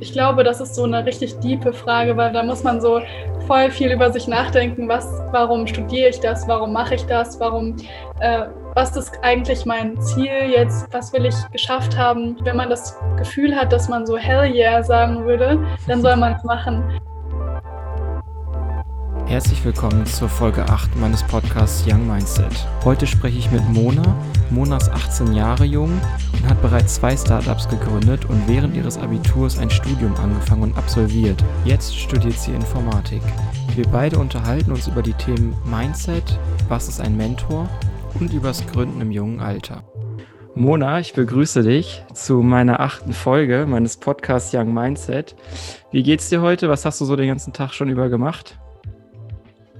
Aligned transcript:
ich 0.00 0.12
glaube, 0.12 0.44
das 0.44 0.60
ist 0.60 0.74
so 0.74 0.84
eine 0.84 1.04
richtig 1.04 1.38
diepe 1.38 1.72
Frage, 1.72 2.16
weil 2.16 2.32
da 2.32 2.42
muss 2.42 2.62
man 2.62 2.80
so 2.80 3.00
voll 3.46 3.70
viel 3.70 3.92
über 3.92 4.10
sich 4.10 4.26
nachdenken, 4.26 4.88
was, 4.88 5.06
warum 5.30 5.66
studiere 5.66 6.10
ich 6.10 6.20
das, 6.20 6.46
warum 6.48 6.72
mache 6.72 6.94
ich 6.94 7.04
das, 7.06 7.38
warum, 7.40 7.76
äh, 8.20 8.46
was 8.74 8.96
ist 8.96 9.12
eigentlich 9.22 9.64
mein 9.66 10.00
Ziel 10.00 10.50
jetzt, 10.50 10.92
was 10.92 11.12
will 11.12 11.26
ich 11.26 11.34
geschafft 11.52 11.96
haben. 11.96 12.36
Wenn 12.42 12.56
man 12.56 12.70
das 12.70 12.98
Gefühl 13.16 13.54
hat, 13.54 13.72
dass 13.72 13.88
man 13.88 14.06
so 14.06 14.16
Hell 14.16 14.52
yeah 14.52 14.82
sagen 14.82 15.24
würde, 15.24 15.58
dann 15.86 16.02
soll 16.02 16.16
man 16.16 16.34
es 16.34 16.44
machen. 16.44 16.82
Herzlich 19.26 19.64
willkommen 19.64 20.04
zur 20.04 20.28
Folge 20.28 20.68
8 20.68 20.96
meines 20.96 21.22
Podcasts 21.22 21.86
Young 21.88 22.06
Mindset. 22.06 22.68
Heute 22.84 23.06
spreche 23.06 23.38
ich 23.38 23.50
mit 23.50 23.66
Mona. 23.70 24.02
Mona 24.50 24.76
ist 24.76 24.90
18 24.90 25.32
Jahre 25.32 25.64
jung 25.64 25.98
und 26.34 26.48
hat 26.48 26.60
bereits 26.60 26.96
zwei 26.96 27.16
Startups 27.16 27.66
gegründet 27.66 28.26
und 28.26 28.46
während 28.46 28.76
ihres 28.76 28.98
Abiturs 28.98 29.58
ein 29.58 29.70
Studium 29.70 30.14
angefangen 30.16 30.64
und 30.64 30.76
absolviert. 30.76 31.42
Jetzt 31.64 31.96
studiert 31.96 32.38
sie 32.38 32.52
Informatik. 32.52 33.22
Wir 33.74 33.88
beide 33.88 34.18
unterhalten 34.18 34.70
uns 34.72 34.88
über 34.88 35.02
die 35.02 35.14
Themen 35.14 35.56
Mindset, 35.64 36.38
was 36.68 36.88
ist 36.88 37.00
ein 37.00 37.16
Mentor 37.16 37.66
und 38.20 38.30
übers 38.32 38.64
Gründen 38.66 39.00
im 39.00 39.10
jungen 39.10 39.40
Alter. 39.40 39.82
Mona, 40.54 41.00
ich 41.00 41.14
begrüße 41.14 41.62
dich 41.62 42.04
zu 42.12 42.42
meiner 42.42 42.78
achten 42.78 43.14
Folge 43.14 43.64
meines 43.66 43.96
Podcasts 43.96 44.54
Young 44.54 44.72
Mindset. 44.74 45.34
Wie 45.90 46.02
geht's 46.02 46.28
dir 46.28 46.42
heute? 46.42 46.68
Was 46.68 46.84
hast 46.84 47.00
du 47.00 47.06
so 47.06 47.16
den 47.16 47.28
ganzen 47.28 47.54
Tag 47.54 47.72
schon 47.72 47.88
über 47.88 48.10
gemacht? 48.10 48.58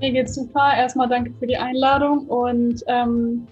Mir 0.05 0.13
geht's 0.13 0.35
super. 0.35 0.75
Erstmal 0.77 1.09
danke 1.09 1.33
für 1.33 1.47
die 1.47 1.57
Einladung 1.57 2.27
und 2.27 2.85
ähm, 2.89 3.47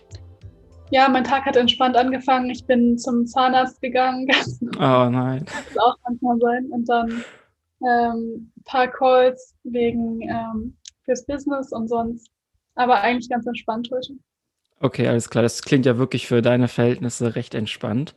ja, 0.90 1.08
mein 1.08 1.24
Tag 1.24 1.46
hat 1.46 1.56
entspannt 1.56 1.96
angefangen. 1.96 2.50
Ich 2.50 2.66
bin 2.66 2.98
zum 2.98 3.26
Zahnarzt 3.26 3.80
gegangen. 3.80 4.28
Oh 4.76 5.08
nein. 5.08 5.46
Das 5.46 5.78
auch 5.78 5.96
manchmal 6.06 6.36
sein. 6.40 6.66
Und 6.66 6.86
dann 6.90 7.24
ähm, 7.80 8.52
ein 8.54 8.62
paar 8.66 8.86
Calls 8.86 9.54
wegen 9.64 10.20
ähm, 10.28 10.76
fürs 11.06 11.24
Business 11.24 11.72
und 11.72 11.88
sonst. 11.88 12.28
Aber 12.74 13.00
eigentlich 13.00 13.30
ganz 13.30 13.46
entspannt 13.46 13.88
heute. 13.90 14.12
Okay, 14.80 15.08
alles 15.08 15.30
klar. 15.30 15.40
Das 15.40 15.62
klingt 15.62 15.86
ja 15.86 15.96
wirklich 15.96 16.26
für 16.26 16.42
deine 16.42 16.68
Verhältnisse 16.68 17.34
recht 17.34 17.54
entspannt. 17.54 18.14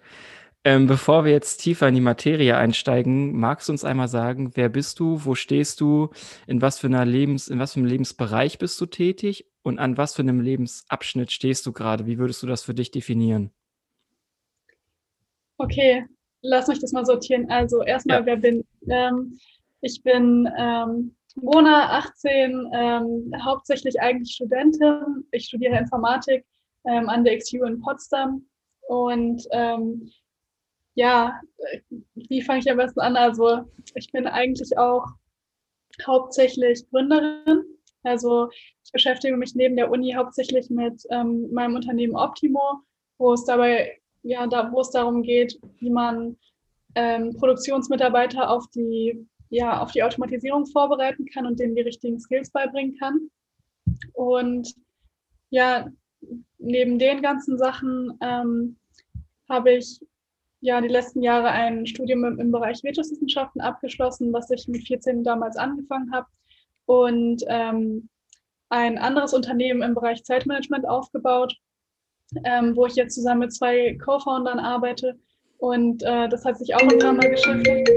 Ähm, 0.68 0.88
bevor 0.88 1.26
wir 1.26 1.32
jetzt 1.32 1.58
tiefer 1.58 1.88
in 1.88 1.94
die 1.94 2.02
Materie 2.02 2.58
einsteigen, 2.58 3.38
magst 3.38 3.70
du 3.70 3.72
uns 3.72 3.84
einmal 3.84 4.08
sagen, 4.08 4.54
wer 4.56 4.68
bist 4.68 5.00
du, 5.00 5.24
wo 5.24 5.36
stehst 5.36 5.80
du, 5.80 6.10
in 6.48 6.60
was 6.60 6.80
für 6.80 6.88
einer 6.88 7.06
Lebens, 7.06 7.50
in 7.50 7.60
was 7.60 7.74
für 7.74 7.82
einem 7.82 7.88
Lebensbereich 7.88 8.58
bist 8.58 8.82
du 8.82 8.88
tätig 8.88 9.46
und 9.62 9.78
an 9.78 9.96
was 9.96 10.16
für 10.16 10.24
einem 10.24 10.42
Lebensabschnitt 10.42 11.32
stehst 11.32 11.68
du 11.68 11.72
gerade? 11.72 12.08
Wie 12.08 12.18
würdest 12.18 12.42
du 12.42 12.48
das 12.48 12.64
für 12.64 12.74
dich 12.74 12.90
definieren? 12.90 13.52
Okay, 15.60 16.04
lass 16.42 16.68
mich 16.68 16.80
das 16.80 16.94
mal 16.94 17.06
sortieren. 17.06 17.48
Also 17.52 17.84
erstmal, 17.84 18.22
ja. 18.22 18.26
wer 18.26 18.38
bin 18.38 18.66
ähm, 18.90 19.38
ich? 19.82 20.02
bin 20.02 20.50
ähm, 20.58 21.16
Mona, 21.36 22.00
18, 22.00 22.72
ähm, 22.74 23.32
hauptsächlich 23.40 24.02
eigentlich 24.02 24.34
Studentin. 24.34 25.28
Ich 25.30 25.46
studiere 25.46 25.78
Informatik 25.78 26.44
ähm, 26.86 27.08
an 27.08 27.24
der 27.24 27.38
XU 27.38 27.66
in 27.66 27.80
Potsdam 27.82 28.48
und 28.88 29.44
ähm, 29.52 30.12
ja, 30.96 31.40
wie 32.16 32.42
fange 32.42 32.60
ich 32.60 32.72
am 32.72 32.78
besten 32.78 33.02
an? 33.02 33.16
Also 33.16 33.66
ich 33.96 34.12
bin 34.12 34.28
eigentlich 34.28 34.78
auch 34.78 35.06
hauptsächlich 36.06 36.90
Gründerin. 36.90 37.64
Also 38.04 38.50
ich 38.84 38.92
beschäftige 38.92 39.36
mich 39.36 39.56
neben 39.56 39.76
der 39.76 39.92
Uni 39.92 40.14
hauptsächlich 40.14 40.70
mit 40.70 41.04
ähm, 41.10 41.52
meinem 41.52 41.76
Unternehmen 41.76 42.16
Optimo, 42.16 42.80
wo 43.18 43.34
es 43.34 43.46
dabei, 43.46 44.00
ja, 44.24 44.48
da, 44.48 44.72
wo 44.72 44.82
es 44.82 44.92
darum 44.92 45.22
geht, 45.22 45.60
wie 45.80 45.90
man 45.90 46.38
ähm, 46.96 47.36
Produktionsmitarbeiter 47.38 48.50
auf 48.50 48.68
die, 48.70 49.28
ja, 49.50 49.82
auf 49.82 49.92
die 49.92 50.04
Automatisierung 50.04 50.66
vorbereiten 50.66 51.26
kann 51.26 51.46
und 51.46 51.60
denen 51.60 51.76
die 51.76 51.82
richtigen 51.82 52.20
Skills 52.20 52.52
beibringen 52.52 52.98
kann. 52.98 53.30
Und 54.14 54.74
ja, 55.50 55.88
neben 56.58 57.00
den 57.00 57.22
ganzen 57.22 57.58
Sachen 57.58 58.18
ähm, 58.22 58.78
habe 59.50 59.74
ich 59.74 60.00
ja 60.66 60.82
die 60.82 60.88
letzten 60.88 61.22
Jahre 61.22 61.50
ein 61.50 61.86
Studium 61.86 62.26
im, 62.26 62.40
im 62.40 62.52
Bereich 62.52 62.84
Wirtschaftswissenschaften 62.84 63.62
abgeschlossen, 63.62 64.34
was 64.34 64.50
ich 64.50 64.68
mit 64.68 64.86
14 64.88 65.24
damals 65.24 65.58
angefangen 65.58 66.12
habe 66.12 66.28
und 66.86 67.44
ähm, 67.48 68.10
ein 68.70 68.98
anderes 68.98 69.34
Unternehmen 69.34 69.84
im 69.84 69.94
Bereich 69.94 70.24
Zeitmanagement 70.24 70.88
aufgebaut, 70.88 71.56
ähm, 72.44 72.76
wo 72.76 72.88
ich 72.88 72.96
jetzt 72.96 73.14
zusammen 73.14 73.42
mit 73.42 73.54
zwei 73.54 73.96
Co-Foundern 74.04 74.60
arbeite 74.60 75.20
und 75.58 76.02
äh, 76.04 76.28
das 76.28 76.44
hat 76.44 76.58
sich 76.58 76.74
auch 76.74 76.82
ein 76.82 76.98
paar 76.98 77.14
Mal 77.14 77.30
beschäftigt. 77.30 77.90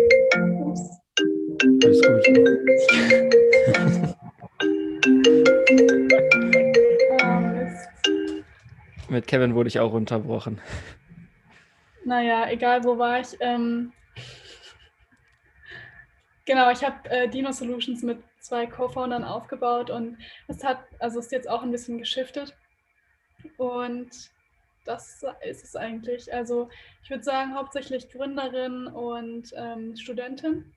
Ups. 0.60 0.80
Alles 1.82 2.02
gut. 2.02 2.28
Mit 9.10 9.26
Kevin 9.26 9.54
wurde 9.54 9.68
ich 9.68 9.80
auch 9.80 9.94
unterbrochen. 9.94 10.60
Naja, 12.08 12.48
egal 12.48 12.84
wo 12.84 12.96
war 12.96 13.20
ich. 13.20 13.36
Ähm, 13.40 13.92
genau, 16.46 16.70
ich 16.70 16.82
habe 16.82 17.06
äh, 17.10 17.28
Dino 17.28 17.52
Solutions 17.52 18.02
mit 18.02 18.22
zwei 18.40 18.66
Co-Foundern 18.66 19.24
aufgebaut 19.24 19.90
und 19.90 20.16
es 20.46 20.64
hat, 20.64 20.78
also 21.00 21.18
ist 21.18 21.32
jetzt 21.32 21.50
auch 21.50 21.62
ein 21.62 21.70
bisschen 21.70 21.98
geschiftet. 21.98 22.56
Und 23.58 24.08
das 24.86 25.22
ist 25.46 25.64
es 25.64 25.76
eigentlich. 25.76 26.32
Also 26.32 26.70
ich 27.02 27.10
würde 27.10 27.24
sagen, 27.24 27.54
hauptsächlich 27.54 28.08
Gründerin 28.08 28.86
und 28.86 29.52
ähm, 29.54 29.94
Studentin. 29.94 30.74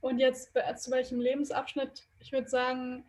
Und 0.00 0.18
jetzt 0.18 0.54
zu 0.78 0.90
welchem 0.90 1.20
Lebensabschnitt? 1.20 2.02
Ich 2.18 2.32
würde 2.32 2.48
sagen, 2.48 3.06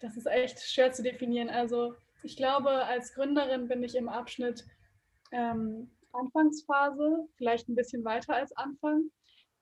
das 0.00 0.16
ist 0.16 0.26
echt 0.26 0.60
schwer 0.60 0.92
zu 0.92 1.02
definieren. 1.02 1.50
Also 1.50 1.96
ich 2.22 2.36
glaube, 2.36 2.70
als 2.70 3.14
Gründerin 3.14 3.66
bin 3.66 3.82
ich 3.82 3.96
im 3.96 4.08
Abschnitt 4.08 4.64
ähm, 5.32 5.90
Anfangsphase, 6.12 7.28
vielleicht 7.36 7.68
ein 7.68 7.74
bisschen 7.74 8.04
weiter 8.04 8.34
als 8.34 8.52
Anfang. 8.56 9.10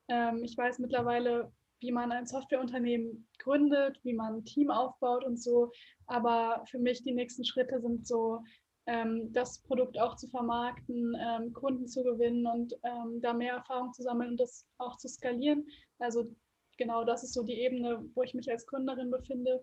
Ähm, 0.08 0.42
ich 0.42 0.56
weiß 0.56 0.78
mittlerweile, 0.78 1.52
wie 1.80 1.92
man 1.92 2.10
ein 2.10 2.26
Softwareunternehmen 2.26 3.28
gründet, 3.38 4.00
wie 4.02 4.14
man 4.14 4.36
ein 4.36 4.44
Team 4.44 4.70
aufbaut 4.70 5.24
und 5.24 5.40
so. 5.40 5.70
Aber 6.06 6.64
für 6.70 6.78
mich 6.78 7.02
die 7.02 7.12
nächsten 7.12 7.44
Schritte 7.44 7.80
sind 7.80 8.06
so, 8.06 8.42
ähm, 8.86 9.32
das 9.32 9.60
Produkt 9.62 10.00
auch 10.00 10.16
zu 10.16 10.28
vermarkten, 10.28 11.14
ähm, 11.20 11.52
Kunden 11.52 11.86
zu 11.86 12.02
gewinnen 12.02 12.46
und 12.46 12.74
ähm, 12.82 13.20
da 13.20 13.34
mehr 13.34 13.54
Erfahrung 13.54 13.92
zu 13.92 14.02
sammeln 14.02 14.30
und 14.30 14.40
das 14.40 14.66
auch 14.78 14.96
zu 14.96 15.08
skalieren. 15.08 15.66
Also 15.98 16.34
genau 16.78 17.04
das 17.04 17.22
ist 17.22 17.34
so 17.34 17.42
die 17.42 17.60
Ebene, 17.60 18.02
wo 18.14 18.22
ich 18.22 18.32
mich 18.32 18.50
als 18.50 18.66
Gründerin 18.66 19.10
befinde. 19.10 19.62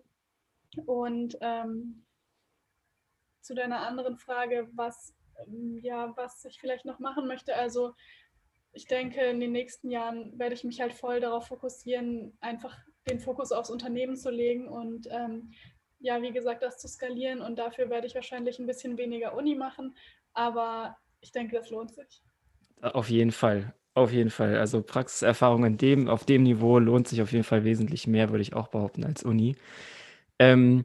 Und 0.86 1.36
ähm, 1.40 2.06
zu 3.40 3.54
deiner 3.54 3.80
anderen 3.80 4.16
Frage, 4.16 4.68
was 4.74 5.15
ja, 5.82 6.12
was 6.16 6.44
ich 6.44 6.60
vielleicht 6.60 6.84
noch 6.84 6.98
machen 6.98 7.26
möchte. 7.26 7.54
Also 7.54 7.94
ich 8.72 8.86
denke, 8.86 9.20
in 9.22 9.40
den 9.40 9.52
nächsten 9.52 9.90
Jahren 9.90 10.38
werde 10.38 10.54
ich 10.54 10.64
mich 10.64 10.80
halt 10.80 10.92
voll 10.92 11.20
darauf 11.20 11.46
fokussieren, 11.46 12.36
einfach 12.40 12.76
den 13.08 13.20
Fokus 13.20 13.52
aufs 13.52 13.70
Unternehmen 13.70 14.16
zu 14.16 14.30
legen 14.30 14.68
und 14.68 15.08
ähm, 15.10 15.52
ja, 16.00 16.20
wie 16.22 16.32
gesagt, 16.32 16.62
das 16.62 16.78
zu 16.78 16.88
skalieren. 16.88 17.40
Und 17.40 17.58
dafür 17.58 17.88
werde 17.90 18.06
ich 18.06 18.14
wahrscheinlich 18.14 18.58
ein 18.58 18.66
bisschen 18.66 18.98
weniger 18.98 19.34
Uni 19.34 19.54
machen. 19.54 19.96
Aber 20.34 20.96
ich 21.20 21.32
denke, 21.32 21.56
das 21.56 21.70
lohnt 21.70 21.94
sich. 21.94 22.22
Auf 22.82 23.08
jeden 23.08 23.32
Fall. 23.32 23.74
Auf 23.94 24.12
jeden 24.12 24.30
Fall. 24.30 24.56
Also 24.58 24.82
Praxiserfahrung 24.82 25.64
in 25.64 25.78
dem, 25.78 26.08
auf 26.08 26.26
dem 26.26 26.42
Niveau 26.42 26.78
lohnt 26.78 27.08
sich 27.08 27.22
auf 27.22 27.32
jeden 27.32 27.44
Fall 27.44 27.64
wesentlich 27.64 28.06
mehr, 28.06 28.28
würde 28.28 28.42
ich 28.42 28.54
auch 28.54 28.68
behaupten, 28.68 29.04
als 29.04 29.22
Uni. 29.22 29.56
Ähm, 30.38 30.84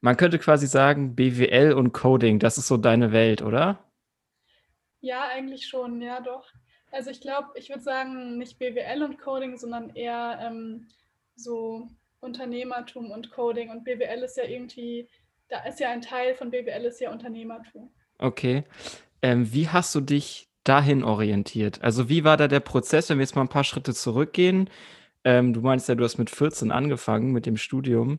man 0.00 0.16
könnte 0.16 0.38
quasi 0.38 0.66
sagen, 0.66 1.14
BWL 1.14 1.72
und 1.72 1.92
Coding, 1.92 2.38
das 2.38 2.58
ist 2.58 2.68
so 2.68 2.76
deine 2.76 3.12
Welt, 3.12 3.42
oder? 3.42 3.84
Ja, 5.00 5.28
eigentlich 5.28 5.66
schon, 5.66 6.00
ja, 6.02 6.20
doch. 6.20 6.50
Also 6.92 7.10
ich 7.10 7.20
glaube, 7.20 7.48
ich 7.54 7.68
würde 7.68 7.82
sagen, 7.82 8.38
nicht 8.38 8.58
BWL 8.58 9.02
und 9.02 9.18
Coding, 9.18 9.56
sondern 9.56 9.90
eher 9.94 10.38
ähm, 10.42 10.88
so 11.36 11.88
Unternehmertum 12.20 13.10
und 13.10 13.30
Coding. 13.30 13.70
Und 13.70 13.84
BWL 13.84 14.22
ist 14.22 14.36
ja 14.36 14.44
irgendwie, 14.44 15.08
da 15.48 15.64
ist 15.64 15.80
ja 15.80 15.90
ein 15.90 16.02
Teil 16.02 16.34
von 16.34 16.50
BWL 16.50 16.84
ist 16.84 17.00
ja 17.00 17.10
Unternehmertum. 17.10 17.90
Okay. 18.18 18.64
Ähm, 19.22 19.52
wie 19.52 19.68
hast 19.68 19.94
du 19.94 20.00
dich 20.00 20.48
dahin 20.64 21.04
orientiert? 21.04 21.82
Also 21.82 22.08
wie 22.08 22.24
war 22.24 22.36
da 22.36 22.48
der 22.48 22.60
Prozess, 22.60 23.08
wenn 23.08 23.18
wir 23.18 23.24
jetzt 23.24 23.36
mal 23.36 23.42
ein 23.42 23.48
paar 23.48 23.64
Schritte 23.64 23.94
zurückgehen? 23.94 24.68
Ähm, 25.24 25.52
du 25.52 25.60
meinst 25.60 25.88
ja, 25.88 25.94
du 25.94 26.04
hast 26.04 26.18
mit 26.18 26.30
14 26.30 26.70
angefangen 26.70 27.32
mit 27.32 27.46
dem 27.46 27.56
Studium. 27.56 28.18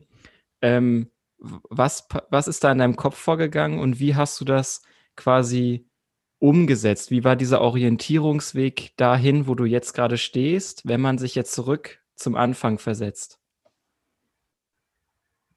Ähm, 0.60 1.11
was, 1.42 2.06
was 2.30 2.48
ist 2.48 2.62
da 2.62 2.72
in 2.72 2.78
deinem 2.78 2.96
Kopf 2.96 3.16
vorgegangen 3.16 3.80
und 3.80 3.98
wie 3.98 4.14
hast 4.14 4.40
du 4.40 4.44
das 4.44 4.82
quasi 5.16 5.88
umgesetzt? 6.38 7.10
Wie 7.10 7.24
war 7.24 7.36
dieser 7.36 7.60
Orientierungsweg 7.60 8.96
dahin, 8.96 9.46
wo 9.46 9.54
du 9.54 9.64
jetzt 9.64 9.92
gerade 9.92 10.18
stehst, 10.18 10.86
wenn 10.86 11.00
man 11.00 11.18
sich 11.18 11.34
jetzt 11.34 11.52
zurück 11.52 12.00
zum 12.14 12.36
Anfang 12.36 12.78
versetzt? 12.78 13.40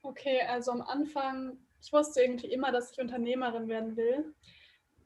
Okay, 0.01 0.41
also 0.47 0.71
am 0.71 0.81
Anfang, 0.81 1.57
ich 1.81 1.91
wusste 1.91 2.21
irgendwie 2.21 2.51
immer, 2.51 2.71
dass 2.71 2.91
ich 2.91 2.99
Unternehmerin 2.99 3.67
werden 3.67 3.97
will. 3.97 4.33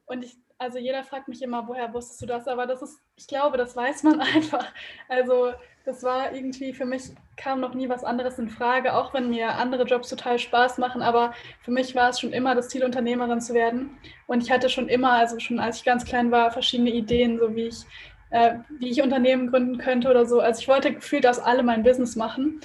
Und 0.04 0.24
ich, 0.24 0.36
also 0.60 0.78
jeder 0.78 1.02
fragt 1.04 1.26
mich 1.26 1.40
immer, 1.40 1.66
woher 1.66 1.92
wusstest 1.94 2.20
du 2.20 2.26
das? 2.26 2.46
Aber 2.46 2.66
das 2.66 2.82
ist, 2.82 3.00
ich 3.16 3.26
glaube, 3.26 3.56
das 3.56 3.74
weiß 3.74 4.02
man 4.02 4.20
einfach. 4.34 4.66
Also 5.08 5.52
das 5.86 6.02
war 6.02 6.34
irgendwie, 6.34 6.74
für 6.74 6.84
mich 6.84 7.04
kam 7.38 7.60
noch 7.60 7.72
nie 7.72 7.88
was 7.88 8.04
anderes 8.04 8.38
in 8.38 8.50
Frage, 8.50 8.94
auch 8.94 9.14
wenn 9.14 9.30
mir 9.30 9.54
andere 9.54 9.84
Jobs 9.84 10.10
total 10.10 10.38
Spaß 10.38 10.76
machen. 10.76 11.00
Aber 11.00 11.32
für 11.62 11.70
mich 11.70 11.94
war 11.94 12.10
es 12.10 12.20
schon 12.20 12.34
immer 12.34 12.54
das 12.54 12.68
Ziel, 12.68 12.84
Unternehmerin 12.84 13.40
zu 13.40 13.54
werden. 13.54 13.96
Und 14.26 14.42
ich 14.42 14.50
hatte 14.50 14.68
schon 14.68 14.90
immer, 14.90 15.12
also 15.12 15.40
schon 15.40 15.58
als 15.58 15.78
ich 15.78 15.84
ganz 15.84 16.04
klein 16.04 16.30
war, 16.30 16.50
verschiedene 16.50 16.90
Ideen, 16.90 17.38
so 17.38 17.56
wie 17.56 17.68
ich, 17.68 17.86
äh, 18.28 18.56
wie 18.78 18.90
ich 18.90 19.02
Unternehmen 19.02 19.50
gründen 19.50 19.78
könnte 19.78 20.10
oder 20.10 20.26
so. 20.26 20.40
Also 20.40 20.60
ich 20.60 20.68
wollte 20.68 20.92
gefühlt 20.92 21.26
aus 21.26 21.38
allem 21.38 21.64
mein 21.66 21.82
Business 21.82 22.16
machen. 22.16 22.60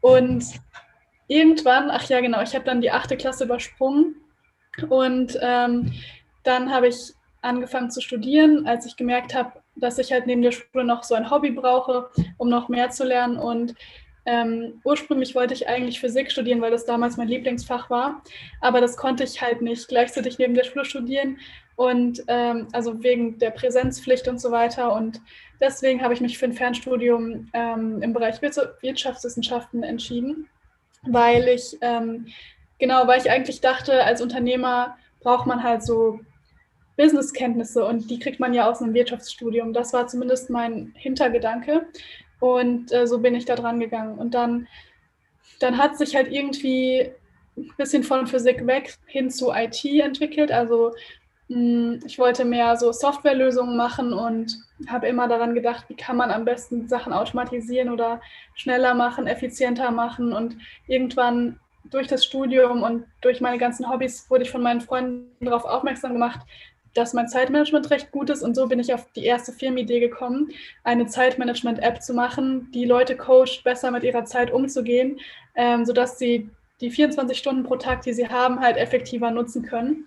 Und 0.00 0.44
irgendwann, 1.28 1.92
ach 1.92 2.08
ja, 2.08 2.20
genau, 2.20 2.42
ich 2.42 2.56
habe 2.56 2.64
dann 2.64 2.80
die 2.80 2.90
achte 2.90 3.16
Klasse 3.16 3.44
übersprungen. 3.44 4.16
Und 4.88 5.38
ähm, 5.40 5.92
dann 6.42 6.72
habe 6.72 6.88
ich 6.88 7.15
angefangen 7.46 7.90
zu 7.90 8.00
studieren, 8.00 8.66
als 8.66 8.86
ich 8.86 8.96
gemerkt 8.96 9.34
habe, 9.34 9.52
dass 9.76 9.98
ich 9.98 10.12
halt 10.12 10.26
neben 10.26 10.42
der 10.42 10.52
Schule 10.52 10.84
noch 10.84 11.02
so 11.02 11.14
ein 11.14 11.30
Hobby 11.30 11.50
brauche, 11.50 12.10
um 12.38 12.48
noch 12.48 12.68
mehr 12.68 12.90
zu 12.90 13.04
lernen. 13.04 13.38
Und 13.38 13.74
ähm, 14.26 14.80
ursprünglich 14.84 15.34
wollte 15.34 15.54
ich 15.54 15.68
eigentlich 15.68 16.00
Physik 16.00 16.30
studieren, 16.30 16.60
weil 16.60 16.70
das 16.70 16.84
damals 16.84 17.16
mein 17.16 17.28
Lieblingsfach 17.28 17.88
war. 17.90 18.22
Aber 18.60 18.80
das 18.80 18.96
konnte 18.96 19.24
ich 19.24 19.40
halt 19.40 19.62
nicht 19.62 19.88
gleichzeitig 19.88 20.38
neben 20.38 20.54
der 20.54 20.64
Schule 20.64 20.84
studieren. 20.84 21.38
Und 21.76 22.22
ähm, 22.28 22.68
also 22.72 23.02
wegen 23.02 23.38
der 23.38 23.50
Präsenzpflicht 23.50 24.28
und 24.28 24.40
so 24.40 24.50
weiter. 24.50 24.92
Und 24.92 25.20
deswegen 25.60 26.02
habe 26.02 26.14
ich 26.14 26.20
mich 26.20 26.38
für 26.38 26.46
ein 26.46 26.54
Fernstudium 26.54 27.48
ähm, 27.52 28.02
im 28.02 28.12
Bereich 28.12 28.40
Wirtschaftswissenschaften 28.42 29.82
entschieden, 29.82 30.48
weil 31.02 31.46
ich 31.48 31.76
ähm, 31.82 32.26
genau, 32.78 33.06
weil 33.06 33.20
ich 33.20 33.30
eigentlich 33.30 33.60
dachte, 33.60 34.04
als 34.04 34.22
Unternehmer 34.22 34.96
braucht 35.20 35.46
man 35.46 35.62
halt 35.62 35.82
so 35.82 36.20
Businesskenntnisse 36.96 37.84
und 37.84 38.10
die 38.10 38.18
kriegt 38.18 38.40
man 38.40 38.54
ja 38.54 38.68
aus 38.68 38.80
einem 38.80 38.94
Wirtschaftsstudium. 38.94 39.72
Das 39.72 39.92
war 39.92 40.06
zumindest 40.06 40.50
mein 40.50 40.92
Hintergedanke 40.96 41.86
und 42.40 42.92
äh, 42.92 43.06
so 43.06 43.18
bin 43.20 43.34
ich 43.34 43.44
da 43.44 43.54
dran 43.54 43.80
gegangen. 43.80 44.18
Und 44.18 44.34
dann, 44.34 44.66
dann 45.60 45.78
hat 45.78 45.96
sich 45.96 46.16
halt 46.16 46.32
irgendwie 46.32 47.10
ein 47.56 47.72
bisschen 47.76 48.02
von 48.02 48.26
Physik 48.26 48.66
weg 48.66 48.96
hin 49.06 49.30
zu 49.30 49.52
IT 49.52 49.84
entwickelt. 49.84 50.52
Also 50.52 50.92
mh, 51.48 51.56
hm, 51.56 52.00
ich 52.06 52.18
wollte 52.18 52.44
mehr 52.44 52.76
so 52.76 52.92
Softwarelösungen 52.92 53.76
machen 53.76 54.12
und 54.12 54.56
habe 54.88 55.06
immer 55.06 55.28
daran 55.28 55.54
gedacht, 55.54 55.86
wie 55.88 55.96
kann 55.96 56.16
man 56.16 56.30
am 56.30 56.44
besten 56.44 56.88
Sachen 56.88 57.12
automatisieren 57.12 57.90
oder 57.90 58.20
schneller 58.54 58.94
machen, 58.94 59.26
effizienter 59.26 59.90
machen. 59.90 60.32
Und 60.32 60.56
irgendwann 60.86 61.60
durch 61.84 62.08
das 62.08 62.24
Studium 62.24 62.82
und 62.82 63.04
durch 63.20 63.40
meine 63.40 63.58
ganzen 63.58 63.88
Hobbys 63.88 64.28
wurde 64.28 64.44
ich 64.44 64.50
von 64.50 64.62
meinen 64.62 64.80
Freunden 64.80 65.44
darauf 65.44 65.64
aufmerksam 65.64 66.12
gemacht, 66.12 66.40
dass 66.96 67.12
mein 67.12 67.28
Zeitmanagement 67.28 67.90
recht 67.90 68.10
gut 68.10 68.30
ist. 68.30 68.42
Und 68.42 68.54
so 68.54 68.66
bin 68.66 68.80
ich 68.80 68.94
auf 68.94 69.06
die 69.14 69.24
erste 69.24 69.52
Firmenidee 69.52 70.00
gekommen, 70.00 70.50
eine 70.84 71.06
Zeitmanagement-App 71.06 72.02
zu 72.02 72.14
machen, 72.14 72.70
die 72.72 72.84
Leute 72.84 73.16
coacht, 73.16 73.62
besser 73.64 73.90
mit 73.90 74.04
ihrer 74.04 74.24
Zeit 74.24 74.50
umzugehen, 74.50 75.20
ähm, 75.54 75.84
sodass 75.84 76.18
sie 76.18 76.48
die 76.80 76.90
24 76.90 77.38
Stunden 77.38 77.64
pro 77.64 77.76
Tag, 77.76 78.02
die 78.02 78.12
sie 78.12 78.28
haben, 78.28 78.60
halt 78.60 78.76
effektiver 78.76 79.30
nutzen 79.30 79.62
können. 79.62 80.06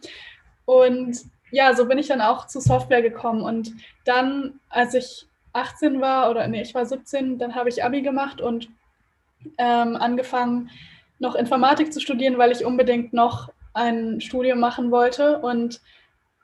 Und 0.65 1.17
ja, 1.51 1.75
so 1.75 1.85
bin 1.85 1.97
ich 1.97 2.07
dann 2.07 2.21
auch 2.21 2.47
zu 2.47 2.59
Software 2.59 3.01
gekommen. 3.01 3.41
Und 3.41 3.73
dann, 4.05 4.59
als 4.69 4.93
ich 4.93 5.25
18 5.53 5.99
war, 5.99 6.29
oder 6.29 6.47
nee, 6.47 6.61
ich 6.61 6.75
war 6.75 6.85
17, 6.85 7.39
dann 7.39 7.55
habe 7.55 7.69
ich 7.69 7.83
Abi 7.83 8.01
gemacht 8.01 8.39
und 8.41 8.69
ähm, 9.57 9.95
angefangen, 9.95 10.69
noch 11.17 11.35
Informatik 11.35 11.91
zu 11.91 11.99
studieren, 11.99 12.37
weil 12.37 12.51
ich 12.51 12.65
unbedingt 12.65 13.13
noch 13.13 13.49
ein 13.73 14.21
Studium 14.21 14.59
machen 14.59 14.91
wollte. 14.91 15.39
Und 15.39 15.81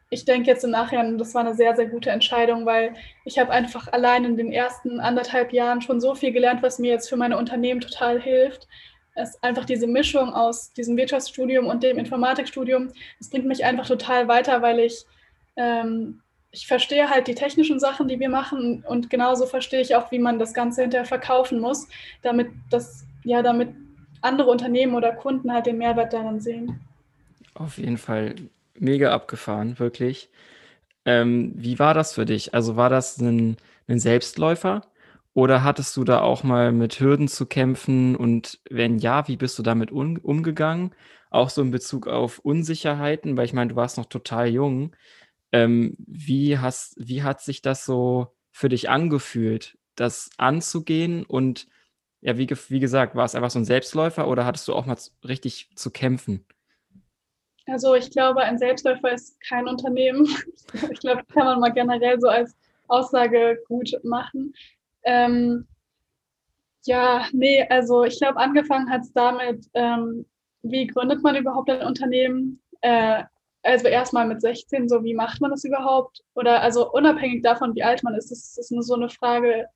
ich 0.10 0.26
denke 0.26 0.50
jetzt 0.50 0.64
im 0.64 0.72
Nachhinein, 0.72 1.18
das 1.18 1.34
war 1.34 1.42
eine 1.42 1.56
sehr, 1.56 1.76
sehr 1.76 1.88
gute 1.88 2.12
Entscheidung, 2.12 2.66
weil 2.66 2.94
ich 3.24 3.40
habe 3.40 3.52
einfach 3.52 3.92
allein 3.92 4.24
in 4.24 4.38
den 4.38 4.52
ersten 4.52 5.00
anderthalb 5.00 5.52
Jahren 5.52 5.82
schon 5.82 6.00
so 6.00 6.16
viel 6.16 6.32
gelernt, 6.32 6.62
was 6.62 6.80
mir 6.80 6.92
jetzt 6.92 7.10
für 7.10 7.18
meine 7.18 7.38
Unternehmen 7.38 7.82
total 7.82 8.22
hilft. 8.22 8.68
Es 9.16 9.32
ist 9.32 9.44
einfach 9.44 9.66
diese 9.66 9.88
Mischung 9.88 10.34
aus 10.34 10.74
diesem 10.74 10.98
Wirtschaftsstudium 10.98 11.68
und 11.68 11.84
dem 11.84 11.98
Informatikstudium, 11.98 12.92
das 13.18 13.30
bringt 13.30 13.46
mich 13.46 13.66
einfach 13.66 13.88
total 13.88 14.28
weiter, 14.28 14.62
weil 14.62 14.80
ich, 14.80 15.06
ähm, 15.56 16.22
ich 16.52 16.68
verstehe 16.68 17.10
halt 17.10 17.28
die 17.28 17.36
technischen 17.36 17.80
Sachen, 17.80 18.08
die 18.08 18.20
wir 18.20 18.30
machen 18.30 18.84
und 18.88 19.10
genauso 19.10 19.46
verstehe 19.46 19.82
ich 19.82 19.96
auch, 19.96 20.12
wie 20.12 20.20
man 20.20 20.38
das 20.38 20.54
Ganze 20.54 20.82
hinterher 20.82 21.06
verkaufen 21.06 21.60
muss, 21.60 21.88
damit 22.22 22.50
das, 22.70 23.06
ja, 23.24 23.42
damit 23.42 23.70
andere 24.22 24.50
Unternehmen 24.52 24.96
oder 24.96 25.14
Kunden 25.14 25.52
halt 25.52 25.66
den 25.66 25.78
Mehrwert 25.78 26.14
daran 26.14 26.40
sehen. 26.40 26.80
Auf 27.54 27.78
jeden 27.78 27.98
Fall 27.98 28.36
mega 28.80 29.12
abgefahren, 29.12 29.80
wirklich. 29.80 30.30
Ähm, 31.06 31.54
wie 31.56 31.80
war 31.80 31.94
das 31.94 32.14
für 32.14 32.26
dich? 32.26 32.54
Also 32.54 32.76
war 32.76 32.90
das 32.90 33.20
ein, 33.20 33.58
ein 33.88 34.00
Selbstläufer 34.00 34.82
oder 35.34 35.64
hattest 35.64 35.96
du 35.98 36.04
da 36.04 36.22
auch 36.22 36.44
mal 36.44 36.72
mit 36.72 37.00
Hürden 37.00 37.28
zu 37.28 37.46
kämpfen? 37.46 38.16
Und 38.16 38.60
wenn 38.70 39.00
ja, 39.00 39.28
wie 39.28 39.38
bist 39.38 39.60
du 39.60 39.64
damit 39.64 39.92
um, 39.92 40.18
umgegangen? 40.18 40.96
Auch 41.30 41.50
so 41.50 41.62
in 41.62 41.72
Bezug 41.72 42.08
auf 42.08 42.40
Unsicherheiten, 42.40 43.38
weil 43.38 43.46
ich 43.46 43.54
meine, 43.54 43.72
du 43.72 43.76
warst 43.76 43.98
noch 43.98 44.06
total 44.06 44.48
jung. 44.50 44.96
Ähm, 45.52 45.96
wie, 46.00 46.58
hast, 46.60 46.96
wie 46.98 47.24
hat 47.24 47.42
sich 47.42 47.62
das 47.62 47.86
so 47.86 48.36
für 48.52 48.70
dich 48.70 48.90
angefühlt, 48.90 49.78
das 49.96 50.30
anzugehen? 50.38 51.26
Und 51.26 51.68
ja, 52.22 52.38
wie, 52.38 52.50
wie 52.50 52.80
gesagt, 52.80 53.16
war 53.16 53.26
es 53.26 53.36
einfach 53.36 53.52
so 53.52 53.60
ein 53.60 53.66
Selbstläufer 53.66 54.28
oder 54.28 54.46
hattest 54.46 54.68
du 54.68 54.74
auch 54.74 54.86
mal 54.86 54.98
richtig 55.24 55.70
zu 55.76 55.92
kämpfen? 55.92 56.46
Also 57.68 57.96
ich 57.96 58.12
glaube, 58.12 58.42
ein 58.42 58.58
Selbstläufer 58.58 59.12
ist 59.12 59.40
kein 59.42 59.68
Unternehmen. 59.68 60.28
Ich 60.92 61.00
glaube, 61.00 61.24
das 61.26 61.34
kann 61.36 61.46
man 61.46 61.60
mal 61.60 61.74
generell 61.74 62.20
so 62.20 62.28
als 62.28 62.56
Aussage 62.88 63.60
gut 63.68 63.92
machen. 64.04 64.54
Ähm, 65.04 65.68
ja, 66.86 67.28
nee, 67.32 67.66
also 67.70 68.04
ich 68.04 68.18
glaube, 68.20 68.40
angefangen 68.40 68.90
hat 68.90 69.02
es 69.02 69.14
damit, 69.14 69.66
ähm, 69.74 70.26
wie 70.62 70.88
gründet 70.88 71.24
man 71.24 71.36
überhaupt 71.36 71.70
ein 71.70 71.82
Unternehmen? 71.86 72.62
Äh, 72.82 73.24
also 73.64 73.88
erstmal 73.88 74.28
mit 74.28 74.42
16, 74.42 74.88
so 74.90 75.04
wie 75.04 75.16
macht 75.16 75.42
man 75.42 75.52
das 75.52 75.64
überhaupt? 75.64 76.24
Oder 76.36 76.62
also 76.62 76.92
unabhängig 76.92 77.42
davon, 77.42 77.76
wie 77.76 77.84
alt 77.84 78.04
man 78.04 78.14
ist, 78.16 78.32
das 78.32 78.58
ist 78.58 78.72
nur 78.72 78.84
so 78.84 78.94
eine 78.96 79.10
Frage, 79.10 79.68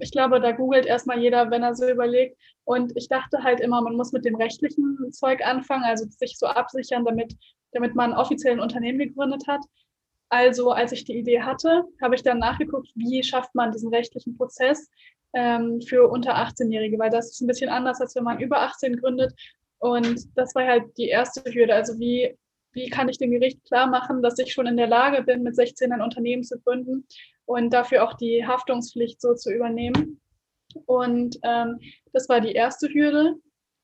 ich 0.00 0.10
glaube, 0.10 0.40
da 0.40 0.52
googelt 0.52 0.86
erstmal 0.86 1.20
jeder, 1.20 1.50
wenn 1.50 1.62
er 1.62 1.74
so 1.74 1.88
überlegt. 1.88 2.38
Und 2.64 2.92
ich 2.96 3.08
dachte 3.08 3.42
halt 3.42 3.60
immer, 3.60 3.80
man 3.82 3.96
muss 3.96 4.12
mit 4.12 4.24
dem 4.24 4.36
rechtlichen 4.36 5.12
Zeug 5.12 5.44
anfangen, 5.44 5.84
also 5.84 6.06
sich 6.08 6.38
so 6.38 6.46
absichern, 6.46 7.04
damit, 7.04 7.34
damit 7.72 7.94
man 7.94 8.12
offiziell 8.12 8.54
ein 8.54 8.60
Unternehmen 8.60 8.98
gegründet 8.98 9.46
hat. 9.46 9.60
Also 10.28 10.72
als 10.72 10.92
ich 10.92 11.04
die 11.04 11.16
Idee 11.18 11.42
hatte, 11.42 11.84
habe 12.02 12.14
ich 12.14 12.22
dann 12.22 12.38
nachgeguckt, 12.38 12.88
wie 12.94 13.22
schafft 13.22 13.54
man 13.54 13.72
diesen 13.72 13.94
rechtlichen 13.94 14.36
Prozess 14.36 14.88
ähm, 15.34 15.80
für 15.80 16.08
unter 16.08 16.36
18-Jährige, 16.36 16.98
weil 16.98 17.10
das 17.10 17.30
ist 17.30 17.40
ein 17.40 17.46
bisschen 17.46 17.70
anders, 17.70 18.00
als 18.00 18.16
wenn 18.16 18.24
man 18.24 18.40
über 18.40 18.60
18 18.62 18.96
gründet. 18.96 19.32
Und 19.78 20.26
das 20.36 20.54
war 20.54 20.66
halt 20.66 20.96
die 20.96 21.08
erste 21.08 21.42
Hürde. 21.52 21.74
Also 21.74 21.98
wie, 21.98 22.36
wie 22.76 22.90
kann 22.90 23.08
ich 23.08 23.18
dem 23.18 23.30
Gericht 23.30 23.64
klar 23.64 23.86
machen, 23.86 24.22
dass 24.22 24.38
ich 24.38 24.52
schon 24.52 24.66
in 24.66 24.76
der 24.76 24.86
Lage 24.86 25.22
bin, 25.22 25.42
mit 25.42 25.56
16 25.56 25.92
ein 25.92 26.02
Unternehmen 26.02 26.44
zu 26.44 26.60
gründen 26.60 27.06
und 27.46 27.72
dafür 27.72 28.04
auch 28.04 28.14
die 28.14 28.46
Haftungspflicht 28.46 29.20
so 29.20 29.34
zu 29.34 29.50
übernehmen. 29.50 30.20
Und 30.84 31.38
ähm, 31.42 31.80
das 32.12 32.28
war 32.28 32.40
die 32.40 32.52
erste 32.52 32.88
Hürde. 32.88 33.34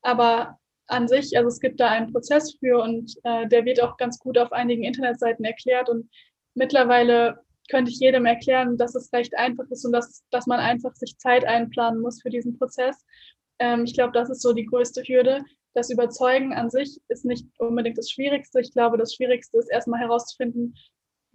Aber 0.03 0.59
an 0.89 1.09
sich, 1.09 1.37
also 1.37 1.49
es 1.49 1.59
gibt 1.59 1.81
da 1.81 1.89
einen 1.89 2.13
Prozess 2.13 2.55
für 2.61 2.83
und 2.83 3.15
äh, 3.25 3.49
der 3.49 3.65
wird 3.65 3.83
auch 3.83 3.97
ganz 3.97 4.19
gut 4.19 4.37
auf 4.37 4.53
einigen 4.53 4.85
Internetseiten 4.85 5.45
erklärt. 5.45 5.89
Und 5.89 6.11
mittlerweile 6.55 7.39
könnte 7.71 7.91
ich 7.91 7.99
jedem 7.99 8.27
erklären, 8.27 8.77
dass 8.77 8.95
es 8.95 9.11
recht 9.13 9.35
einfach 9.39 9.65
ist 9.71 9.87
und 9.87 9.93
dass, 9.93 10.23
dass 10.31 10.47
man 10.47 10.61
einfach 10.61 10.95
sich 10.95 11.17
Zeit 11.17 11.47
einplanen 11.47 12.03
muss 12.03 12.21
für 12.21 12.31
diesen 12.31 12.59
Prozess. 12.59 13.03
Ähm, 13.59 13.85
ich 13.85 13.95
glaube, 13.95 14.13
das 14.13 14.29
ist 14.29 14.43
so 14.43 14.53
die 14.53 14.67
größte 14.67 15.03
Hürde. 15.03 15.43
Das 15.75 15.91
Überzeugen 15.91 16.53
an 16.53 16.71
sich 16.71 17.01
ist 17.09 17.25
nicht 17.25 17.47
unbedingt 17.59 17.97
das 17.99 18.11
Schwierigste. 18.11 18.61
Ich 18.61 18.73
glaube, 18.73 18.99
das 18.99 19.15
Schwierigste 19.15 19.59
ist 19.59 19.71
erstmal 19.71 20.01
herauszufinden, 20.01 20.75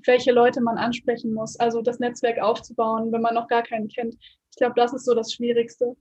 welche 0.05 0.31
Leute 0.31 0.61
man 0.61 0.77
ansprechen 0.77 1.33
muss. 1.33 1.59
Also 1.59 1.81
das 1.81 1.99
Netzwerk 1.99 2.39
aufzubauen, 2.39 3.11
wenn 3.11 3.21
man 3.21 3.33
noch 3.33 3.47
gar 3.47 3.63
keinen 3.63 3.87
kennt. 3.87 4.15
Ich 4.51 4.57
glaube, 4.57 4.75
das 4.75 4.93
ist 4.93 5.05
so 5.05 5.15
das 5.15 5.33
Schwierigste. 5.33 5.95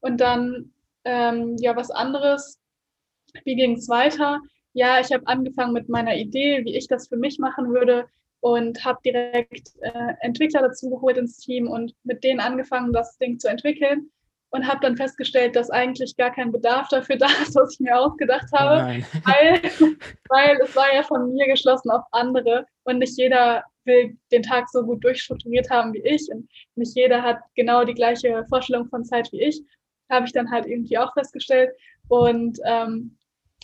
Und 0.00 0.20
dann, 0.20 0.72
ähm, 1.04 1.56
ja, 1.60 1.76
was 1.76 1.90
anderes. 1.90 2.58
Wie 3.44 3.54
ging 3.54 3.76
es 3.76 3.88
weiter? 3.88 4.40
Ja, 4.72 5.00
ich 5.00 5.12
habe 5.12 5.26
angefangen 5.26 5.72
mit 5.72 5.88
meiner 5.88 6.16
Idee, 6.16 6.64
wie 6.64 6.76
ich 6.76 6.88
das 6.88 7.08
für 7.08 7.16
mich 7.16 7.38
machen 7.38 7.72
würde 7.72 8.08
und 8.40 8.84
habe 8.84 8.98
direkt 9.04 9.72
äh, 9.80 10.14
Entwickler 10.20 10.62
dazu 10.62 10.90
geholt 10.90 11.16
ins 11.16 11.38
Team 11.38 11.68
und 11.68 11.94
mit 12.04 12.24
denen 12.24 12.40
angefangen, 12.40 12.92
das 12.92 13.16
Ding 13.18 13.38
zu 13.38 13.48
entwickeln 13.48 14.10
und 14.56 14.66
habe 14.66 14.80
dann 14.80 14.96
festgestellt, 14.96 15.54
dass 15.54 15.70
eigentlich 15.70 16.16
gar 16.16 16.32
kein 16.32 16.50
Bedarf 16.50 16.88
dafür 16.88 17.16
da 17.16 17.26
ist, 17.42 17.54
was 17.54 17.74
ich 17.74 17.80
mir 17.80 17.96
ausgedacht 17.98 18.46
habe, 18.52 19.00
oh 19.00 19.18
weil, 19.24 19.62
weil 20.28 20.58
es 20.62 20.74
war 20.74 20.92
ja 20.94 21.02
von 21.02 21.32
mir 21.32 21.46
geschlossen 21.46 21.90
auf 21.90 22.04
andere 22.12 22.66
und 22.84 22.98
nicht 22.98 23.16
jeder 23.16 23.62
will 23.84 24.16
den 24.32 24.42
Tag 24.42 24.68
so 24.68 24.82
gut 24.82 25.04
durchstrukturiert 25.04 25.70
haben 25.70 25.92
wie 25.92 26.02
ich 26.02 26.26
und 26.32 26.48
nicht 26.74 26.96
jeder 26.96 27.22
hat 27.22 27.38
genau 27.54 27.84
die 27.84 27.94
gleiche 27.94 28.44
Vorstellung 28.48 28.88
von 28.88 29.04
Zeit 29.04 29.30
wie 29.30 29.42
ich, 29.42 29.62
habe 30.10 30.26
ich 30.26 30.32
dann 30.32 30.50
halt 30.50 30.66
irgendwie 30.66 30.98
auch 30.98 31.12
festgestellt 31.12 31.70
und 32.08 32.58
ähm, 32.64 33.16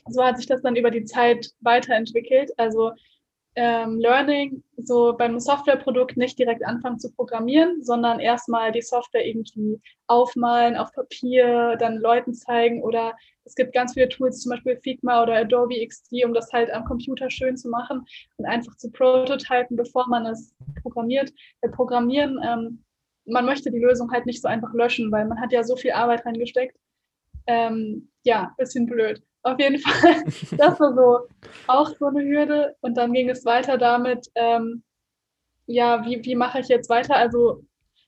so 0.08 0.22
hat 0.22 0.36
sich 0.36 0.46
das 0.46 0.62
dann 0.62 0.76
über 0.76 0.90
die 0.90 1.04
Zeit 1.04 1.50
weiterentwickelt. 1.60 2.50
Also 2.56 2.92
ähm, 3.54 3.98
Learning, 3.98 4.62
so 4.76 5.14
beim 5.16 5.38
Softwareprodukt 5.38 6.16
nicht 6.16 6.38
direkt 6.38 6.64
anfangen 6.64 6.98
zu 6.98 7.12
programmieren, 7.12 7.82
sondern 7.84 8.18
erstmal 8.18 8.72
die 8.72 8.80
Software 8.82 9.26
irgendwie 9.26 9.80
aufmalen 10.06 10.76
auf 10.76 10.92
Papier, 10.92 11.76
dann 11.78 11.98
Leuten 11.98 12.34
zeigen 12.34 12.82
oder 12.82 13.14
es 13.44 13.54
gibt 13.54 13.74
ganz 13.74 13.94
viele 13.94 14.08
Tools, 14.08 14.40
zum 14.40 14.50
Beispiel 14.50 14.76
Figma 14.76 15.22
oder 15.22 15.34
Adobe 15.34 15.86
XD, 15.86 16.24
um 16.24 16.32
das 16.32 16.52
halt 16.52 16.70
am 16.70 16.84
Computer 16.84 17.30
schön 17.30 17.56
zu 17.56 17.68
machen 17.68 18.04
und 18.36 18.46
einfach 18.46 18.76
zu 18.76 18.90
prototypen, 18.90 19.76
bevor 19.76 20.08
man 20.08 20.26
es 20.26 20.54
programmiert. 20.82 21.32
Bei 21.60 21.68
Programmieren, 21.68 22.40
ähm, 22.42 22.84
man 23.26 23.44
möchte 23.44 23.70
die 23.70 23.78
Lösung 23.78 24.10
halt 24.12 24.26
nicht 24.26 24.40
so 24.40 24.48
einfach 24.48 24.72
löschen, 24.72 25.12
weil 25.12 25.26
man 25.26 25.40
hat 25.40 25.52
ja 25.52 25.62
so 25.62 25.76
viel 25.76 25.92
Arbeit 25.92 26.24
reingesteckt. 26.24 26.76
Ähm, 27.46 28.08
ja, 28.24 28.54
bisschen 28.56 28.86
blöd. 28.86 29.22
Auf 29.42 29.58
jeden 29.58 29.78
Fall, 29.78 30.24
das 30.56 30.80
war 30.80 30.94
so 30.94 31.28
auch 31.66 31.88
so 31.98 32.06
eine 32.06 32.22
Hürde. 32.22 32.76
Und 32.80 32.96
dann 32.96 33.12
ging 33.12 33.28
es 33.28 33.44
weiter 33.44 33.78
damit, 33.78 34.28
ähm, 34.34 34.82
ja, 35.66 36.04
wie, 36.04 36.24
wie 36.24 36.34
mache 36.34 36.60
ich 36.60 36.68
jetzt 36.68 36.88
weiter? 36.88 37.16
Also 37.16 37.64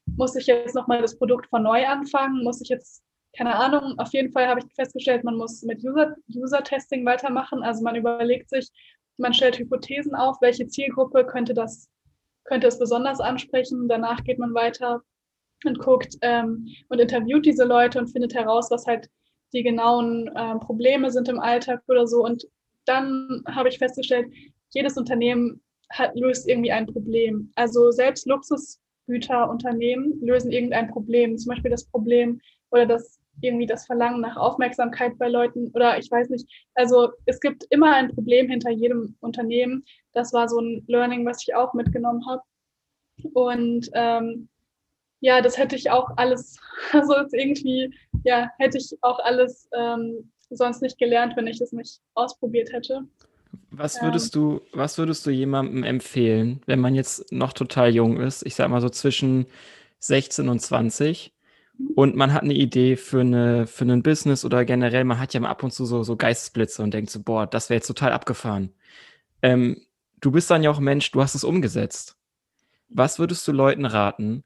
muss 0.06 0.36
ich 0.36 0.46
jetzt 0.46 0.74
nochmal 0.74 1.00
das 1.00 1.18
Produkt 1.18 1.46
von 1.48 1.62
neu 1.62 1.86
anfangen? 1.86 2.44
Muss 2.44 2.60
ich 2.60 2.68
jetzt, 2.68 3.02
keine 3.36 3.54
Ahnung, 3.56 3.98
auf 3.98 4.12
jeden 4.12 4.32
Fall 4.32 4.46
habe 4.46 4.60
ich 4.60 4.74
festgestellt, 4.74 5.24
man 5.24 5.36
muss 5.36 5.62
mit 5.62 5.82
User-Testing 5.82 7.00
User 7.00 7.10
weitermachen. 7.10 7.62
Also 7.62 7.82
man 7.82 7.96
überlegt 7.96 8.50
sich, 8.50 8.68
man 9.16 9.34
stellt 9.34 9.58
Hypothesen 9.58 10.14
auf, 10.14 10.40
welche 10.40 10.66
Zielgruppe 10.66 11.24
könnte 11.24 11.54
das, 11.54 11.88
könnte 12.44 12.66
es 12.66 12.78
besonders 12.78 13.20
ansprechen. 13.20 13.88
Danach 13.88 14.22
geht 14.24 14.38
man 14.38 14.54
weiter 14.54 15.02
und 15.64 15.78
guckt 15.78 16.16
ähm, 16.20 16.68
und 16.88 17.00
interviewt 17.00 17.46
diese 17.46 17.64
Leute 17.64 17.98
und 17.98 18.08
findet 18.08 18.34
heraus, 18.34 18.70
was 18.70 18.86
halt 18.86 19.08
die 19.54 19.62
genauen 19.62 20.28
äh, 20.34 20.58
Probleme 20.58 21.10
sind 21.10 21.28
im 21.28 21.40
Alltag 21.40 21.82
oder 21.88 22.06
so. 22.06 22.24
Und 22.24 22.46
dann 22.84 23.42
habe 23.48 23.68
ich 23.68 23.78
festgestellt, 23.78 24.26
jedes 24.70 24.96
Unternehmen 24.96 25.62
hat, 25.90 26.14
löst 26.14 26.48
irgendwie 26.48 26.72
ein 26.72 26.86
Problem. 26.86 27.52
Also 27.54 27.90
selbst 27.90 28.26
Luxusgüterunternehmen 28.26 30.20
lösen 30.20 30.50
irgendein 30.50 30.90
Problem. 30.90 31.38
Zum 31.38 31.50
Beispiel 31.50 31.70
das 31.70 31.86
Problem 31.86 32.40
oder 32.70 32.86
das 32.86 33.20
irgendwie 33.40 33.66
das 33.66 33.86
Verlangen 33.86 34.20
nach 34.20 34.36
Aufmerksamkeit 34.36 35.18
bei 35.18 35.28
Leuten 35.28 35.70
oder 35.74 35.98
ich 35.98 36.10
weiß 36.10 36.28
nicht. 36.30 36.48
Also 36.74 37.10
es 37.26 37.40
gibt 37.40 37.64
immer 37.70 37.94
ein 37.94 38.14
Problem 38.14 38.48
hinter 38.48 38.70
jedem 38.70 39.16
Unternehmen. 39.20 39.84
Das 40.12 40.32
war 40.32 40.48
so 40.48 40.58
ein 40.60 40.84
Learning, 40.86 41.26
was 41.26 41.42
ich 41.46 41.54
auch 41.54 41.74
mitgenommen 41.74 42.24
habe. 42.26 42.42
Und 43.32 43.90
ähm, 43.94 44.48
ja, 45.24 45.40
das 45.40 45.56
hätte 45.56 45.74
ich 45.74 45.90
auch 45.90 46.10
alles, 46.16 46.58
also 46.92 47.14
irgendwie, 47.32 47.90
ja, 48.24 48.50
hätte 48.58 48.76
ich 48.76 48.94
auch 49.00 49.18
alles 49.20 49.70
ähm, 49.74 50.30
sonst 50.50 50.82
nicht 50.82 50.98
gelernt, 50.98 51.34
wenn 51.36 51.46
ich 51.46 51.58
das 51.58 51.72
nicht 51.72 52.00
ausprobiert 52.12 52.72
hätte. 52.72 53.04
Was 53.70 54.02
würdest 54.02 54.34
du, 54.34 54.60
was 54.72 54.98
würdest 54.98 55.24
du 55.24 55.30
jemandem 55.30 55.82
empfehlen, 55.82 56.60
wenn 56.66 56.78
man 56.78 56.94
jetzt 56.94 57.32
noch 57.32 57.54
total 57.54 57.94
jung 57.94 58.20
ist? 58.20 58.44
Ich 58.44 58.54
sag 58.54 58.68
mal 58.68 58.82
so 58.82 58.90
zwischen 58.90 59.46
16 60.00 60.48
und 60.50 60.60
20 60.60 61.32
mhm. 61.78 61.88
und 61.94 62.16
man 62.16 62.34
hat 62.34 62.42
eine 62.42 62.52
Idee 62.52 62.96
für 62.96 63.22
eine, 63.22 63.66
für 63.66 63.84
ein 63.84 64.02
Business 64.02 64.44
oder 64.44 64.66
generell, 64.66 65.04
man 65.04 65.18
hat 65.18 65.32
ja 65.32 65.40
mal 65.40 65.48
ab 65.48 65.62
und 65.62 65.72
zu 65.72 65.86
so, 65.86 66.02
so 66.02 66.16
Geistesblitze 66.16 66.82
und 66.82 66.92
denkt 66.92 67.08
so, 67.10 67.22
boah, 67.22 67.46
das 67.46 67.70
wäre 67.70 67.78
jetzt 67.78 67.86
total 67.86 68.12
abgefahren. 68.12 68.74
Ähm, 69.40 69.86
du 70.20 70.30
bist 70.30 70.50
dann 70.50 70.62
ja 70.62 70.70
auch 70.70 70.80
Mensch, 70.80 71.10
du 71.12 71.22
hast 71.22 71.34
es 71.34 71.44
umgesetzt. 71.44 72.18
Was 72.90 73.18
würdest 73.18 73.48
du 73.48 73.52
Leuten 73.52 73.86
raten, 73.86 74.44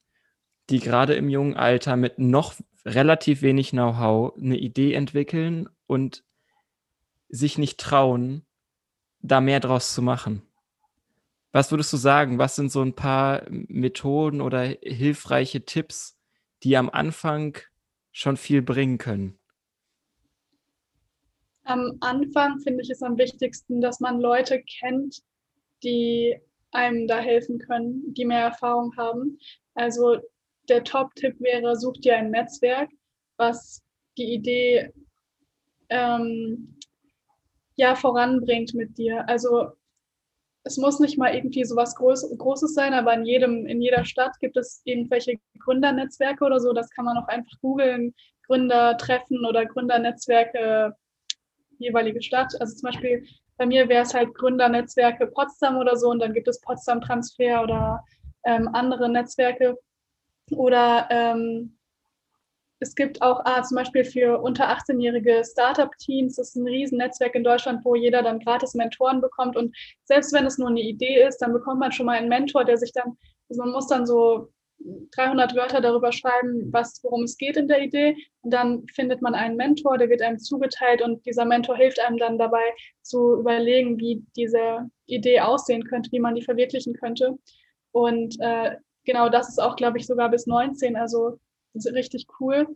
die 0.70 0.80
gerade 0.80 1.14
im 1.14 1.28
jungen 1.28 1.56
Alter 1.56 1.96
mit 1.96 2.18
noch 2.18 2.54
relativ 2.84 3.42
wenig 3.42 3.70
Know-how 3.70 4.36
eine 4.36 4.56
Idee 4.56 4.92
entwickeln 4.94 5.68
und 5.86 6.24
sich 7.28 7.58
nicht 7.58 7.78
trauen, 7.78 8.44
da 9.20 9.40
mehr 9.40 9.60
draus 9.60 9.94
zu 9.94 10.02
machen. 10.02 10.42
Was 11.52 11.70
würdest 11.70 11.92
du 11.92 11.96
sagen? 11.96 12.38
Was 12.38 12.56
sind 12.56 12.70
so 12.70 12.82
ein 12.82 12.94
paar 12.94 13.42
Methoden 13.48 14.40
oder 14.40 14.62
hilfreiche 14.82 15.64
Tipps, 15.64 16.18
die 16.62 16.76
am 16.76 16.90
Anfang 16.90 17.58
schon 18.12 18.36
viel 18.36 18.62
bringen 18.62 18.98
können? 18.98 19.38
Am 21.64 21.96
Anfang 22.00 22.60
finde 22.60 22.82
ich 22.82 22.90
es 22.90 23.02
am 23.02 23.18
wichtigsten, 23.18 23.80
dass 23.80 24.00
man 24.00 24.20
Leute 24.20 24.62
kennt, 24.62 25.22
die 25.82 26.38
einem 26.70 27.06
da 27.06 27.18
helfen 27.18 27.58
können, 27.58 28.14
die 28.14 28.24
mehr 28.24 28.42
Erfahrung 28.42 28.94
haben. 28.96 29.38
Also 29.74 30.18
der 30.68 30.84
Top-Tipp 30.84 31.40
wäre, 31.40 31.76
such 31.76 31.98
dir 32.00 32.16
ein 32.16 32.30
Netzwerk, 32.30 32.90
was 33.36 33.82
die 34.16 34.34
Idee 34.34 34.92
ähm, 35.88 36.76
ja 37.76 37.94
voranbringt 37.94 38.74
mit 38.74 38.98
dir. 38.98 39.28
Also 39.28 39.72
es 40.64 40.76
muss 40.76 41.00
nicht 41.00 41.16
mal 41.16 41.34
irgendwie 41.34 41.64
so 41.64 41.76
was 41.76 41.94
Groß 41.94 42.36
Großes 42.36 42.74
sein, 42.74 42.92
aber 42.92 43.14
in 43.14 43.24
jedem, 43.24 43.66
in 43.66 43.80
jeder 43.80 44.04
Stadt 44.04 44.38
gibt 44.40 44.56
es 44.56 44.82
irgendwelche 44.84 45.34
Gründernetzwerke 45.60 46.44
oder 46.44 46.60
so. 46.60 46.72
Das 46.72 46.90
kann 46.90 47.04
man 47.04 47.16
auch 47.16 47.28
einfach 47.28 47.58
googeln, 47.60 48.14
Gründertreffen 48.46 49.44
oder 49.46 49.64
Gründernetzwerke 49.66 50.94
jeweilige 51.78 52.22
Stadt. 52.22 52.52
Also 52.60 52.74
zum 52.74 52.90
Beispiel 52.90 53.24
bei 53.56 53.66
mir 53.66 53.88
wäre 53.88 54.02
es 54.02 54.14
halt 54.14 54.34
Gründernetzwerke 54.34 55.26
Potsdam 55.26 55.78
oder 55.78 55.96
so 55.96 56.10
und 56.10 56.20
dann 56.20 56.34
gibt 56.34 56.48
es 56.48 56.60
Potsdam 56.60 57.00
Transfer 57.00 57.62
oder 57.62 58.04
ähm, 58.44 58.68
andere 58.72 59.08
Netzwerke. 59.08 59.78
Oder 60.52 61.08
ähm, 61.10 61.78
es 62.80 62.94
gibt 62.94 63.20
auch 63.22 63.40
ah, 63.44 63.62
zum 63.62 63.76
Beispiel 63.76 64.04
für 64.04 64.40
unter 64.40 64.68
18-jährige 64.68 65.42
Startup-Teams, 65.44 66.36
das 66.36 66.50
ist 66.50 66.56
ein 66.56 66.66
Riesennetzwerk 66.66 67.34
in 67.34 67.44
Deutschland, 67.44 67.84
wo 67.84 67.94
jeder 67.94 68.22
dann 68.22 68.38
gratis 68.38 68.74
Mentoren 68.74 69.20
bekommt. 69.20 69.56
Und 69.56 69.76
selbst 70.04 70.32
wenn 70.32 70.46
es 70.46 70.58
nur 70.58 70.68
eine 70.68 70.80
Idee 70.80 71.24
ist, 71.26 71.38
dann 71.38 71.52
bekommt 71.52 71.80
man 71.80 71.92
schon 71.92 72.06
mal 72.06 72.18
einen 72.18 72.28
Mentor, 72.28 72.64
der 72.64 72.78
sich 72.78 72.92
dann, 72.92 73.16
also 73.48 73.62
man 73.62 73.72
muss 73.72 73.88
dann 73.88 74.06
so 74.06 74.48
300 75.16 75.56
Wörter 75.56 75.80
darüber 75.80 76.12
schreiben, 76.12 76.72
was, 76.72 77.00
worum 77.02 77.24
es 77.24 77.36
geht 77.36 77.56
in 77.56 77.66
der 77.66 77.82
Idee. 77.82 78.16
Und 78.42 78.52
dann 78.52 78.86
findet 78.94 79.22
man 79.22 79.34
einen 79.34 79.56
Mentor, 79.56 79.98
der 79.98 80.08
wird 80.08 80.22
einem 80.22 80.38
zugeteilt 80.38 81.02
und 81.02 81.26
dieser 81.26 81.44
Mentor 81.44 81.76
hilft 81.76 81.98
einem 82.00 82.18
dann 82.18 82.38
dabei 82.38 82.62
zu 83.02 83.40
überlegen, 83.40 83.98
wie 83.98 84.24
diese 84.36 84.88
Idee 85.06 85.40
aussehen 85.40 85.82
könnte, 85.84 86.12
wie 86.12 86.20
man 86.20 86.36
die 86.36 86.42
verwirklichen 86.42 86.94
könnte. 86.94 87.36
Und 87.90 88.36
äh, 88.40 88.76
genau 89.08 89.30
das 89.30 89.48
ist 89.48 89.58
auch, 89.58 89.74
glaube 89.74 89.98
ich, 89.98 90.06
sogar 90.06 90.28
bis 90.28 90.46
19, 90.46 90.94
also 90.94 91.38
richtig 91.94 92.26
cool. 92.38 92.68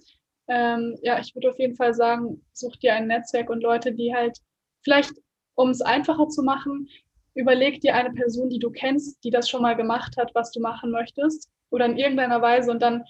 Ähm, 0.48 0.98
ja, 1.02 1.18
ich 1.20 1.34
würde 1.34 1.50
auf 1.50 1.58
jeden 1.58 1.76
Fall 1.76 1.94
sagen, 1.94 2.44
such 2.52 2.76
dir 2.76 2.94
ein 2.94 3.06
Netzwerk 3.06 3.50
und 3.50 3.62
Leute, 3.62 3.92
die 3.92 4.14
halt 4.14 4.38
vielleicht, 4.82 5.12
um 5.54 5.70
es 5.70 5.82
einfacher 5.82 6.28
zu 6.28 6.42
machen, 6.42 6.88
überleg 7.34 7.80
dir 7.80 7.94
eine 7.94 8.12
Person, 8.12 8.48
die 8.48 8.58
du 8.58 8.70
kennst, 8.70 9.22
die 9.24 9.30
das 9.30 9.48
schon 9.48 9.62
mal 9.62 9.76
gemacht 9.76 10.16
hat, 10.16 10.34
was 10.34 10.50
du 10.52 10.60
machen 10.60 10.90
möchtest 10.90 11.50
oder 11.70 11.84
in 11.86 11.98
irgendeiner 11.98 12.40
Weise 12.40 12.70
und 12.70 12.80
dann, 12.80 13.04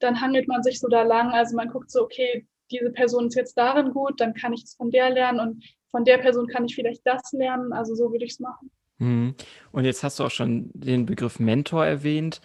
dann 0.00 0.20
hangelt 0.20 0.48
man 0.48 0.62
sich 0.62 0.80
so 0.80 0.88
da 0.88 1.02
lang. 1.02 1.30
Also 1.32 1.56
man 1.56 1.68
guckt 1.70 1.90
so, 1.90 2.02
okay, 2.02 2.46
diese 2.70 2.90
Person 2.90 3.28
ist 3.28 3.36
jetzt 3.36 3.56
darin 3.56 3.92
gut, 3.92 4.20
dann 4.20 4.34
kann 4.34 4.52
ich 4.52 4.64
es 4.64 4.74
von 4.74 4.90
der 4.90 5.10
lernen 5.10 5.40
und 5.40 5.64
von 5.90 6.04
der 6.04 6.18
Person 6.18 6.48
kann 6.48 6.64
ich 6.64 6.74
vielleicht 6.74 7.06
das 7.06 7.32
lernen. 7.32 7.72
Also 7.72 7.94
so 7.94 8.10
würde 8.10 8.24
ich 8.24 8.32
es 8.32 8.40
machen. 8.40 8.70
Mhm. 8.98 9.34
Und 9.72 9.84
jetzt 9.84 10.02
hast 10.02 10.18
du 10.18 10.24
auch 10.24 10.30
schon 10.30 10.70
den 10.74 11.06
Begriff 11.06 11.38
Mentor 11.38 11.84
erwähnt. 11.84 12.40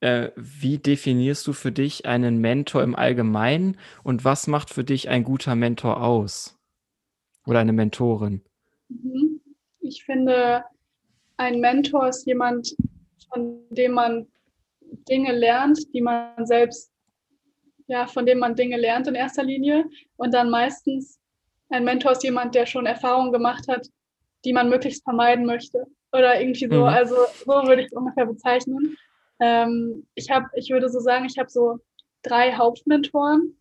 Äh, 0.00 0.30
wie 0.36 0.78
definierst 0.78 1.46
du 1.46 1.52
für 1.52 1.72
dich 1.72 2.06
einen 2.06 2.38
Mentor 2.38 2.82
im 2.82 2.94
Allgemeinen 2.94 3.78
und 4.02 4.24
was 4.24 4.46
macht 4.46 4.70
für 4.70 4.84
dich 4.84 5.08
ein 5.08 5.24
guter 5.24 5.54
Mentor 5.54 6.02
aus? 6.02 6.58
Oder 7.46 7.60
eine 7.60 7.72
Mentorin? 7.72 8.42
Mhm. 8.88 9.40
Ich 9.80 10.04
finde, 10.04 10.64
ein 11.36 11.60
Mentor 11.60 12.08
ist 12.08 12.26
jemand, 12.26 12.74
von 13.32 13.60
dem 13.70 13.92
man 13.92 14.26
Dinge 15.08 15.32
lernt, 15.32 15.78
die 15.94 16.00
man 16.00 16.44
selbst, 16.46 16.92
ja, 17.86 18.06
von 18.06 18.26
dem 18.26 18.38
man 18.38 18.54
Dinge 18.54 18.76
lernt 18.76 19.06
in 19.06 19.14
erster 19.14 19.44
Linie. 19.44 19.84
Und 20.16 20.34
dann 20.34 20.50
meistens 20.50 21.20
ein 21.68 21.84
Mentor 21.84 22.12
ist 22.12 22.22
jemand, 22.22 22.54
der 22.54 22.66
schon 22.66 22.86
Erfahrungen 22.86 23.32
gemacht 23.32 23.66
hat, 23.68 23.88
die 24.44 24.52
man 24.52 24.68
möglichst 24.68 25.04
vermeiden 25.04 25.46
möchte. 25.46 25.86
Oder 26.12 26.40
irgendwie 26.40 26.68
so, 26.68 26.80
mhm. 26.80 26.84
also 26.84 27.16
so 27.44 27.52
würde 27.66 27.82
ich 27.82 27.88
es 27.88 27.92
ungefähr 27.92 28.26
bezeichnen. 28.26 28.96
Ähm, 29.40 30.06
ich 30.14 30.30
habe, 30.30 30.46
ich 30.54 30.70
würde 30.70 30.88
so 30.88 31.00
sagen, 31.00 31.26
ich 31.26 31.38
habe 31.38 31.50
so 31.50 31.78
drei 32.22 32.52
Hauptmentoren. 32.52 33.56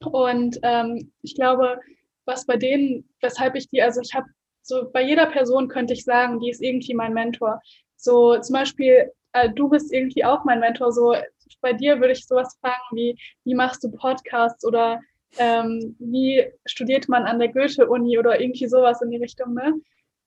Und 0.00 0.58
ähm, 0.62 1.12
ich 1.22 1.34
glaube, 1.34 1.80
was 2.24 2.46
bei 2.46 2.56
denen, 2.56 3.08
weshalb 3.20 3.56
ich 3.56 3.68
die, 3.68 3.82
also 3.82 4.00
ich 4.00 4.14
habe 4.14 4.26
so 4.62 4.90
bei 4.92 5.02
jeder 5.02 5.26
Person 5.26 5.68
könnte 5.68 5.94
ich 5.94 6.04
sagen, 6.04 6.40
die 6.40 6.50
ist 6.50 6.62
irgendwie 6.62 6.94
mein 6.94 7.14
Mentor. 7.14 7.60
So 7.96 8.38
zum 8.38 8.52
Beispiel, 8.52 9.10
äh, 9.32 9.50
du 9.50 9.68
bist 9.68 9.92
irgendwie 9.92 10.24
auch 10.24 10.44
mein 10.44 10.60
Mentor. 10.60 10.92
So 10.92 11.14
bei 11.60 11.72
dir 11.72 11.98
würde 12.00 12.12
ich 12.12 12.26
sowas 12.26 12.56
fragen 12.60 12.96
wie, 12.96 13.18
wie 13.44 13.54
machst 13.54 13.82
du 13.82 13.90
Podcasts 13.90 14.64
oder 14.64 15.00
ähm, 15.38 15.96
wie 15.98 16.46
studiert 16.66 17.08
man 17.08 17.24
an 17.24 17.38
der 17.38 17.48
Goethe-Uni 17.48 18.18
oder 18.18 18.40
irgendwie 18.40 18.66
sowas 18.66 19.02
in 19.02 19.10
die 19.10 19.18
Richtung, 19.18 19.54
ne? 19.54 19.74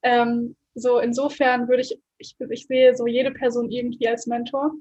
Ähm, 0.04 0.56
so 0.74 1.00
insofern 1.00 1.68
würde 1.68 1.82
ich, 1.82 2.00
ich, 2.18 2.36
ich 2.50 2.68
sehe 2.68 2.96
so 2.96 3.08
jede 3.08 3.32
Person 3.32 3.70
irgendwie 3.70 4.08
als 4.08 4.28
Mentor, 4.28 4.72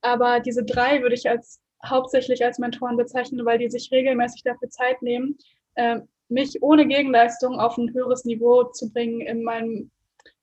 aber 0.00 0.40
diese 0.40 0.64
drei 0.64 1.02
würde 1.02 1.14
ich 1.14 1.28
als 1.28 1.60
hauptsächlich 1.84 2.44
als 2.44 2.58
Mentoren 2.58 2.96
bezeichnen, 2.96 3.44
weil 3.44 3.58
die 3.58 3.70
sich 3.70 3.90
regelmäßig 3.90 4.42
dafür 4.42 4.70
Zeit 4.70 5.02
nehmen, 5.02 5.36
äh, 5.74 6.00
mich 6.28 6.62
ohne 6.62 6.86
Gegenleistung 6.86 7.60
auf 7.60 7.76
ein 7.76 7.92
höheres 7.92 8.24
Niveau 8.24 8.64
zu 8.64 8.90
bringen 8.90 9.20
in 9.20 9.42
meinem 9.42 9.90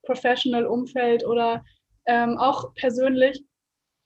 Professional-Umfeld 0.03 1.25
oder 1.25 1.63
ähm, 2.05 2.37
auch 2.37 2.73
persönlich. 2.75 3.43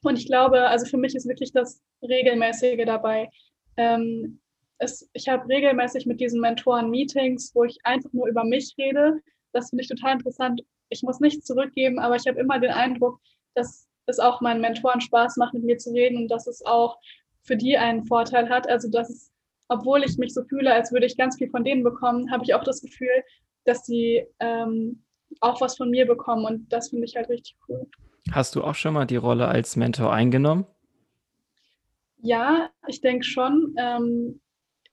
Und 0.03 0.17
ich 0.17 0.27
glaube, 0.27 0.67
also 0.67 0.85
für 0.85 0.97
mich 0.97 1.15
ist 1.15 1.27
wirklich 1.27 1.51
das 1.51 1.81
Regelmäßige 2.01 2.85
dabei. 2.85 3.29
Ähm, 3.77 4.39
es, 4.77 5.09
ich 5.13 5.27
habe 5.27 5.47
regelmäßig 5.47 6.05
mit 6.05 6.19
diesen 6.19 6.41
Mentoren 6.41 6.89
Meetings, 6.89 7.51
wo 7.55 7.63
ich 7.63 7.77
einfach 7.83 8.11
nur 8.13 8.27
über 8.27 8.43
mich 8.43 8.75
rede. 8.77 9.19
Das 9.53 9.69
finde 9.69 9.83
ich 9.83 9.89
total 9.89 10.13
interessant. 10.13 10.61
Ich 10.95 11.03
muss 11.03 11.19
nichts 11.19 11.45
zurückgeben, 11.45 11.99
aber 11.99 12.15
ich 12.15 12.25
habe 12.25 12.39
immer 12.39 12.59
den 12.59 12.71
Eindruck, 12.71 13.19
dass 13.53 13.87
es 14.05 14.19
auch 14.19 14.41
meinen 14.41 14.61
Mentoren 14.61 15.01
Spaß 15.01 15.37
macht, 15.37 15.53
mit 15.53 15.63
mir 15.63 15.77
zu 15.77 15.91
reden 15.91 16.17
und 16.17 16.29
dass 16.29 16.47
es 16.47 16.65
auch 16.65 16.97
für 17.43 17.57
die 17.57 17.77
einen 17.77 18.05
Vorteil 18.05 18.49
hat. 18.49 18.69
Also 18.69 18.89
dass 18.89 19.09
es, 19.09 19.31
obwohl 19.67 20.03
ich 20.03 20.17
mich 20.17 20.33
so 20.33 20.43
fühle, 20.43 20.73
als 20.73 20.91
würde 20.91 21.05
ich 21.05 21.17
ganz 21.17 21.37
viel 21.37 21.49
von 21.49 21.63
denen 21.63 21.83
bekommen, 21.83 22.31
habe 22.31 22.43
ich 22.43 22.53
auch 22.53 22.63
das 22.63 22.81
Gefühl, 22.81 23.23
dass 23.65 23.85
sie 23.85 24.25
ähm, 24.39 25.03
auch 25.41 25.59
was 25.59 25.75
von 25.75 25.89
mir 25.89 26.05
bekommen 26.05 26.45
und 26.45 26.71
das 26.71 26.89
finde 26.89 27.05
ich 27.05 27.15
halt 27.15 27.29
richtig 27.29 27.57
cool. 27.67 27.87
Hast 28.31 28.55
du 28.55 28.63
auch 28.63 28.75
schon 28.75 28.93
mal 28.93 29.05
die 29.05 29.17
Rolle 29.17 29.47
als 29.47 29.75
Mentor 29.75 30.13
eingenommen? 30.13 30.65
Ja, 32.21 32.69
ich 32.87 33.01
denke 33.01 33.23
schon. 33.23 33.75
Ähm, 33.77 34.39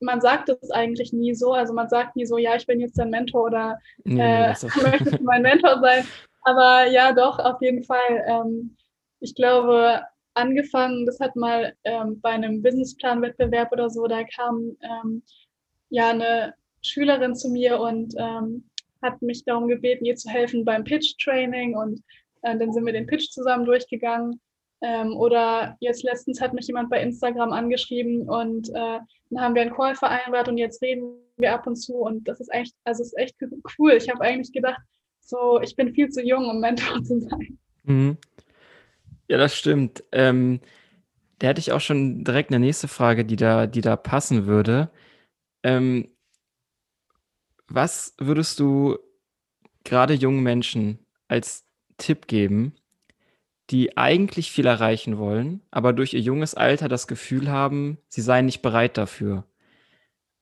man 0.03 0.21
sagt 0.21 0.49
es 0.49 0.71
eigentlich 0.71 1.13
nie 1.13 1.33
so. 1.33 1.53
Also 1.53 1.73
man 1.73 1.89
sagt 1.89 2.15
nie 2.15 2.25
so, 2.25 2.37
ja, 2.37 2.55
ich 2.55 2.67
bin 2.67 2.79
jetzt 2.79 2.97
dein 2.97 3.09
Mentor 3.09 3.45
oder 3.45 3.79
nee, 4.03 4.21
äh, 4.21 4.47
möchtest 4.83 5.19
du 5.19 5.23
mein 5.23 5.41
Mentor 5.41 5.79
sein. 5.81 6.05
Aber 6.43 6.87
ja, 6.87 7.13
doch, 7.13 7.39
auf 7.39 7.61
jeden 7.61 7.83
Fall. 7.83 8.23
Ähm, 8.27 8.75
ich 9.19 9.35
glaube, 9.35 10.01
angefangen, 10.33 11.05
das 11.05 11.19
hat 11.19 11.35
mal 11.35 11.73
ähm, 11.83 12.19
bei 12.21 12.31
einem 12.31 12.61
Businessplan-Wettbewerb 12.61 13.71
oder 13.71 13.89
so, 13.89 14.07
da 14.07 14.23
kam 14.23 14.75
ähm, 14.81 15.23
ja 15.89 16.09
eine 16.09 16.53
Schülerin 16.81 17.35
zu 17.35 17.49
mir 17.49 17.79
und 17.79 18.13
ähm, 18.17 18.69
hat 19.01 19.21
mich 19.21 19.45
darum 19.45 19.67
gebeten, 19.67 20.05
ihr 20.05 20.15
zu 20.15 20.29
helfen 20.29 20.65
beim 20.65 20.83
Pitch-Training 20.83 21.75
und 21.75 22.03
äh, 22.41 22.57
dann 22.57 22.73
sind 22.73 22.85
wir 22.85 22.93
den 22.93 23.07
Pitch 23.07 23.29
zusammen 23.31 23.65
durchgegangen. 23.65 24.39
Ähm, 24.83 25.15
oder 25.15 25.77
jetzt 25.79 26.03
letztens 26.03 26.41
hat 26.41 26.53
mich 26.53 26.67
jemand 26.67 26.89
bei 26.89 27.01
Instagram 27.01 27.53
angeschrieben 27.53 28.27
und 28.27 28.67
äh, 28.69 28.99
dann 29.29 29.41
haben 29.41 29.55
wir 29.55 29.61
einen 29.61 29.73
Call 29.73 29.95
vereinbart 29.95 30.49
und 30.49 30.57
jetzt 30.57 30.81
reden 30.81 31.15
wir 31.37 31.53
ab 31.53 31.65
und 31.65 31.77
zu 31.77 31.95
und 31.95 32.27
das 32.27 32.41
ist 32.41 32.51
echt, 32.51 32.75
also 32.83 33.01
ist 33.01 33.17
echt 33.17 33.35
cool. 33.79 33.93
Ich 33.93 34.09
habe 34.09 34.21
eigentlich 34.21 34.51
gedacht, 34.51 34.81
so 35.21 35.61
ich 35.61 35.77
bin 35.77 35.93
viel 35.93 36.09
zu 36.09 36.21
jung, 36.21 36.49
um 36.49 36.59
Mentor 36.59 37.01
zu 37.01 37.21
sein. 37.21 37.57
Mhm. 37.83 38.17
Ja, 39.29 39.37
das 39.37 39.55
stimmt. 39.55 40.03
Ähm, 40.11 40.59
da 41.39 41.47
hätte 41.47 41.59
ich 41.59 41.71
auch 41.71 41.81
schon 41.81 42.25
direkt 42.25 42.51
eine 42.51 42.59
nächste 42.59 42.89
Frage, 42.89 43.23
die 43.23 43.37
da, 43.37 43.67
die 43.67 43.81
da 43.81 43.95
passen 43.95 44.47
würde. 44.47 44.91
Ähm, 45.63 46.09
was 47.67 48.15
würdest 48.19 48.59
du 48.59 48.97
gerade 49.85 50.13
jungen 50.13 50.43
Menschen 50.43 50.99
als 51.29 51.65
Tipp 51.97 52.27
geben, 52.27 52.75
die 53.69 53.97
eigentlich 53.97 54.51
viel 54.51 54.65
erreichen 54.65 55.17
wollen, 55.17 55.61
aber 55.71 55.93
durch 55.93 56.13
ihr 56.13 56.19
junges 56.19 56.55
Alter 56.55 56.89
das 56.89 57.07
Gefühl 57.07 57.49
haben, 57.49 57.97
sie 58.09 58.21
seien 58.21 58.45
nicht 58.45 58.61
bereit 58.61 58.97
dafür? 58.97 59.45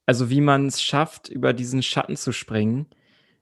Also 0.05 0.29
wie 0.29 0.41
man 0.41 0.67
es 0.67 0.81
schafft, 0.81 1.29
über 1.29 1.53
diesen 1.53 1.83
Schatten 1.83 2.15
zu 2.17 2.31
springen. 2.33 2.87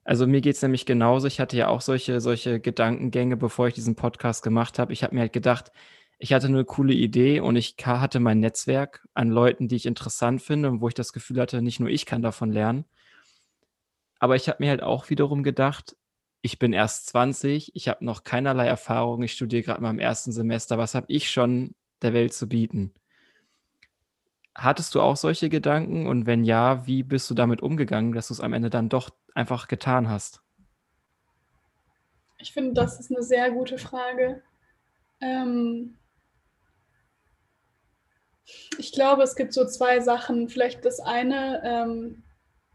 Also 0.04 0.26
mir 0.26 0.40
geht 0.40 0.56
es 0.56 0.62
nämlich 0.62 0.86
genauso. 0.86 1.26
Ich 1.26 1.40
hatte 1.40 1.56
ja 1.56 1.68
auch 1.68 1.80
solche, 1.80 2.20
solche 2.20 2.60
Gedankengänge, 2.60 3.36
bevor 3.36 3.68
ich 3.68 3.74
diesen 3.74 3.96
Podcast 3.96 4.42
gemacht 4.42 4.78
habe. 4.78 4.92
Ich 4.92 5.02
habe 5.02 5.14
mir 5.14 5.22
halt 5.22 5.32
gedacht, 5.32 5.72
ich 6.18 6.32
hatte 6.34 6.48
eine 6.48 6.64
coole 6.64 6.92
Idee 6.92 7.40
und 7.40 7.56
ich 7.56 7.76
hatte 7.82 8.20
mein 8.20 8.40
Netzwerk 8.40 9.06
an 9.14 9.30
Leuten, 9.30 9.68
die 9.68 9.76
ich 9.76 9.86
interessant 9.86 10.42
finde 10.42 10.68
und 10.68 10.82
wo 10.82 10.88
ich 10.88 10.94
das 10.94 11.12
Gefühl 11.14 11.40
hatte, 11.40 11.62
nicht 11.62 11.80
nur 11.80 11.88
ich 11.88 12.04
kann 12.06 12.22
davon 12.22 12.52
lernen. 12.52 12.84
Aber 14.18 14.36
ich 14.36 14.48
habe 14.48 14.58
mir 14.62 14.70
halt 14.70 14.82
auch 14.82 15.08
wiederum 15.08 15.42
gedacht, 15.42 15.96
ich 16.42 16.58
bin 16.58 16.72
erst 16.72 17.08
20, 17.08 17.74
ich 17.74 17.88
habe 17.88 18.04
noch 18.04 18.24
keinerlei 18.24 18.66
Erfahrung, 18.66 19.22
ich 19.22 19.32
studiere 19.32 19.62
gerade 19.62 19.82
mal 19.82 19.90
im 19.90 19.98
ersten 19.98 20.32
Semester. 20.32 20.78
Was 20.78 20.94
habe 20.94 21.06
ich 21.08 21.30
schon 21.30 21.74
der 22.02 22.14
Welt 22.14 22.32
zu 22.32 22.48
bieten? 22.48 22.94
Hattest 24.54 24.94
du 24.94 25.00
auch 25.00 25.16
solche 25.16 25.48
Gedanken? 25.48 26.06
Und 26.06 26.26
wenn 26.26 26.44
ja, 26.44 26.86
wie 26.86 27.02
bist 27.02 27.30
du 27.30 27.34
damit 27.34 27.62
umgegangen, 27.62 28.12
dass 28.12 28.28
du 28.28 28.34
es 28.34 28.40
am 28.40 28.52
Ende 28.52 28.70
dann 28.70 28.88
doch 28.88 29.10
einfach 29.34 29.68
getan 29.68 30.08
hast? 30.08 30.42
Ich 32.38 32.52
finde, 32.52 32.72
das 32.72 32.98
ist 32.98 33.10
eine 33.10 33.22
sehr 33.22 33.50
gute 33.50 33.78
Frage. 33.78 34.42
Ähm 35.20 35.98
ich 38.78 38.92
glaube, 38.92 39.22
es 39.22 39.36
gibt 39.36 39.52
so 39.52 39.66
zwei 39.66 40.00
Sachen. 40.00 40.48
Vielleicht 40.48 40.84
das 40.84 41.00
eine, 41.00 41.62
ähm, 41.64 42.22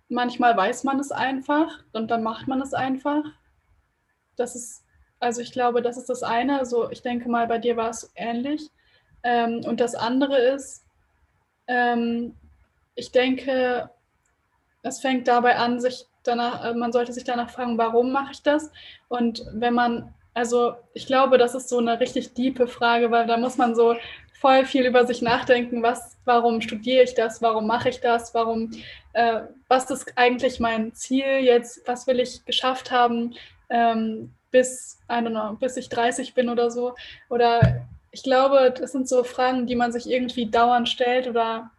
manchmal 0.08 0.56
weiß 0.56 0.84
man 0.84 1.00
es 1.00 1.12
einfach 1.12 1.84
und 1.94 2.12
dann 2.12 2.24
macht 2.24 2.48
man 2.48 2.62
es 2.62 2.74
einfach. 2.74 3.24
Das 4.38 4.56
ist, 4.56 4.84
also 5.20 5.42
ich 5.42 5.52
glaube, 5.52 5.82
das 5.82 5.98
ist 5.98 6.10
das 6.10 6.24
eine. 6.24 6.60
Also 6.60 6.90
ich 6.92 7.02
denke 7.02 7.30
mal, 7.30 7.48
bei 7.48 7.58
dir 7.58 7.78
war 7.78 7.90
es 7.90 8.12
ähnlich. 8.16 8.70
Ähm, 9.24 9.62
und 9.66 9.80
das 9.80 9.96
andere 9.96 10.38
ist, 10.38 10.86
ähm, 11.68 12.36
ich 12.96 13.12
denke, 13.12 13.90
es 14.84 15.00
fängt 15.00 15.28
dabei 15.28 15.58
an, 15.58 15.80
sich 15.80 16.06
danach, 16.24 16.64
äh, 16.64 16.74
man 16.74 16.92
sollte 16.92 17.14
sich 17.14 17.24
danach 17.24 17.50
fragen, 17.50 17.78
warum 17.78 18.12
mache 18.12 18.32
ich 18.34 18.44
das? 18.44 18.72
Und 19.08 19.44
wenn 19.52 19.74
man, 19.74 20.14
also 20.34 20.76
ich 20.94 21.08
glaube, 21.08 21.38
das 21.38 21.56
ist 21.56 21.70
so 21.70 21.80
eine 21.80 22.00
richtig 22.00 22.34
diepe 22.34 22.68
Frage, 22.68 23.12
weil 23.12 23.28
da 23.28 23.38
muss 23.38 23.58
man 23.58 23.76
so 23.76 23.96
voll 24.40 24.66
viel 24.66 24.86
über 24.86 25.06
sich 25.08 25.22
nachdenken, 25.22 25.82
was, 25.82 26.18
warum 26.26 26.62
studiere 26.62 27.04
ich 27.04 27.16
das, 27.16 27.42
warum 27.42 27.68
mache 27.68 27.90
ich 27.90 28.02
das, 28.02 28.34
warum, 28.34 28.72
äh, 29.14 29.42
was 29.68 29.90
ist 29.90 30.18
eigentlich 30.18 30.60
mein 30.60 30.94
Ziel 30.94 31.40
jetzt, 31.40 31.88
was 31.88 32.06
will 32.06 32.20
ich 32.20 32.46
geschafft 32.46 32.92
haben, 32.92 33.34
ähm, 33.70 34.34
bis, 34.52 35.00
I 35.10 35.16
don't 35.16 35.30
know, 35.30 35.58
bis 35.58 35.78
ich 35.78 35.90
30 35.90 36.34
bin 36.34 36.50
oder 36.50 36.72
so. 36.72 36.96
Oder 37.30 37.86
ich 38.12 38.24
glaube, 38.24 38.74
das 38.78 38.94
sind 38.94 39.10
so 39.10 39.24
Fragen, 39.24 39.68
die 39.68 39.76
man 39.76 39.92
sich 39.92 40.10
irgendwie 40.10 40.50
dauernd 40.50 40.88
stellt 40.88 41.28
oder 41.28 41.72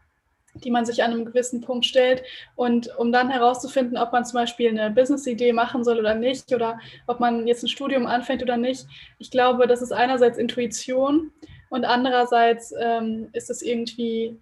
die 0.64 0.70
man 0.70 0.86
sich 0.86 1.02
an 1.02 1.12
einem 1.12 1.24
gewissen 1.24 1.60
Punkt 1.60 1.86
stellt. 1.86 2.22
Und 2.54 2.88
um 2.98 3.12
dann 3.12 3.30
herauszufinden, 3.30 3.96
ob 3.96 4.12
man 4.12 4.24
zum 4.24 4.40
Beispiel 4.40 4.68
eine 4.68 4.90
Business-Idee 4.90 5.52
machen 5.52 5.84
soll 5.84 5.98
oder 5.98 6.14
nicht, 6.14 6.52
oder 6.52 6.78
ob 7.06 7.20
man 7.20 7.46
jetzt 7.46 7.62
ein 7.62 7.68
Studium 7.68 8.06
anfängt 8.06 8.42
oder 8.42 8.56
nicht, 8.56 8.86
ich 9.18 9.30
glaube, 9.30 9.66
das 9.66 9.82
ist 9.82 9.92
einerseits 9.92 10.38
Intuition 10.38 11.32
und 11.68 11.84
andererseits 11.84 12.72
ähm, 12.78 13.28
ist 13.32 13.50
es 13.50 13.62
irgendwie, 13.62 14.38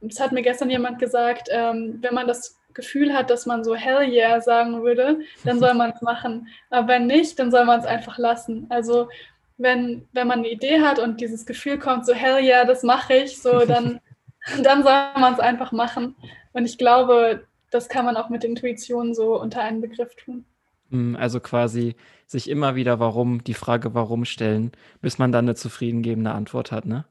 das 0.00 0.20
hat 0.20 0.32
mir 0.32 0.42
gestern 0.42 0.70
jemand 0.70 0.98
gesagt, 0.98 1.48
ähm, 1.50 1.98
wenn 2.00 2.14
man 2.14 2.26
das 2.26 2.56
Gefühl 2.74 3.14
hat, 3.14 3.30
dass 3.30 3.46
man 3.46 3.64
so 3.64 3.74
Hell 3.74 4.08
yeah 4.10 4.40
sagen 4.40 4.82
würde, 4.82 5.20
dann 5.44 5.58
soll 5.58 5.74
man 5.74 5.92
es 5.92 6.02
machen. 6.02 6.48
Aber 6.70 6.88
wenn 6.88 7.06
nicht, 7.06 7.38
dann 7.38 7.50
soll 7.50 7.64
man 7.64 7.80
es 7.80 7.86
einfach 7.86 8.18
lassen. 8.18 8.66
Also 8.68 9.08
wenn, 9.56 10.08
wenn 10.12 10.26
man 10.26 10.40
eine 10.40 10.50
Idee 10.50 10.80
hat 10.80 10.98
und 10.98 11.20
dieses 11.20 11.46
Gefühl 11.46 11.78
kommt, 11.78 12.06
so 12.06 12.12
Hell 12.14 12.42
yeah, 12.42 12.64
das 12.64 12.82
mache 12.82 13.14
ich, 13.14 13.40
so 13.40 13.64
dann, 13.64 14.00
dann 14.62 14.82
soll 14.82 14.92
man 15.18 15.34
es 15.34 15.40
einfach 15.40 15.72
machen. 15.72 16.16
Und 16.52 16.64
ich 16.64 16.78
glaube, 16.78 17.46
das 17.70 17.88
kann 17.88 18.04
man 18.04 18.16
auch 18.16 18.28
mit 18.28 18.44
Intuition 18.44 19.14
so 19.14 19.40
unter 19.40 19.60
einen 19.60 19.80
Begriff 19.80 20.14
tun. 20.16 20.44
Hm, 20.90 21.16
also 21.16 21.40
quasi 21.40 21.96
sich 22.26 22.48
immer 22.48 22.74
wieder 22.74 23.00
warum, 23.00 23.42
die 23.44 23.54
Frage 23.54 23.94
warum 23.94 24.24
stellen, 24.24 24.72
bis 25.00 25.18
man 25.18 25.32
dann 25.32 25.46
eine 25.46 25.54
zufriedengebende 25.54 26.30
Antwort 26.30 26.72
hat, 26.72 26.86
ne? 26.86 27.04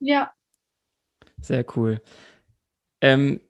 Ja. 0.00 0.32
Sehr 1.40 1.64
cool. 1.76 2.00
Ähm, 3.00 3.40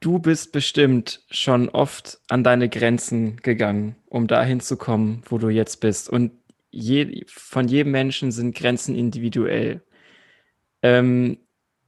du 0.00 0.18
bist 0.18 0.52
bestimmt 0.52 1.22
schon 1.30 1.68
oft 1.68 2.20
an 2.28 2.44
deine 2.44 2.68
Grenzen 2.68 3.36
gegangen, 3.38 3.96
um 4.06 4.26
dahin 4.26 4.60
zu 4.60 4.76
kommen, 4.76 5.22
wo 5.26 5.38
du 5.38 5.48
jetzt 5.48 5.80
bist. 5.80 6.08
Und 6.08 6.32
je, 6.70 7.24
von 7.28 7.68
jedem 7.68 7.92
Menschen 7.92 8.32
sind 8.32 8.54
Grenzen 8.54 8.94
individuell. 8.94 9.82
Ähm, 10.82 11.38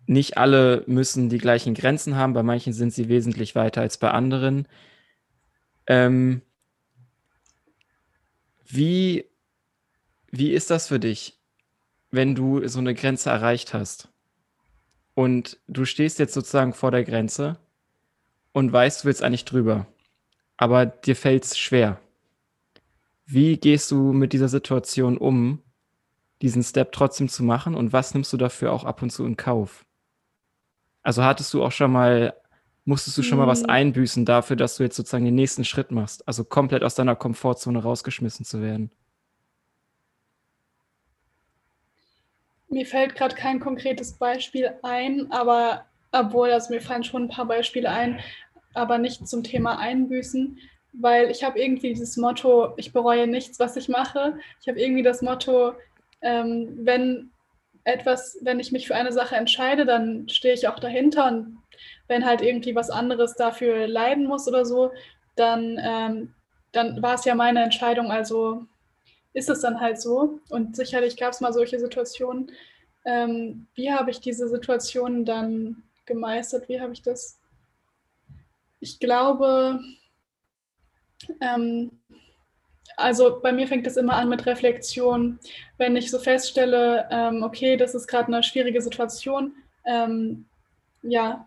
nicht 0.06 0.38
alle 0.38 0.84
müssen 0.86 1.28
die 1.28 1.38
gleichen 1.38 1.74
Grenzen 1.74 2.16
haben, 2.16 2.32
bei 2.32 2.42
manchen 2.42 2.72
sind 2.72 2.94
sie 2.94 3.08
wesentlich 3.08 3.54
weiter 3.54 3.82
als 3.82 3.98
bei 3.98 4.10
anderen. 4.10 4.66
Ähm, 5.86 6.40
wie, 8.64 9.26
wie 10.30 10.52
ist 10.52 10.70
das 10.70 10.88
für 10.88 10.98
dich, 10.98 11.38
wenn 12.10 12.34
du 12.34 12.66
so 12.68 12.78
eine 12.78 12.94
Grenze 12.94 13.28
erreicht 13.28 13.74
hast? 13.74 14.08
Und 15.14 15.58
du 15.66 15.84
stehst 15.84 16.18
jetzt 16.18 16.32
sozusagen 16.32 16.72
vor 16.72 16.90
der 16.90 17.04
Grenze 17.04 17.58
und 18.52 18.72
weißt, 18.72 19.02
du 19.02 19.06
willst 19.06 19.22
eigentlich 19.22 19.44
drüber. 19.44 19.86
Aber 20.56 20.86
dir 20.86 21.16
fällt 21.16 21.44
es 21.44 21.58
schwer. 21.58 22.00
Wie 23.26 23.56
gehst 23.56 23.90
du 23.90 24.12
mit 24.12 24.32
dieser 24.32 24.48
Situation 24.48 25.18
um, 25.18 25.62
diesen 26.42 26.62
Step 26.62 26.92
trotzdem 26.92 27.28
zu 27.28 27.42
machen 27.42 27.74
und 27.74 27.92
was 27.92 28.14
nimmst 28.14 28.32
du 28.32 28.36
dafür 28.36 28.72
auch 28.72 28.84
ab 28.84 29.02
und 29.02 29.10
zu 29.10 29.24
in 29.24 29.36
Kauf? 29.36 29.84
Also 31.02 31.22
hattest 31.24 31.52
du 31.54 31.62
auch 31.62 31.72
schon 31.72 31.92
mal, 31.92 32.34
musstest 32.84 33.18
du 33.18 33.22
schon 33.22 33.38
mal 33.38 33.46
was 33.46 33.62
hm. 33.62 33.70
einbüßen 33.70 34.24
dafür, 34.24 34.56
dass 34.56 34.76
du 34.76 34.82
jetzt 34.82 34.96
sozusagen 34.96 35.24
den 35.24 35.34
nächsten 35.34 35.64
Schritt 35.64 35.90
machst, 35.90 36.26
also 36.26 36.44
komplett 36.44 36.82
aus 36.84 36.94
deiner 36.94 37.16
Komfortzone 37.16 37.82
rausgeschmissen 37.82 38.44
zu 38.44 38.62
werden? 38.62 38.90
Mir 42.70 42.84
fällt 42.84 43.14
gerade 43.14 43.34
kein 43.34 43.60
konkretes 43.60 44.12
Beispiel 44.12 44.70
ein, 44.82 45.32
aber 45.32 45.87
obwohl, 46.12 46.50
also 46.52 46.72
mir 46.72 46.80
fallen 46.80 47.04
schon 47.04 47.24
ein 47.24 47.28
paar 47.28 47.46
Beispiele 47.46 47.90
ein, 47.90 48.20
aber 48.74 48.98
nicht 48.98 49.26
zum 49.28 49.42
Thema 49.42 49.78
Einbüßen. 49.78 50.58
weil 50.92 51.30
ich 51.30 51.44
habe 51.44 51.60
irgendwie 51.60 51.90
dieses 51.90 52.16
Motto, 52.16 52.74
ich 52.76 52.92
bereue 52.92 53.26
nichts, 53.26 53.60
was 53.60 53.76
ich 53.76 53.88
mache. 53.88 54.38
Ich 54.60 54.68
habe 54.68 54.80
irgendwie 54.80 55.02
das 55.02 55.22
Motto, 55.22 55.74
ähm, 56.22 56.78
wenn 56.82 57.30
etwas, 57.84 58.38
wenn 58.42 58.60
ich 58.60 58.72
mich 58.72 58.86
für 58.86 58.94
eine 58.96 59.12
Sache 59.12 59.36
entscheide, 59.36 59.86
dann 59.86 60.28
stehe 60.28 60.54
ich 60.54 60.68
auch 60.68 60.78
dahinter 60.80 61.26
und 61.28 61.58
wenn 62.08 62.24
halt 62.24 62.42
irgendwie 62.42 62.74
was 62.74 62.90
anderes 62.90 63.34
dafür 63.36 63.86
leiden 63.86 64.26
muss 64.26 64.48
oder 64.48 64.64
so, 64.64 64.92
dann, 65.36 65.78
ähm, 65.82 66.34
dann 66.72 67.02
war 67.02 67.14
es 67.14 67.24
ja 67.24 67.34
meine 67.34 67.62
Entscheidung, 67.62 68.10
also 68.10 68.66
ist 69.34 69.48
es 69.50 69.60
dann 69.60 69.80
halt 69.80 70.00
so. 70.00 70.40
Und 70.50 70.76
sicherlich 70.76 71.16
gab 71.16 71.32
es 71.32 71.40
mal 71.40 71.52
solche 71.52 71.78
Situationen. 71.78 72.50
Ähm, 73.04 73.68
wie 73.74 73.92
habe 73.92 74.10
ich 74.10 74.20
diese 74.20 74.48
Situation 74.48 75.24
dann 75.24 75.82
gemeistert? 76.08 76.68
Wie 76.68 76.80
habe 76.80 76.92
ich 76.92 77.02
das? 77.02 77.38
Ich 78.80 78.98
glaube, 78.98 79.80
ähm, 81.40 81.92
also 82.96 83.38
bei 83.40 83.52
mir 83.52 83.68
fängt 83.68 83.86
es 83.86 83.96
immer 83.96 84.14
an 84.14 84.28
mit 84.28 84.46
Reflexion. 84.46 85.38
Wenn 85.76 85.94
ich 85.94 86.10
so 86.10 86.18
feststelle, 86.18 87.08
ähm, 87.10 87.44
okay, 87.44 87.76
das 87.76 87.94
ist 87.94 88.08
gerade 88.08 88.26
eine 88.26 88.42
schwierige 88.42 88.82
Situation, 88.82 89.52
ähm, 89.84 90.46
ja, 91.02 91.46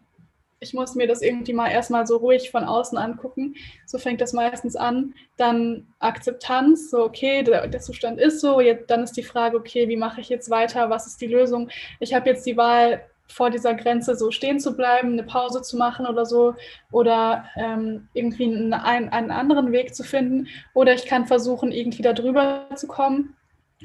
ich 0.63 0.74
muss 0.76 0.93
mir 0.93 1.08
das 1.08 1.24
irgendwie 1.24 1.54
mal 1.54 1.69
erstmal 1.69 2.06
so 2.06 2.17
ruhig 2.17 2.52
von 2.52 2.63
außen 2.63 2.97
angucken. 2.97 3.56
So 3.88 3.97
fängt 3.97 4.21
das 4.21 4.32
meistens 4.32 4.76
an. 4.76 5.15
Dann 5.36 5.88
Akzeptanz, 5.97 6.91
so 6.91 7.04
okay, 7.04 7.41
der, 7.43 7.67
der 7.67 7.82
Zustand 7.82 8.19
ist 8.19 8.41
so. 8.41 8.62
Jetzt, 8.62 8.89
dann 8.91 9.04
ist 9.04 9.17
die 9.17 9.24
Frage, 9.24 9.58
okay, 9.58 9.89
wie 9.89 9.97
mache 9.97 10.21
ich 10.21 10.30
jetzt 10.30 10.52
weiter? 10.52 10.91
Was 10.91 11.08
ist 11.08 11.19
die 11.19 11.28
Lösung? 11.28 11.69
Ich 12.00 12.13
habe 12.13 12.30
jetzt 12.30 12.45
die 12.45 12.58
Wahl, 12.58 13.04
vor 13.32 13.50
dieser 13.50 13.74
Grenze 13.74 14.15
so 14.15 14.32
stehen 14.32 14.60
zu 14.60 14.76
bleiben, 14.76 15.13
eine 15.13 15.24
Pause 15.24 15.62
zu 15.62 15.78
machen 15.78 16.06
oder 16.06 16.26
so 16.26 16.56
oder 16.91 17.46
ähm, 17.56 18.08
irgendwie 18.13 18.46
einen, 18.46 18.74
einen 18.74 19.32
anderen 19.32 19.72
Weg 19.72 19.96
zu 19.96 20.04
finden 20.04 20.48
oder 20.74 20.94
ich 20.94 21.06
kann 21.06 21.26
versuchen, 21.26 21.72
irgendwie 21.72 22.02
da 22.02 22.13
drüber 22.13 22.67
zu 22.76 22.88
kommen 22.88 23.36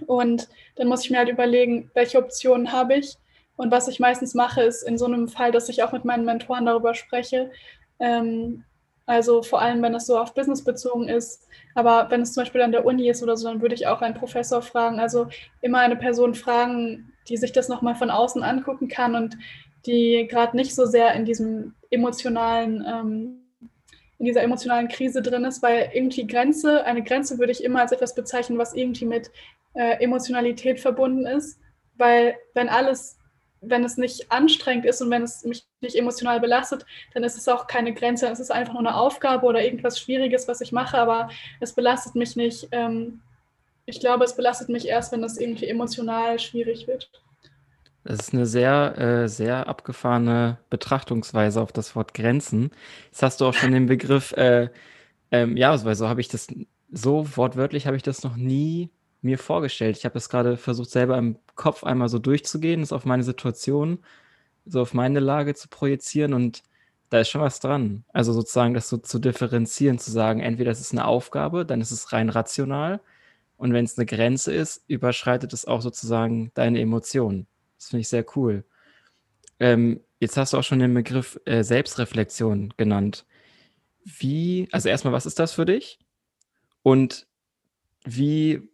und 0.06 0.48
dann 0.76 0.88
muss 0.88 1.04
ich 1.04 1.10
mir 1.10 1.18
halt 1.18 1.28
überlegen, 1.28 1.90
welche 1.94 2.18
Optionen 2.18 2.72
habe 2.72 2.96
ich 2.96 3.16
und 3.56 3.70
was 3.70 3.88
ich 3.88 4.00
meistens 4.00 4.34
mache, 4.34 4.62
ist 4.62 4.82
in 4.82 4.98
so 4.98 5.06
einem 5.06 5.28
Fall, 5.28 5.52
dass 5.52 5.68
ich 5.68 5.82
auch 5.82 5.92
mit 5.92 6.04
meinen 6.04 6.24
Mentoren 6.24 6.66
darüber 6.66 6.94
spreche, 6.94 7.50
ähm, 7.98 8.64
also 9.06 9.42
vor 9.42 9.62
allem, 9.62 9.82
wenn 9.82 9.94
es 9.94 10.06
so 10.06 10.18
auf 10.18 10.34
Business 10.34 10.64
bezogen 10.64 11.08
ist. 11.08 11.46
Aber 11.76 12.10
wenn 12.10 12.22
es 12.22 12.32
zum 12.32 12.42
Beispiel 12.42 12.60
an 12.60 12.72
der 12.72 12.84
Uni 12.84 13.08
ist 13.08 13.22
oder 13.22 13.36
so, 13.36 13.48
dann 13.48 13.62
würde 13.62 13.76
ich 13.76 13.86
auch 13.86 14.02
einen 14.02 14.16
Professor 14.16 14.62
fragen. 14.62 14.98
Also 14.98 15.28
immer 15.60 15.78
eine 15.78 15.94
Person 15.94 16.34
fragen, 16.34 17.12
die 17.28 17.36
sich 17.36 17.52
das 17.52 17.68
nochmal 17.68 17.94
von 17.94 18.10
außen 18.10 18.42
angucken 18.42 18.88
kann 18.88 19.14
und 19.14 19.36
die 19.86 20.26
gerade 20.28 20.56
nicht 20.56 20.74
so 20.74 20.86
sehr 20.86 21.14
in 21.14 21.24
diesem 21.24 21.74
emotionalen, 21.90 22.84
ähm, 22.86 23.40
in 24.18 24.26
dieser 24.26 24.42
emotionalen 24.42 24.88
Krise 24.88 25.22
drin 25.22 25.44
ist, 25.44 25.62
weil 25.62 25.90
irgendwie 25.92 26.26
Grenze, 26.26 26.84
eine 26.84 27.02
Grenze 27.02 27.38
würde 27.38 27.52
ich 27.52 27.62
immer 27.62 27.80
als 27.80 27.92
etwas 27.92 28.14
bezeichnen, 28.14 28.58
was 28.58 28.74
irgendwie 28.74 29.04
mit 29.04 29.30
äh, 29.74 30.02
Emotionalität 30.02 30.80
verbunden 30.80 31.26
ist. 31.26 31.58
Weil 31.96 32.36
wenn 32.54 32.68
alles 32.68 33.18
wenn 33.60 33.84
es 33.84 33.96
nicht 33.96 34.30
anstrengend 34.30 34.86
ist 34.86 35.00
und 35.02 35.10
wenn 35.10 35.22
es 35.22 35.44
mich 35.44 35.66
nicht 35.80 35.96
emotional 35.96 36.40
belastet, 36.40 36.86
dann 37.14 37.24
ist 37.24 37.36
es 37.36 37.48
auch 37.48 37.66
keine 37.66 37.94
Grenze. 37.94 38.28
Es 38.28 38.40
ist 38.40 38.50
einfach 38.52 38.74
nur 38.74 38.80
eine 38.80 38.96
Aufgabe 38.96 39.46
oder 39.46 39.64
irgendwas 39.64 39.98
Schwieriges, 39.98 40.48
was 40.48 40.60
ich 40.60 40.72
mache, 40.72 40.98
aber 40.98 41.30
es 41.60 41.72
belastet 41.72 42.14
mich 42.14 42.36
nicht. 42.36 42.68
Ähm, 42.72 43.20
ich 43.86 44.00
glaube, 44.00 44.24
es 44.24 44.36
belastet 44.36 44.68
mich 44.68 44.86
erst, 44.86 45.12
wenn 45.12 45.22
es 45.22 45.38
irgendwie 45.38 45.68
emotional 45.68 46.38
schwierig 46.38 46.86
wird. 46.88 47.10
Das 48.04 48.20
ist 48.20 48.34
eine 48.34 48.46
sehr, 48.46 48.98
äh, 48.98 49.28
sehr 49.28 49.68
abgefahrene 49.68 50.58
Betrachtungsweise 50.70 51.60
auf 51.60 51.72
das 51.72 51.96
Wort 51.96 52.14
Grenzen. 52.14 52.70
Jetzt 53.06 53.22
hast 53.22 53.40
du 53.40 53.46
auch 53.46 53.54
schon 53.54 53.72
den 53.72 53.86
Begriff, 53.86 54.32
äh, 54.32 54.68
ähm, 55.30 55.56
ja, 55.56 55.84
weil 55.84 55.94
so 55.96 56.08
habe 56.08 56.20
ich 56.20 56.28
das, 56.28 56.48
so 56.92 57.36
wortwörtlich 57.36 57.86
habe 57.86 57.96
ich 57.96 58.02
das 58.02 58.22
noch 58.22 58.36
nie 58.36 58.90
mir 59.22 59.38
vorgestellt. 59.38 59.96
Ich 59.96 60.04
habe 60.04 60.18
es 60.18 60.28
gerade 60.28 60.56
versucht, 60.56 60.90
selber 60.90 61.18
im 61.18 61.36
Kopf 61.56 61.82
einmal 61.82 62.08
so 62.08 62.18
durchzugehen, 62.18 62.82
es 62.82 62.92
auf 62.92 63.04
meine 63.04 63.24
Situation, 63.24 63.98
so 64.66 64.80
auf 64.82 64.94
meine 64.94 65.20
Lage 65.20 65.54
zu 65.54 65.68
projizieren 65.68 66.32
und 66.32 66.62
da 67.10 67.20
ist 67.20 67.30
schon 67.30 67.40
was 67.40 67.60
dran. 67.60 68.04
Also 68.12 68.32
sozusagen 68.32 68.74
das 68.74 68.88
so 68.88 68.98
zu 68.98 69.18
differenzieren, 69.18 69.98
zu 69.98 70.10
sagen, 70.10 70.40
entweder 70.40 70.70
es 70.70 70.80
ist 70.80 70.92
eine 70.92 71.06
Aufgabe, 71.06 71.64
dann 71.66 71.80
ist 71.80 71.92
es 71.92 72.12
rein 72.12 72.30
rational 72.30 73.00
und 73.56 73.72
wenn 73.72 73.84
es 73.84 73.96
eine 73.96 74.06
Grenze 74.06 74.52
ist, 74.52 74.84
überschreitet 74.86 75.52
es 75.52 75.64
auch 75.64 75.80
sozusagen 75.80 76.50
deine 76.54 76.80
Emotionen. 76.80 77.46
Das 77.78 77.88
finde 77.88 78.02
ich 78.02 78.08
sehr 78.08 78.24
cool. 78.36 78.64
Ähm, 79.58 80.00
jetzt 80.20 80.36
hast 80.36 80.52
du 80.52 80.58
auch 80.58 80.64
schon 80.64 80.78
den 80.78 80.94
Begriff 80.94 81.40
äh, 81.44 81.62
Selbstreflexion 81.62 82.74
genannt. 82.76 83.26
Wie, 84.04 84.68
also 84.72 84.88
erstmal, 84.88 85.12
was 85.12 85.26
ist 85.26 85.38
das 85.38 85.52
für 85.52 85.64
dich? 85.64 85.98
Und 86.82 87.26
wie 88.04 88.68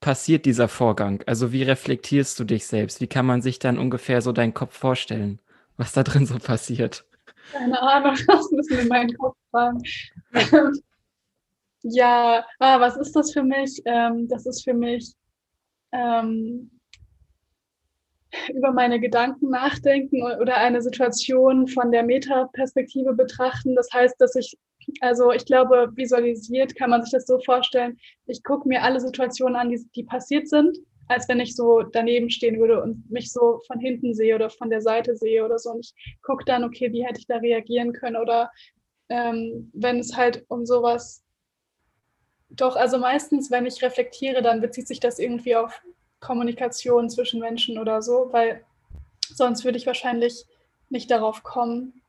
passiert 0.00 0.44
dieser 0.44 0.68
Vorgang? 0.68 1.22
Also 1.26 1.52
wie 1.52 1.62
reflektierst 1.62 2.38
du 2.38 2.44
dich 2.44 2.66
selbst? 2.66 3.00
Wie 3.00 3.06
kann 3.06 3.26
man 3.26 3.42
sich 3.42 3.58
dann 3.58 3.78
ungefähr 3.78 4.22
so 4.22 4.32
deinen 4.32 4.54
Kopf 4.54 4.76
vorstellen, 4.76 5.40
was 5.76 5.92
da 5.92 6.02
drin 6.02 6.26
so 6.26 6.38
passiert? 6.38 7.04
Keine 7.52 7.80
Ahnung, 7.80 8.16
das 8.26 8.50
müssen 8.50 8.70
wir 8.70 8.80
in 8.80 8.88
meinen 8.88 9.16
Kopf 9.16 9.36
fragen. 9.50 9.82
Ja, 11.82 12.44
ah, 12.58 12.80
was 12.80 12.96
ist 12.96 13.14
das 13.16 13.32
für 13.32 13.42
mich? 13.42 13.80
Ähm, 13.84 14.28
das 14.28 14.46
ist 14.46 14.64
für 14.64 14.74
mich 14.74 15.14
ähm, 15.92 16.70
über 18.54 18.72
meine 18.72 19.00
Gedanken 19.00 19.50
nachdenken 19.50 20.22
oder 20.22 20.56
eine 20.56 20.82
Situation 20.82 21.66
von 21.68 21.90
der 21.90 22.02
Metaperspektive 22.02 23.14
betrachten. 23.14 23.74
Das 23.74 23.88
heißt, 23.92 24.16
dass 24.18 24.34
ich 24.36 24.56
also 25.00 25.32
ich 25.32 25.44
glaube, 25.44 25.92
visualisiert 25.94 26.74
kann 26.74 26.90
man 26.90 27.02
sich 27.02 27.12
das 27.12 27.26
so 27.26 27.38
vorstellen. 27.40 27.98
Ich 28.26 28.42
gucke 28.42 28.68
mir 28.68 28.82
alle 28.82 29.00
Situationen 29.00 29.56
an, 29.56 29.68
die, 29.68 29.84
die 29.94 30.04
passiert 30.04 30.48
sind, 30.48 30.76
als 31.08 31.28
wenn 31.28 31.40
ich 31.40 31.54
so 31.54 31.82
daneben 31.82 32.30
stehen 32.30 32.58
würde 32.58 32.82
und 32.82 33.10
mich 33.10 33.32
so 33.32 33.60
von 33.66 33.78
hinten 33.78 34.14
sehe 34.14 34.34
oder 34.34 34.50
von 34.50 34.70
der 34.70 34.80
Seite 34.80 35.16
sehe 35.16 35.44
oder 35.44 35.58
so. 35.58 35.70
Und 35.70 35.80
ich 35.80 36.18
gucke 36.22 36.44
dann, 36.44 36.64
okay, 36.64 36.92
wie 36.92 37.04
hätte 37.04 37.20
ich 37.20 37.26
da 37.26 37.36
reagieren 37.36 37.92
können? 37.92 38.16
Oder 38.16 38.50
ähm, 39.08 39.70
wenn 39.74 39.98
es 39.98 40.16
halt 40.16 40.44
um 40.48 40.64
sowas 40.64 41.22
doch, 42.50 42.76
also 42.76 42.98
meistens, 42.98 43.50
wenn 43.50 43.66
ich 43.66 43.82
reflektiere, 43.82 44.42
dann 44.42 44.60
bezieht 44.60 44.88
sich 44.88 45.00
das 45.00 45.18
irgendwie 45.18 45.56
auf 45.56 45.80
Kommunikation 46.18 47.08
zwischen 47.08 47.40
Menschen 47.40 47.78
oder 47.78 48.02
so, 48.02 48.28
weil 48.32 48.64
sonst 49.28 49.64
würde 49.64 49.78
ich 49.78 49.86
wahrscheinlich 49.86 50.46
nicht 50.88 51.10
darauf 51.10 51.42
kommen. 51.42 52.02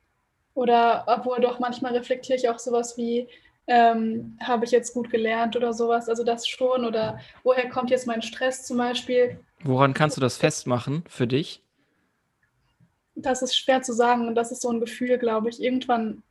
Oder 0.53 1.05
obwohl 1.07 1.39
doch 1.39 1.59
manchmal 1.59 1.93
reflektiere 1.95 2.37
ich 2.37 2.49
auch 2.49 2.59
sowas 2.59 2.97
wie, 2.97 3.27
ähm, 3.67 4.37
habe 4.41 4.65
ich 4.65 4.71
jetzt 4.71 4.93
gut 4.93 5.09
gelernt 5.09 5.55
oder 5.55 5.71
sowas, 5.73 6.09
also 6.09 6.23
das 6.23 6.47
schon. 6.47 6.85
Oder 6.85 7.19
woher 7.43 7.69
kommt 7.69 7.89
jetzt 7.89 8.07
mein 8.07 8.21
Stress 8.21 8.65
zum 8.65 8.77
Beispiel? 8.77 9.39
Woran 9.63 9.93
kannst 9.93 10.17
du 10.17 10.21
das 10.21 10.37
festmachen 10.37 11.03
für 11.07 11.27
dich? 11.27 11.61
Das 13.15 13.41
ist 13.41 13.55
schwer 13.55 13.81
zu 13.81 13.93
sagen 13.93 14.27
und 14.27 14.35
das 14.35 14.51
ist 14.51 14.61
so 14.61 14.69
ein 14.69 14.79
Gefühl, 14.79 15.17
glaube 15.17 15.49
ich. 15.49 15.61
Irgendwann, 15.61 16.23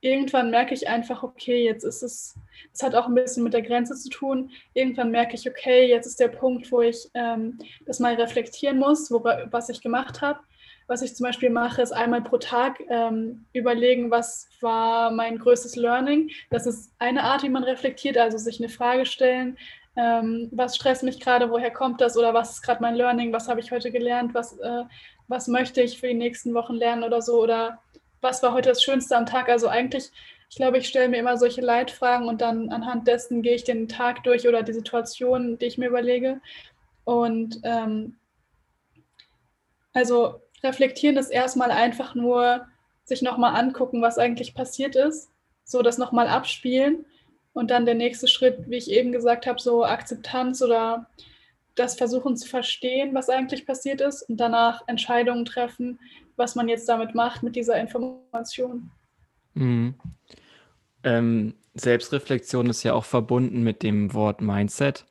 irgendwann 0.00 0.50
merke 0.50 0.74
ich 0.74 0.88
einfach, 0.88 1.22
okay, 1.22 1.64
jetzt 1.64 1.84
ist 1.84 2.02
es, 2.02 2.34
es 2.72 2.82
hat 2.82 2.94
auch 2.94 3.06
ein 3.06 3.14
bisschen 3.14 3.44
mit 3.44 3.54
der 3.54 3.62
Grenze 3.62 3.94
zu 3.96 4.08
tun. 4.08 4.50
Irgendwann 4.74 5.10
merke 5.10 5.34
ich, 5.34 5.48
okay, 5.48 5.88
jetzt 5.88 6.06
ist 6.06 6.20
der 6.20 6.28
Punkt, 6.28 6.70
wo 6.70 6.80
ich 6.80 7.08
ähm, 7.14 7.58
das 7.86 8.00
mal 8.00 8.14
reflektieren 8.14 8.78
muss, 8.78 9.10
wo, 9.10 9.24
was 9.24 9.68
ich 9.68 9.80
gemacht 9.80 10.20
habe 10.20 10.40
was 10.88 11.02
ich 11.02 11.14
zum 11.14 11.24
Beispiel 11.24 11.50
mache, 11.50 11.82
ist 11.82 11.92
einmal 11.92 12.22
pro 12.22 12.38
Tag 12.38 12.80
ähm, 12.88 13.44
überlegen, 13.52 14.10
was 14.10 14.48
war 14.60 15.10
mein 15.10 15.38
größtes 15.38 15.76
Learning. 15.76 16.30
Das 16.50 16.66
ist 16.66 16.92
eine 16.98 17.22
Art, 17.22 17.42
wie 17.42 17.50
man 17.50 17.62
reflektiert, 17.62 18.16
also 18.16 18.38
sich 18.38 18.58
eine 18.58 18.70
Frage 18.70 19.04
stellen, 19.04 19.58
ähm, 19.96 20.48
was 20.50 20.76
stresst 20.76 21.02
mich 21.02 21.20
gerade, 21.20 21.50
woher 21.50 21.70
kommt 21.70 22.00
das 22.00 22.16
oder 22.16 22.32
was 22.32 22.52
ist 22.52 22.62
gerade 22.62 22.80
mein 22.80 22.94
Learning, 22.94 23.32
was 23.32 23.48
habe 23.48 23.60
ich 23.60 23.70
heute 23.70 23.90
gelernt, 23.90 24.32
was, 24.32 24.58
äh, 24.58 24.84
was 25.28 25.46
möchte 25.46 25.82
ich 25.82 26.00
für 26.00 26.08
die 26.08 26.14
nächsten 26.14 26.54
Wochen 26.54 26.74
lernen 26.74 27.04
oder 27.04 27.20
so 27.20 27.42
oder 27.42 27.82
was 28.20 28.42
war 28.42 28.52
heute 28.52 28.70
das 28.70 28.82
Schönste 28.82 29.16
am 29.16 29.26
Tag. 29.26 29.48
Also 29.48 29.68
eigentlich, 29.68 30.10
ich 30.50 30.56
glaube, 30.56 30.78
ich 30.78 30.88
stelle 30.88 31.08
mir 31.08 31.18
immer 31.18 31.36
solche 31.36 31.60
Leitfragen 31.60 32.28
und 32.28 32.40
dann 32.40 32.70
anhand 32.70 33.06
dessen 33.06 33.42
gehe 33.42 33.54
ich 33.54 33.64
den 33.64 33.88
Tag 33.88 34.24
durch 34.24 34.48
oder 34.48 34.62
die 34.62 34.72
Situation, 34.72 35.58
die 35.58 35.66
ich 35.66 35.78
mir 35.78 35.88
überlege. 35.88 36.40
Und 37.04 37.60
ähm, 37.64 38.16
also 39.92 40.40
reflektieren 40.62 41.16
ist 41.16 41.30
erstmal 41.30 41.70
einfach 41.70 42.14
nur 42.14 42.66
sich 43.04 43.22
nochmal 43.22 43.56
angucken, 43.56 44.02
was 44.02 44.18
eigentlich 44.18 44.54
passiert 44.54 44.94
ist, 44.96 45.30
so 45.64 45.82
das 45.82 45.98
nochmal 45.98 46.28
abspielen 46.28 47.06
und 47.52 47.70
dann 47.70 47.86
der 47.86 47.94
nächste 47.94 48.28
Schritt, 48.28 48.68
wie 48.68 48.76
ich 48.76 48.90
eben 48.90 49.12
gesagt 49.12 49.46
habe, 49.46 49.60
so 49.60 49.84
Akzeptanz 49.84 50.62
oder 50.62 51.08
das 51.74 51.94
Versuchen 51.96 52.36
zu 52.36 52.48
verstehen, 52.48 53.14
was 53.14 53.30
eigentlich 53.30 53.66
passiert 53.66 54.00
ist 54.00 54.22
und 54.22 54.36
danach 54.36 54.82
Entscheidungen 54.86 55.44
treffen, 55.44 55.98
was 56.38 56.54
man 56.54 56.68
jetzt 56.68 56.88
damit 56.88 57.14
macht 57.14 57.42
mit 57.42 57.56
dieser 57.56 57.78
Information. 57.80 58.90
Mhm. 59.54 59.94
Ähm, 61.02 61.54
Selbstreflexion 61.74 62.68
ist 62.70 62.82
ja 62.82 62.94
auch 62.94 63.04
verbunden 63.04 63.62
mit 63.62 63.82
dem 63.82 64.14
Wort 64.14 64.40
Mindset. 64.40 65.06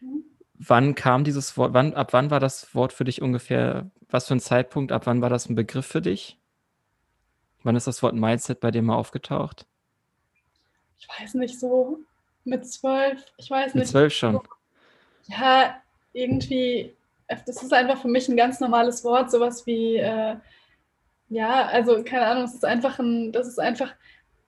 Mhm. 0.00 0.24
Wann 0.54 0.94
kam 0.94 1.24
dieses 1.24 1.56
Wort, 1.56 1.74
wann, 1.74 1.94
ab 1.94 2.12
wann 2.12 2.30
war 2.30 2.40
das 2.40 2.74
Wort 2.74 2.92
für 2.92 3.04
dich 3.04 3.22
ungefähr 3.22 3.90
was 4.10 4.26
für 4.26 4.34
ein 4.34 4.40
Zeitpunkt, 4.40 4.90
ab 4.90 5.06
wann 5.06 5.20
war 5.20 5.28
das 5.28 5.48
ein 5.48 5.54
Begriff 5.54 5.86
für 5.86 6.00
dich? 6.00 6.38
Wann 7.62 7.76
ist 7.76 7.86
das 7.86 8.02
Wort 8.02 8.14
Mindset 8.14 8.60
bei 8.60 8.70
dir 8.70 8.80
mal 8.80 8.96
aufgetaucht? 8.96 9.66
ich 10.98 11.08
weiß 11.08 11.34
nicht, 11.34 11.58
so 11.58 11.98
mit 12.44 12.66
zwölf, 12.66 13.24
ich 13.36 13.50
weiß 13.50 13.74
nicht. 13.74 13.82
Mit 13.82 13.88
zwölf 13.88 14.14
schon. 14.14 14.40
Ja, 15.26 15.80
irgendwie, 16.12 16.96
das 17.28 17.62
ist 17.62 17.72
einfach 17.72 18.00
für 18.00 18.08
mich 18.08 18.28
ein 18.28 18.36
ganz 18.36 18.60
normales 18.60 19.04
Wort, 19.04 19.30
sowas 19.30 19.66
wie, 19.66 19.96
äh, 19.96 20.36
ja, 21.28 21.66
also 21.66 22.02
keine 22.04 22.26
Ahnung, 22.26 22.44
es 22.44 22.54
ist 22.54 22.64
einfach 22.64 22.98
ein, 22.98 23.32
das 23.32 23.46
ist 23.46 23.60
einfach 23.60 23.94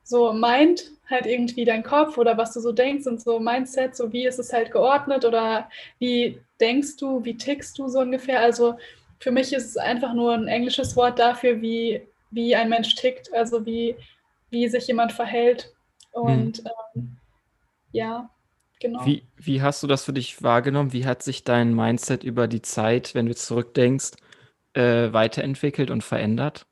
so 0.03 0.33
Mind, 0.33 0.91
halt 1.09 1.27
irgendwie 1.27 1.65
dein 1.65 1.83
Kopf 1.83 2.17
oder 2.17 2.37
was 2.37 2.53
du 2.55 2.61
so 2.61 2.73
denkst 2.73 3.07
und 3.07 3.21
so 3.21 3.39
Mindset, 3.39 3.97
so 3.97 4.13
wie 4.13 4.27
ist 4.27 4.39
es 4.39 4.53
halt 4.53 4.71
geordnet 4.71 5.25
oder 5.25 5.69
wie 5.99 6.41
denkst 6.61 6.97
du, 6.97 7.25
wie 7.25 7.37
tickst 7.37 7.79
du 7.79 7.89
so 7.89 8.01
ungefähr. 8.01 8.41
Also 8.41 8.77
für 9.19 9.31
mich 9.31 9.53
ist 9.53 9.67
es 9.67 9.77
einfach 9.77 10.15
nur 10.15 10.33
ein 10.33 10.49
englisches 10.49 10.97
Wort 10.97 11.19
dafür, 11.19 11.61
wie, 11.61 12.03
wie 12.31 12.57
ein 12.57 12.69
Mensch 12.69 12.95
tickt, 12.95 13.33
also 13.35 13.67
wie, 13.67 13.97
wie 14.51 14.69
sich 14.69 14.87
jemand 14.87 15.13
verhält. 15.13 15.73
Und 16.13 16.59
hm. 16.59 16.67
ähm, 16.95 17.17
ja, 17.93 18.31
genau. 18.81 19.05
Wie, 19.07 19.23
wie 19.37 19.63
hast 19.63 19.83
du 19.83 19.87
das 19.87 20.05
für 20.05 20.13
dich 20.13 20.43
wahrgenommen? 20.43 20.93
Wie 20.93 21.07
hat 21.07 21.23
sich 21.23 21.45
dein 21.45 21.75
Mindset 21.75 22.25
über 22.25 22.49
die 22.49 22.63
Zeit, 22.63 23.15
wenn 23.15 23.27
du 23.27 23.35
zurückdenkst, 23.35 24.13
äh, 24.73 25.13
weiterentwickelt 25.13 25.91
und 25.91 26.03
verändert? 26.03 26.67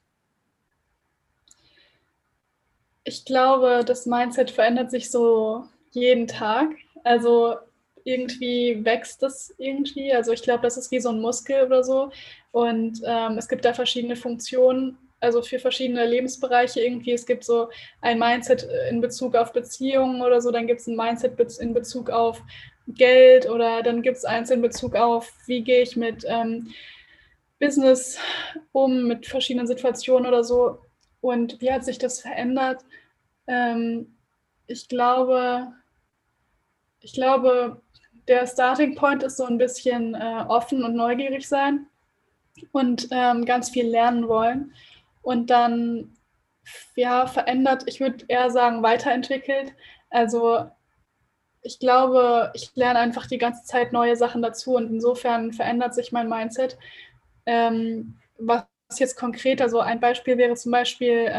Ich 3.05 3.25
glaube, 3.25 3.85
das 3.87 4.07
Mindset 4.07 4.51
verändert 4.51 4.91
sich 4.91 5.11
so 5.11 5.65
jeden 5.93 6.27
Tag. 6.27 6.71
Also 7.05 7.57
irgendwie 8.05 8.85
wächst 8.85 9.23
das 9.23 9.55
irgendwie. 9.59 10.13
Also 10.13 10.33
ich 10.33 10.43
glaube, 10.43 10.63
das 10.63 10.77
ist 10.77 10.91
wie 10.91 11.01
so 11.01 11.11
ein 11.11 11.21
Muskel 11.21 11.65
oder 11.65 11.85
so. 11.85 12.11
Und 12.51 13.01
ähm, 13.05 13.39
es 13.39 13.49
gibt 13.49 13.65
da 13.65 13.75
verschiedene 13.75 14.17
Funktionen, 14.17 14.97
also 15.21 15.43
für 15.43 15.59
verschiedene 15.59 16.07
Lebensbereiche 16.07 16.81
irgendwie. 16.81 17.13
Es 17.13 17.27
gibt 17.27 17.45
so 17.45 17.69
ein 18.01 18.19
Mindset 18.19 18.69
in 18.91 19.01
Bezug 19.01 19.35
auf 19.35 19.53
Beziehungen 19.53 20.23
oder 20.23 20.41
so, 20.41 20.51
dann 20.51 20.67
gibt 20.67 20.81
es 20.81 20.87
ein 20.87 20.97
Mindset 20.97 21.39
in 21.61 21.75
Bezug 21.75 22.11
auf 22.11 22.43
Geld 22.89 23.49
oder 23.49 23.83
dann 23.83 24.03
gibt 24.03 24.17
es 24.17 24.25
eins 24.25 24.51
in 24.51 24.63
Bezug 24.63 24.95
auf, 24.95 25.33
wie 25.47 25.63
gehe 25.63 25.83
ich 25.83 25.97
mit 25.97 26.25
ähm, 26.27 26.73
Business 27.59 28.19
um, 28.73 29.07
mit 29.07 29.27
verschiedenen 29.27 29.67
Situationen 29.67 30.27
oder 30.27 30.45
so. 30.45 30.79
Und 31.21 31.61
wie 31.61 31.73
hat 31.73 31.85
sich 31.85 31.99
das 31.99 32.21
verändert? 32.21 32.85
Ähm, 33.47 34.15
ich 34.67 34.89
glaube, 34.89 35.73
ich 37.01 37.13
glaube, 37.13 37.81
der 38.29 38.47
Starting 38.47 38.95
Point 38.95 39.23
ist 39.23 39.37
so 39.37 39.45
ein 39.45 39.59
bisschen 39.59 40.15
äh, 40.15 40.45
offen 40.49 40.85
und 40.85 40.95
neugierig 40.95 41.49
sein 41.49 41.87
und 42.73 43.09
ähm, 43.11 43.45
ganz 43.45 43.71
viel 43.71 43.87
lernen 43.87 44.29
wollen. 44.29 44.73
Und 45.29 45.51
dann, 45.51 46.17
ja, 46.97 47.27
verändert, 47.27 47.83
ich 47.85 48.01
würde 48.01 48.25
eher 48.29 48.51
sagen, 48.51 48.83
weiterentwickelt. 48.83 49.75
Also 50.09 50.71
ich 51.61 51.79
glaube, 51.79 52.51
ich 52.55 52.71
lerne 52.77 52.99
einfach 53.01 53.27
die 53.27 53.37
ganze 53.37 53.63
Zeit 53.65 53.93
neue 53.93 54.17
Sachen 54.17 54.41
dazu 54.41 54.77
und 54.77 54.91
insofern 54.91 55.53
verändert 55.53 55.95
sich 55.95 56.13
mein 56.13 56.31
Mindset. 56.31 56.79
Ähm, 57.45 58.17
was 58.39 58.65
jetzt 58.97 59.19
konkret, 59.19 59.61
also 59.61 59.81
ein 59.81 60.01
Beispiel 60.01 60.39
wäre 60.39 60.55
zum 60.55 60.73
Beispiel 60.73 61.31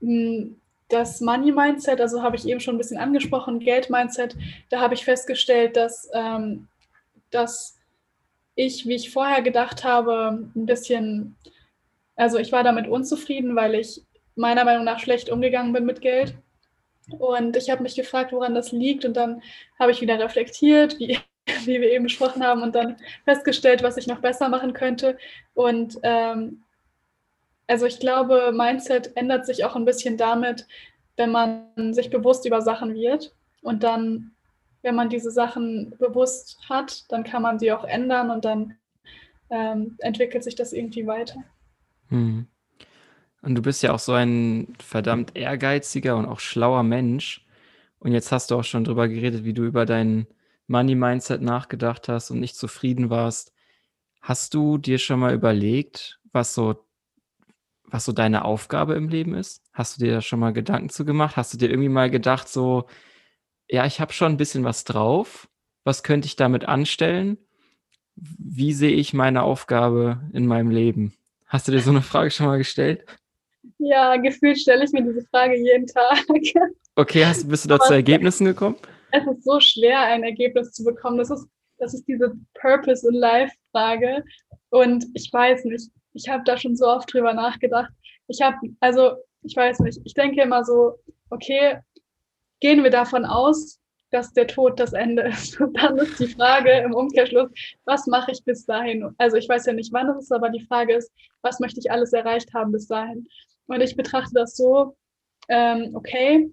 ähm, 0.00 0.60
das 0.88 1.20
Money 1.20 1.50
Mindset, 1.50 2.00
also 2.00 2.22
habe 2.22 2.36
ich 2.36 2.46
eben 2.46 2.60
schon 2.60 2.76
ein 2.76 2.78
bisschen 2.78 2.98
angesprochen, 2.98 3.58
Geld 3.58 3.90
Mindset, 3.90 4.36
da 4.68 4.78
habe 4.78 4.94
ich 4.94 5.04
festgestellt, 5.04 5.76
dass, 5.76 6.08
ähm, 6.14 6.68
dass 7.32 7.80
ich, 8.54 8.86
wie 8.86 8.94
ich 8.94 9.10
vorher 9.10 9.42
gedacht 9.42 9.82
habe, 9.82 10.48
ein 10.54 10.66
bisschen, 10.66 11.34
also 12.20 12.38
ich 12.38 12.52
war 12.52 12.62
damit 12.62 12.86
unzufrieden, 12.86 13.56
weil 13.56 13.74
ich 13.74 14.02
meiner 14.36 14.64
Meinung 14.64 14.84
nach 14.84 15.00
schlecht 15.00 15.30
umgegangen 15.30 15.72
bin 15.72 15.86
mit 15.86 16.00
Geld. 16.00 16.34
Und 17.18 17.56
ich 17.56 17.70
habe 17.70 17.82
mich 17.82 17.96
gefragt, 17.96 18.32
woran 18.32 18.54
das 18.54 18.72
liegt. 18.72 19.04
Und 19.04 19.16
dann 19.16 19.42
habe 19.78 19.90
ich 19.90 20.00
wieder 20.00 20.18
reflektiert, 20.18 20.98
wie 20.98 21.18
wie 21.64 21.80
wir 21.80 21.90
eben 21.90 22.04
besprochen 22.04 22.44
haben, 22.44 22.62
und 22.62 22.74
dann 22.74 22.96
festgestellt, 23.24 23.82
was 23.82 23.96
ich 23.96 24.06
noch 24.06 24.20
besser 24.20 24.48
machen 24.48 24.72
könnte. 24.72 25.16
Und 25.54 25.98
ähm, 26.02 26.62
also 27.66 27.86
ich 27.86 28.00
glaube, 28.00 28.52
Mindset 28.52 29.16
ändert 29.16 29.46
sich 29.46 29.64
auch 29.64 29.76
ein 29.76 29.84
bisschen 29.84 30.16
damit, 30.16 30.66
wenn 31.16 31.30
man 31.30 31.94
sich 31.94 32.10
bewusst 32.10 32.46
über 32.46 32.62
Sachen 32.62 32.94
wird 32.94 33.34
und 33.62 33.82
dann, 33.82 34.32
wenn 34.82 34.94
man 34.94 35.08
diese 35.08 35.30
Sachen 35.30 35.94
bewusst 35.98 36.58
hat, 36.68 37.04
dann 37.10 37.24
kann 37.24 37.42
man 37.42 37.58
sie 37.58 37.72
auch 37.72 37.84
ändern 37.84 38.30
und 38.30 38.44
dann 38.44 38.76
ähm, 39.50 39.96
entwickelt 39.98 40.42
sich 40.42 40.54
das 40.54 40.72
irgendwie 40.72 41.06
weiter. 41.06 41.44
Hm. 42.10 42.46
Und 43.42 43.54
du 43.54 43.62
bist 43.62 43.82
ja 43.82 43.92
auch 43.92 43.98
so 43.98 44.12
ein 44.12 44.74
verdammt 44.78 45.36
ehrgeiziger 45.36 46.16
und 46.16 46.26
auch 46.26 46.40
schlauer 46.40 46.82
Mensch. 46.82 47.46
Und 47.98 48.12
jetzt 48.12 48.32
hast 48.32 48.50
du 48.50 48.56
auch 48.56 48.64
schon 48.64 48.84
drüber 48.84 49.08
geredet, 49.08 49.44
wie 49.44 49.54
du 49.54 49.64
über 49.64 49.86
deinen 49.86 50.26
Money-Mindset 50.66 51.42
nachgedacht 51.42 52.08
hast 52.08 52.30
und 52.30 52.40
nicht 52.40 52.56
zufrieden 52.56 53.10
warst, 53.10 53.52
hast 54.20 54.54
du 54.54 54.78
dir 54.78 54.98
schon 54.98 55.20
mal 55.20 55.34
überlegt, 55.34 56.20
was 56.32 56.54
so, 56.54 56.84
was 57.84 58.04
so 58.04 58.12
deine 58.12 58.44
Aufgabe 58.44 58.94
im 58.94 59.08
Leben 59.08 59.34
ist? 59.34 59.62
Hast 59.72 59.96
du 59.96 60.04
dir 60.04 60.12
da 60.12 60.20
schon 60.20 60.38
mal 60.40 60.52
Gedanken 60.52 60.90
zu 60.90 61.04
gemacht? 61.04 61.36
Hast 61.36 61.52
du 61.54 61.58
dir 61.58 61.70
irgendwie 61.70 61.88
mal 61.88 62.10
gedacht, 62.10 62.48
so, 62.48 62.86
ja, 63.68 63.86
ich 63.86 64.00
habe 64.00 64.12
schon 64.12 64.32
ein 64.32 64.36
bisschen 64.36 64.64
was 64.64 64.84
drauf. 64.84 65.48
Was 65.84 66.02
könnte 66.02 66.26
ich 66.26 66.36
damit 66.36 66.66
anstellen? 66.66 67.38
Wie 68.16 68.72
sehe 68.72 68.92
ich 68.92 69.14
meine 69.14 69.42
Aufgabe 69.42 70.20
in 70.32 70.46
meinem 70.46 70.70
Leben? 70.70 71.14
Hast 71.50 71.66
du 71.66 71.72
dir 71.72 71.80
so 71.80 71.90
eine 71.90 72.00
Frage 72.00 72.30
schon 72.30 72.46
mal 72.46 72.58
gestellt? 72.58 73.04
Ja, 73.78 74.16
gefühlt 74.16 74.58
stelle 74.58 74.84
ich 74.84 74.92
mir 74.92 75.02
diese 75.02 75.26
Frage 75.26 75.56
jeden 75.56 75.86
Tag. 75.86 76.24
Okay, 76.96 77.24
hast, 77.24 77.48
bist 77.48 77.64
du 77.64 77.68
da 77.68 77.78
zu 77.78 77.94
Ergebnissen 77.94 78.44
gekommen? 78.44 78.76
es 79.12 79.26
ist 79.26 79.44
so 79.44 79.58
schwer, 79.58 80.00
ein 80.00 80.22
Ergebnis 80.22 80.72
zu 80.72 80.84
bekommen. 80.84 81.18
Das 81.18 81.30
ist, 81.30 81.46
das 81.78 81.94
ist 81.94 82.06
diese 82.06 82.34
Purpose 82.60 83.08
in 83.08 83.14
Life-Frage. 83.14 84.24
Und 84.70 85.06
ich 85.14 85.32
weiß 85.32 85.64
nicht, 85.64 85.90
ich 86.12 86.28
habe 86.28 86.42
da 86.44 86.56
schon 86.56 86.76
so 86.76 86.86
oft 86.86 87.12
drüber 87.12 87.32
nachgedacht. 87.32 87.90
Ich 88.28 88.40
habe, 88.40 88.56
also, 88.80 89.16
ich 89.42 89.56
weiß 89.56 89.80
nicht, 89.80 90.00
ich 90.04 90.14
denke 90.14 90.42
immer 90.42 90.64
so, 90.64 90.98
okay, 91.30 91.78
gehen 92.60 92.84
wir 92.84 92.90
davon 92.90 93.24
aus, 93.24 93.79
dass 94.10 94.32
der 94.32 94.46
Tod 94.46 94.78
das 94.80 94.92
Ende 94.92 95.22
ist. 95.22 95.60
Und 95.60 95.80
dann 95.80 95.98
ist 95.98 96.18
die 96.18 96.28
Frage 96.28 96.70
im 96.70 96.94
Umkehrschluss, 96.94 97.50
was 97.84 98.06
mache 98.06 98.32
ich 98.32 98.44
bis 98.44 98.66
dahin? 98.66 99.14
Also 99.18 99.36
ich 99.36 99.48
weiß 99.48 99.66
ja 99.66 99.72
nicht, 99.72 99.92
wann 99.92 100.08
es 100.10 100.24
ist, 100.24 100.32
aber 100.32 100.50
die 100.50 100.66
Frage 100.66 100.94
ist, 100.94 101.12
was 101.42 101.60
möchte 101.60 101.80
ich 101.80 101.90
alles 101.90 102.12
erreicht 102.12 102.52
haben 102.54 102.72
bis 102.72 102.86
dahin? 102.86 103.26
Und 103.66 103.80
ich 103.80 103.96
betrachte 103.96 104.32
das 104.34 104.56
so, 104.56 104.96
ähm, 105.48 105.90
okay, 105.94 106.50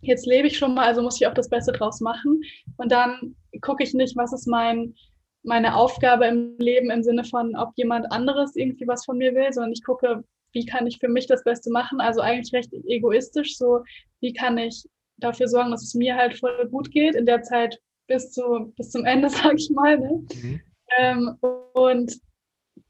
jetzt 0.00 0.26
lebe 0.26 0.46
ich 0.46 0.56
schon 0.56 0.74
mal, 0.74 0.86
also 0.86 1.02
muss 1.02 1.20
ich 1.20 1.26
auch 1.26 1.34
das 1.34 1.48
Beste 1.48 1.72
draus 1.72 2.00
machen. 2.00 2.40
Und 2.76 2.92
dann 2.92 3.36
gucke 3.60 3.82
ich 3.82 3.94
nicht, 3.94 4.16
was 4.16 4.32
ist 4.32 4.46
mein, 4.46 4.94
meine 5.42 5.76
Aufgabe 5.76 6.26
im 6.26 6.56
Leben 6.58 6.90
im 6.90 7.02
Sinne 7.02 7.24
von, 7.24 7.56
ob 7.56 7.70
jemand 7.76 8.10
anderes 8.12 8.56
irgendwie 8.56 8.86
was 8.86 9.04
von 9.04 9.18
mir 9.18 9.34
will, 9.34 9.52
sondern 9.52 9.72
ich 9.72 9.84
gucke, 9.84 10.24
wie 10.52 10.64
kann 10.64 10.86
ich 10.86 10.98
für 10.98 11.08
mich 11.08 11.26
das 11.26 11.44
Beste 11.44 11.70
machen. 11.70 12.00
Also 12.00 12.20
eigentlich 12.20 12.52
recht 12.52 12.72
egoistisch, 12.72 13.56
so 13.56 13.82
wie 14.20 14.32
kann 14.32 14.56
ich 14.58 14.84
dafür 15.18 15.48
sorgen, 15.48 15.70
dass 15.70 15.82
es 15.82 15.94
mir 15.94 16.16
halt 16.16 16.38
voll 16.38 16.68
gut 16.70 16.90
geht 16.90 17.14
in 17.14 17.26
der 17.26 17.42
Zeit 17.42 17.80
bis, 18.06 18.32
zu, 18.32 18.72
bis 18.76 18.90
zum 18.90 19.04
Ende, 19.04 19.28
sag 19.30 19.54
ich 19.54 19.70
mal. 19.70 19.98
Ne? 19.98 20.26
Mhm. 20.34 20.60
Ähm, 20.98 21.36
und 21.74 22.20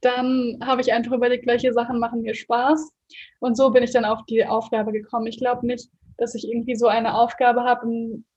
dann 0.00 0.58
habe 0.62 0.80
ich 0.80 0.92
einfach 0.92 1.12
überlegt, 1.12 1.46
welche 1.46 1.72
Sachen 1.72 1.98
machen 1.98 2.22
mir 2.22 2.34
Spaß. 2.34 2.92
Und 3.40 3.56
so 3.56 3.70
bin 3.70 3.82
ich 3.82 3.92
dann 3.92 4.04
auf 4.04 4.24
die 4.28 4.44
Aufgabe 4.44 4.92
gekommen. 4.92 5.26
Ich 5.26 5.38
glaube 5.38 5.66
nicht, 5.66 5.88
dass 6.18 6.34
ich 6.34 6.48
irgendwie 6.48 6.74
so 6.74 6.88
eine 6.88 7.14
Aufgabe 7.14 7.62
habe 7.62 7.86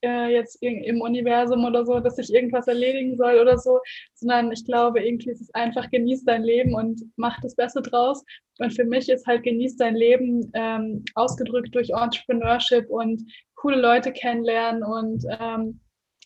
äh, 0.04 0.32
jetzt 0.32 0.62
im 0.62 1.00
Universum 1.00 1.64
oder 1.64 1.84
so, 1.84 1.98
dass 1.98 2.16
ich 2.16 2.32
irgendwas 2.32 2.68
erledigen 2.68 3.16
soll 3.16 3.40
oder 3.40 3.58
so, 3.58 3.80
sondern 4.14 4.52
ich 4.52 4.64
glaube, 4.64 5.04
irgendwie 5.04 5.30
ist 5.30 5.40
es 5.40 5.52
einfach, 5.52 5.90
genieß 5.90 6.24
dein 6.24 6.44
Leben 6.44 6.74
und 6.74 7.02
mach 7.16 7.40
das 7.40 7.56
Beste 7.56 7.82
draus. 7.82 8.24
Und 8.58 8.72
für 8.72 8.84
mich 8.84 9.08
ist 9.08 9.26
halt, 9.26 9.42
genieß 9.42 9.76
dein 9.76 9.96
Leben 9.96 10.50
ähm, 10.54 11.04
ausgedrückt 11.16 11.74
durch 11.74 11.90
Entrepreneurship 11.90 12.88
und 12.88 13.24
coole 13.62 13.80
Leute 13.80 14.12
kennenlernen 14.12 14.82
und 14.82 15.24
ähm, 15.40 15.80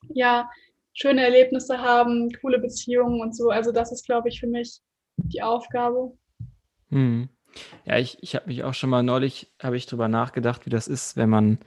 ja, 0.09 0.51
schöne 0.95 1.23
Erlebnisse 1.23 1.79
haben, 1.79 2.31
coole 2.41 2.59
Beziehungen 2.59 3.21
und 3.21 3.37
so. 3.37 3.51
Also 3.51 3.73
das 3.73 3.93
ist, 3.93 4.07
glaube 4.07 4.31
ich, 4.31 4.41
für 4.41 4.47
mich 4.47 4.81
die 5.19 5.43
Aufgabe. 5.43 6.17
Hm. 6.89 7.29
Ja, 7.85 7.99
ich, 7.99 8.23
ich 8.23 8.35
habe 8.35 8.47
mich 8.47 8.65
auch 8.65 8.73
schon 8.73 8.91
mal 8.91 9.03
neulich, 9.03 9.53
habe 9.63 9.77
ich 9.77 9.85
drüber 9.85 10.09
nachgedacht, 10.09 10.65
wie 10.65 10.71
das 10.71 10.89
ist, 10.89 11.17
wenn 11.19 11.29
man 11.29 11.59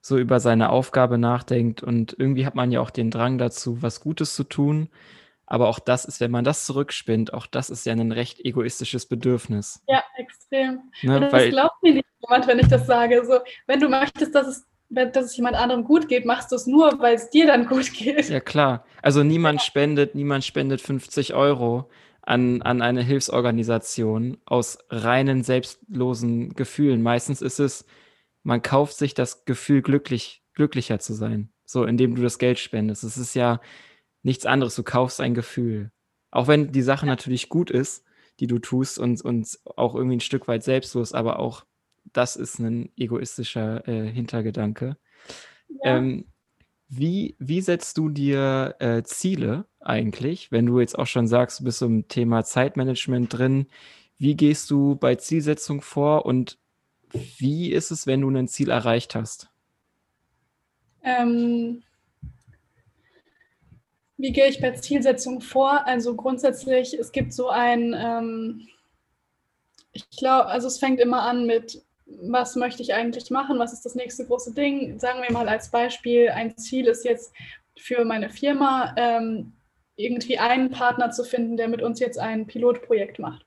so 0.00 0.16
über 0.16 0.38
seine 0.38 0.70
Aufgabe 0.70 1.18
nachdenkt 1.18 1.82
und 1.82 2.14
irgendwie 2.16 2.46
hat 2.46 2.54
man 2.54 2.70
ja 2.70 2.80
auch 2.80 2.90
den 2.90 3.10
Drang 3.10 3.36
dazu, 3.36 3.82
was 3.82 4.00
Gutes 4.00 4.34
zu 4.34 4.44
tun. 4.44 4.88
Aber 5.44 5.68
auch 5.68 5.80
das 5.80 6.04
ist, 6.04 6.20
wenn 6.20 6.30
man 6.30 6.44
das 6.44 6.64
zurückspinnt, 6.64 7.34
auch 7.34 7.46
das 7.46 7.70
ist 7.70 7.84
ja 7.84 7.92
ein 7.92 8.12
recht 8.12 8.38
egoistisches 8.38 9.06
Bedürfnis. 9.06 9.82
Ja, 9.88 10.04
extrem. 10.16 10.92
Ne, 11.02 11.18
das 11.18 11.32
weil, 11.32 11.50
glaubt 11.50 11.82
mir 11.82 11.94
nicht 11.94 12.06
jemand, 12.20 12.46
wenn 12.46 12.60
ich 12.60 12.68
das 12.68 12.86
sage. 12.86 13.24
So, 13.26 13.40
wenn 13.66 13.80
du 13.80 13.88
möchtest, 13.88 14.32
dass 14.32 14.46
es, 14.46 14.66
dass 14.90 15.24
es 15.24 15.36
jemand 15.36 15.56
anderem 15.56 15.84
gut 15.84 16.08
geht, 16.08 16.26
machst 16.26 16.50
du 16.50 16.56
es 16.56 16.66
nur, 16.66 16.98
weil 17.00 17.14
es 17.14 17.30
dir 17.30 17.46
dann 17.46 17.66
gut 17.66 17.92
geht. 17.92 18.28
Ja, 18.28 18.40
klar. 18.40 18.84
Also 19.02 19.22
niemand 19.22 19.62
spendet, 19.62 20.14
niemand 20.14 20.44
spendet 20.44 20.80
50 20.80 21.34
Euro 21.34 21.88
an, 22.22 22.60
an 22.62 22.82
eine 22.82 23.02
Hilfsorganisation 23.02 24.38
aus 24.44 24.78
reinen 24.90 25.42
selbstlosen 25.42 26.54
Gefühlen. 26.54 27.02
Meistens 27.02 27.40
ist 27.40 27.60
es, 27.60 27.86
man 28.42 28.62
kauft 28.62 28.96
sich 28.96 29.14
das 29.14 29.44
Gefühl, 29.44 29.82
glücklich, 29.82 30.42
glücklicher 30.54 30.98
zu 30.98 31.14
sein. 31.14 31.52
So, 31.64 31.84
indem 31.84 32.16
du 32.16 32.22
das 32.22 32.38
Geld 32.38 32.58
spendest. 32.58 33.04
Es 33.04 33.16
ist 33.16 33.34
ja 33.34 33.60
nichts 34.22 34.44
anderes. 34.44 34.74
Du 34.74 34.82
kaufst 34.82 35.20
ein 35.20 35.34
Gefühl. 35.34 35.92
Auch 36.32 36.48
wenn 36.48 36.72
die 36.72 36.82
Sache 36.82 37.06
natürlich 37.06 37.48
gut 37.48 37.70
ist, 37.70 38.04
die 38.40 38.46
du 38.46 38.58
tust 38.58 38.98
und, 38.98 39.20
und 39.22 39.58
auch 39.76 39.94
irgendwie 39.94 40.16
ein 40.16 40.20
Stück 40.20 40.48
weit 40.48 40.64
selbstlos, 40.64 41.12
aber 41.12 41.38
auch 41.38 41.64
das 42.12 42.36
ist 42.36 42.58
ein 42.58 42.90
egoistischer 42.96 43.86
äh, 43.88 44.08
Hintergedanke. 44.08 44.96
Ja. 45.68 45.96
Ähm, 45.96 46.26
wie, 46.88 47.36
wie 47.38 47.60
setzt 47.60 47.98
du 47.98 48.08
dir 48.08 48.74
äh, 48.80 49.02
Ziele 49.04 49.66
eigentlich, 49.78 50.50
wenn 50.50 50.66
du 50.66 50.80
jetzt 50.80 50.98
auch 50.98 51.06
schon 51.06 51.28
sagst, 51.28 51.60
du 51.60 51.64
bist 51.64 51.82
im 51.82 52.08
Thema 52.08 52.44
Zeitmanagement 52.44 53.32
drin? 53.32 53.66
Wie 54.18 54.34
gehst 54.34 54.70
du 54.70 54.96
bei 54.96 55.14
Zielsetzung 55.14 55.82
vor 55.82 56.26
und 56.26 56.58
wie 57.12 57.70
ist 57.70 57.90
es, 57.90 58.06
wenn 58.06 58.20
du 58.20 58.30
ein 58.30 58.48
Ziel 58.48 58.70
erreicht 58.70 59.14
hast? 59.14 59.50
Ähm, 61.02 61.82
wie 64.16 64.32
gehe 64.32 64.48
ich 64.48 64.60
bei 64.60 64.72
Zielsetzung 64.72 65.40
vor? 65.40 65.86
Also 65.86 66.14
grundsätzlich, 66.14 66.92
es 66.94 67.12
gibt 67.12 67.32
so 67.32 67.48
ein, 67.48 67.94
ähm, 67.96 68.68
ich 69.92 70.08
glaube, 70.10 70.46
also 70.46 70.66
es 70.66 70.78
fängt 70.78 71.00
immer 71.00 71.22
an 71.22 71.46
mit, 71.46 71.82
was 72.22 72.56
möchte 72.56 72.82
ich 72.82 72.94
eigentlich 72.94 73.30
machen? 73.30 73.58
Was 73.58 73.72
ist 73.72 73.84
das 73.84 73.94
nächste 73.94 74.26
große 74.26 74.54
Ding? 74.54 74.98
Sagen 74.98 75.22
wir 75.22 75.32
mal 75.32 75.48
als 75.48 75.70
Beispiel, 75.70 76.30
ein 76.30 76.56
Ziel 76.56 76.86
ist 76.86 77.04
jetzt 77.04 77.32
für 77.76 78.04
meine 78.04 78.30
Firma, 78.30 78.94
ähm, 78.96 79.52
irgendwie 79.96 80.38
einen 80.38 80.70
Partner 80.70 81.10
zu 81.10 81.24
finden, 81.24 81.56
der 81.56 81.68
mit 81.68 81.82
uns 81.82 82.00
jetzt 82.00 82.18
ein 82.18 82.46
Pilotprojekt 82.46 83.18
macht. 83.18 83.44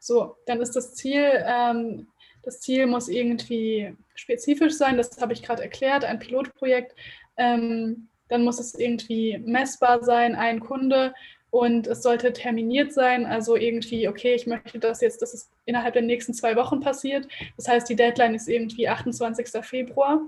So, 0.00 0.36
dann 0.46 0.60
ist 0.60 0.76
das 0.76 0.94
Ziel, 0.94 1.44
ähm, 1.46 2.08
das 2.42 2.60
Ziel 2.60 2.86
muss 2.86 3.08
irgendwie 3.08 3.96
spezifisch 4.14 4.74
sein, 4.74 4.96
das 4.96 5.20
habe 5.20 5.32
ich 5.32 5.42
gerade 5.42 5.62
erklärt, 5.62 6.04
ein 6.04 6.18
Pilotprojekt. 6.18 6.94
Ähm, 7.36 8.08
dann 8.28 8.44
muss 8.44 8.58
es 8.58 8.74
irgendwie 8.74 9.38
messbar 9.38 10.02
sein, 10.02 10.34
ein 10.34 10.60
Kunde 10.60 11.14
und 11.54 11.86
es 11.86 12.02
sollte 12.02 12.32
terminiert 12.32 12.92
sein, 12.92 13.26
also 13.26 13.54
irgendwie, 13.54 14.08
okay, 14.08 14.34
ich 14.34 14.48
möchte 14.48 14.80
das 14.80 15.00
jetzt, 15.00 15.22
dass 15.22 15.34
es 15.34 15.52
innerhalb 15.66 15.92
der 15.92 16.02
nächsten 16.02 16.34
zwei 16.34 16.56
Wochen 16.56 16.80
passiert. 16.80 17.28
Das 17.56 17.68
heißt, 17.68 17.88
die 17.88 17.94
Deadline 17.94 18.34
ist 18.34 18.48
irgendwie 18.48 18.88
28. 18.88 19.64
Februar. 19.64 20.20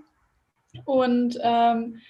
Und 0.85 1.37
ähm, 1.43 2.01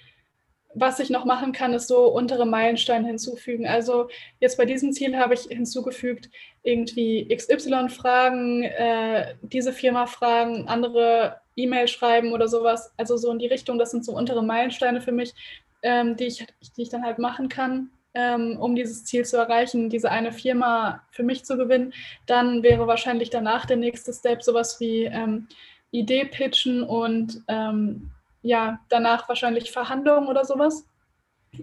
was 0.75 0.99
ich 0.99 1.09
noch 1.09 1.25
machen 1.25 1.51
kann, 1.51 1.73
ist 1.73 1.87
so 1.87 2.05
untere 2.09 2.45
Meilensteine 2.45 3.07
hinzufügen. 3.07 3.65
Also 3.65 4.07
jetzt 4.39 4.55
bei 4.55 4.65
diesem 4.65 4.93
Ziel 4.93 5.17
habe 5.17 5.33
ich 5.33 5.45
hinzugefügt, 5.45 6.29
irgendwie 6.61 7.27
XY 7.35 7.89
fragen, 7.89 8.61
äh, 8.65 9.33
diese 9.41 9.73
Firma 9.73 10.05
fragen, 10.05 10.67
andere 10.67 11.41
E-Mail 11.55 11.87
schreiben 11.87 12.33
oder 12.33 12.47
sowas. 12.47 12.93
Also 12.97 13.17
so 13.17 13.31
in 13.31 13.39
die 13.39 13.47
Richtung, 13.47 13.79
das 13.79 13.89
sind 13.89 14.05
so 14.05 14.11
untere 14.11 14.43
Meilensteine 14.43 15.01
für 15.01 15.11
mich, 15.11 15.33
ähm, 15.81 16.15
die, 16.17 16.25
ich, 16.25 16.45
die 16.75 16.83
ich 16.83 16.89
dann 16.89 17.03
halt 17.03 17.17
machen 17.17 17.49
kann, 17.49 17.89
ähm, 18.17 18.57
um 18.59 18.75
dieses 18.75 19.05
Ziel 19.05 19.25
zu 19.25 19.37
erreichen, 19.37 19.91
diese 19.91 20.09
eine 20.09 20.31
Firma 20.31 21.03
für 21.11 21.21
mich 21.21 21.45
zu 21.45 21.55
gewinnen. 21.55 21.93
Dann 22.25 22.63
wäre 22.63 22.87
wahrscheinlich 22.87 23.29
danach 23.29 23.67
der 23.67 23.77
nächste 23.77 24.11
Step 24.11 24.41
sowas 24.41 24.79
wie 24.79 25.03
ähm, 25.03 25.47
Idee 25.91 26.25
pitchen 26.25 26.81
und 26.81 27.43
ähm, 27.47 28.09
ja, 28.41 28.79
danach 28.89 29.29
wahrscheinlich 29.29 29.71
Verhandlungen 29.71 30.27
oder 30.27 30.45
sowas. 30.45 30.87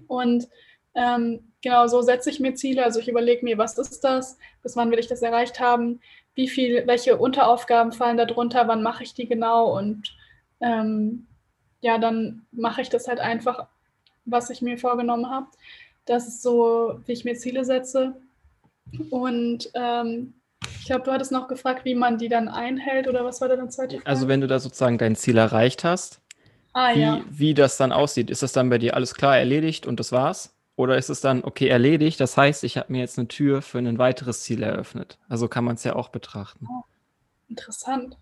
Und 0.06 0.46
ähm, 0.94 1.52
genau 1.60 1.88
so 1.88 2.02
setze 2.02 2.30
ich 2.30 2.38
mir 2.38 2.54
Ziele. 2.54 2.84
Also 2.84 3.00
ich 3.00 3.08
überlege 3.08 3.44
mir, 3.44 3.58
was 3.58 3.76
ist 3.76 4.04
das? 4.04 4.38
Bis 4.62 4.76
wann 4.76 4.92
will 4.92 5.00
ich 5.00 5.08
das 5.08 5.22
erreicht 5.22 5.58
haben? 5.58 6.00
Wie 6.36 6.46
viel, 6.46 6.86
welche 6.86 7.16
Unteraufgaben 7.16 7.90
fallen 7.90 8.16
da 8.16 8.26
drunter? 8.26 8.68
Wann 8.68 8.84
mache 8.84 9.02
ich 9.02 9.14
die 9.14 9.26
genau? 9.26 9.76
Und 9.76 10.14
ähm, 10.60 11.26
ja, 11.80 11.98
dann 11.98 12.46
mache 12.52 12.80
ich 12.80 12.90
das 12.90 13.08
halt 13.08 13.18
einfach, 13.18 13.66
was 14.24 14.50
ich 14.50 14.62
mir 14.62 14.78
vorgenommen 14.78 15.28
habe. 15.28 15.48
Das 16.06 16.28
ist 16.28 16.42
so, 16.42 17.00
wie 17.06 17.12
ich 17.12 17.24
mir 17.24 17.34
Ziele 17.34 17.64
setze. 17.64 18.14
Und 19.10 19.70
ähm, 19.74 20.34
ich 20.78 20.86
glaube, 20.86 21.04
du 21.04 21.12
hattest 21.12 21.32
noch 21.32 21.48
gefragt, 21.48 21.84
wie 21.84 21.94
man 21.94 22.18
die 22.18 22.28
dann 22.28 22.48
einhält 22.48 23.08
oder 23.08 23.24
was 23.24 23.40
war 23.40 23.48
da 23.48 23.56
dann 23.56 23.70
zweite 23.70 23.96
Frage? 23.96 24.06
Also 24.06 24.28
wenn 24.28 24.40
du 24.40 24.46
da 24.46 24.58
sozusagen 24.58 24.98
dein 24.98 25.16
Ziel 25.16 25.38
erreicht 25.38 25.84
hast, 25.84 26.20
ah, 26.72 26.94
wie, 26.94 27.00
ja. 27.00 27.24
wie 27.30 27.54
das 27.54 27.76
dann 27.76 27.92
aussieht. 27.92 28.30
Ist 28.30 28.42
das 28.42 28.52
dann 28.52 28.70
bei 28.70 28.78
dir 28.78 28.94
alles 28.94 29.14
klar 29.14 29.36
erledigt 29.38 29.86
und 29.86 29.98
das 29.98 30.12
war's? 30.12 30.54
Oder 30.76 30.98
ist 30.98 31.08
es 31.08 31.20
dann, 31.20 31.44
okay, 31.44 31.68
erledigt, 31.68 32.20
das 32.20 32.36
heißt, 32.36 32.64
ich 32.64 32.76
habe 32.76 32.92
mir 32.92 32.98
jetzt 32.98 33.18
eine 33.18 33.28
Tür 33.28 33.62
für 33.62 33.78
ein 33.78 33.98
weiteres 33.98 34.42
Ziel 34.42 34.62
eröffnet. 34.62 35.18
Also 35.28 35.46
kann 35.48 35.64
man 35.64 35.76
es 35.76 35.84
ja 35.84 35.94
auch 35.94 36.08
betrachten. 36.08 36.66
Oh, 36.68 36.82
interessant. 37.48 38.16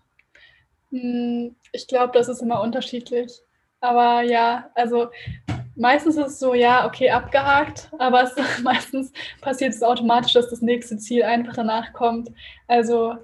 Hm, 0.91 1.55
ich 1.71 1.87
glaube, 1.87 2.13
das 2.13 2.27
ist 2.29 2.41
immer 2.41 2.61
unterschiedlich. 2.61 3.41
Aber 3.79 4.21
ja, 4.21 4.69
also 4.75 5.09
meistens 5.75 6.17
ist 6.17 6.27
es 6.27 6.39
so, 6.39 6.53
ja, 6.53 6.85
okay, 6.85 7.09
abgehakt, 7.09 7.89
aber 7.99 8.23
es, 8.23 8.35
meistens 8.63 9.11
passiert 9.41 9.73
es 9.73 9.83
automatisch, 9.83 10.33
dass 10.33 10.49
das 10.49 10.61
nächste 10.61 10.97
Ziel 10.97 11.23
einfach 11.23 11.53
danach 11.53 11.93
kommt. 11.93 12.29
Also 12.67 13.15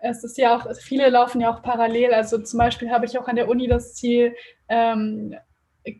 es 0.00 0.22
ist 0.22 0.38
ja 0.38 0.56
auch, 0.56 0.66
viele 0.76 1.08
laufen 1.10 1.40
ja 1.40 1.52
auch 1.52 1.62
parallel. 1.62 2.14
Also 2.14 2.38
zum 2.38 2.58
Beispiel 2.58 2.90
habe 2.90 3.06
ich 3.06 3.18
auch 3.18 3.28
an 3.28 3.36
der 3.36 3.48
Uni 3.48 3.66
das 3.66 3.94
Ziel, 3.94 4.34
ähm, 4.68 5.34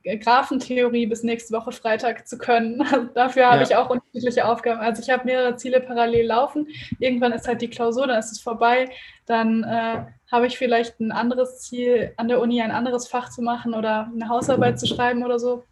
Graphentheorie 0.05 1.07
bis 1.07 1.23
nächste 1.23 1.55
Woche 1.57 1.73
Freitag 1.73 2.29
zu 2.29 2.39
können. 2.39 2.83
dafür 3.15 3.47
habe 3.47 3.59
ja. 3.59 3.63
ich 3.63 3.77
auch 3.77 3.91
unterschiedliche 3.91 4.47
Aufgaben. 4.47 4.81
Also 4.81 5.03
ich 5.03 5.11
habe 5.11 5.25
mehrere 5.25 5.57
Ziele 5.57 5.81
parallel 5.81 6.27
laufen. 6.27 6.69
Irgendwann 6.99 7.33
ist 7.33 7.49
halt 7.49 7.63
die 7.63 7.71
Klausur, 7.71 8.07
dann 8.07 8.19
ist 8.19 8.33
es 8.33 8.41
vorbei. 8.41 8.91
Dann 9.27 9.65
äh, 9.65 10.05
habe 10.31 10.47
ich 10.47 10.59
vielleicht 10.59 11.01
ein 11.01 11.13
anderes 11.13 11.61
Ziel, 11.61 12.13
an 12.17 12.29
der 12.29 12.41
Uni 12.41 12.61
ein 12.61 12.71
anderes 12.71 13.09
Fach 13.09 13.31
zu 13.31 13.43
machen 13.43 13.75
oder 13.75 14.11
eine 14.13 14.29
Hausarbeit 14.29 14.79
zu 14.79 14.87
schreiben 14.87 15.25
oder 15.25 15.39
so. 15.39 15.65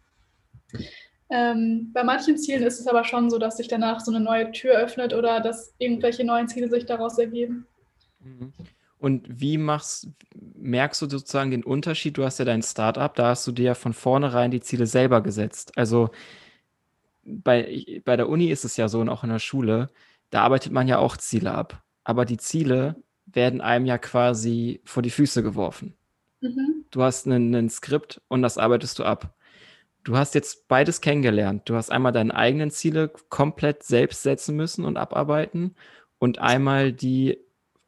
Ähm, 1.29 1.91
bei 1.93 2.03
manchen 2.03 2.37
Zielen 2.37 2.63
ist 2.63 2.79
es 2.79 2.87
aber 2.87 3.03
schon 3.03 3.29
so, 3.29 3.37
dass 3.37 3.57
sich 3.57 3.67
danach 3.67 3.99
so 3.99 4.11
eine 4.11 4.23
neue 4.23 4.51
Tür 4.51 4.75
öffnet 4.75 5.13
oder 5.13 5.41
dass 5.41 5.73
irgendwelche 5.77 6.23
neuen 6.23 6.47
Ziele 6.47 6.69
sich 6.69 6.85
daraus 6.85 7.17
ergeben. 7.17 7.67
Mhm. 8.19 8.53
Und 8.99 9.27
wie 9.29 9.57
machst, 9.57 10.09
merkst 10.55 11.01
du 11.01 11.09
sozusagen 11.09 11.51
den 11.51 11.63
Unterschied? 11.63 12.17
Du 12.17 12.23
hast 12.23 12.39
ja 12.39 12.45
dein 12.45 12.63
Startup, 12.63 13.13
da 13.13 13.29
hast 13.29 13.45
du 13.45 13.51
dir 13.51 13.65
ja 13.65 13.73
von 13.75 13.93
vornherein 13.93 14.51
die 14.51 14.61
Ziele 14.61 14.87
selber 14.87 15.21
gesetzt. 15.21 15.77
Also 15.77 16.09
bei, 17.23 18.01
bei 18.05 18.15
der 18.15 18.29
Uni 18.29 18.47
ist 18.47 18.65
es 18.65 18.77
ja 18.77 18.87
so 18.87 18.99
und 18.99 19.09
auch 19.09 19.23
in 19.23 19.29
der 19.29 19.39
Schule, 19.39 19.89
da 20.29 20.41
arbeitet 20.41 20.71
man 20.71 20.87
ja 20.87 20.97
auch 20.97 21.17
Ziele 21.17 21.51
ab. 21.51 21.83
Aber 22.03 22.25
die 22.25 22.37
Ziele 22.37 22.95
werden 23.25 23.61
einem 23.61 23.85
ja 23.85 23.97
quasi 23.97 24.81
vor 24.85 25.03
die 25.03 25.11
Füße 25.11 25.43
geworfen. 25.43 25.93
Mhm. 26.41 26.85
Du 26.89 27.03
hast 27.03 27.27
ein 27.27 27.69
Skript 27.69 28.21
und 28.29 28.41
das 28.41 28.57
arbeitest 28.57 28.97
du 28.97 29.03
ab. 29.03 29.35
Du 30.07 30.15
hast 30.15 30.35
jetzt 30.35 30.69
beides 30.69 31.01
kennengelernt. 31.01 31.63
Du 31.65 31.75
hast 31.75 31.91
einmal 31.91 32.13
deine 32.13 32.33
eigenen 32.33 32.71
Ziele 32.71 33.09
komplett 33.27 33.83
selbst 33.83 34.23
setzen 34.23 34.55
müssen 34.55 34.85
und 34.85 34.95
abarbeiten 34.95 35.75
und 36.17 36.39
einmal 36.39 36.93
die 36.93 37.39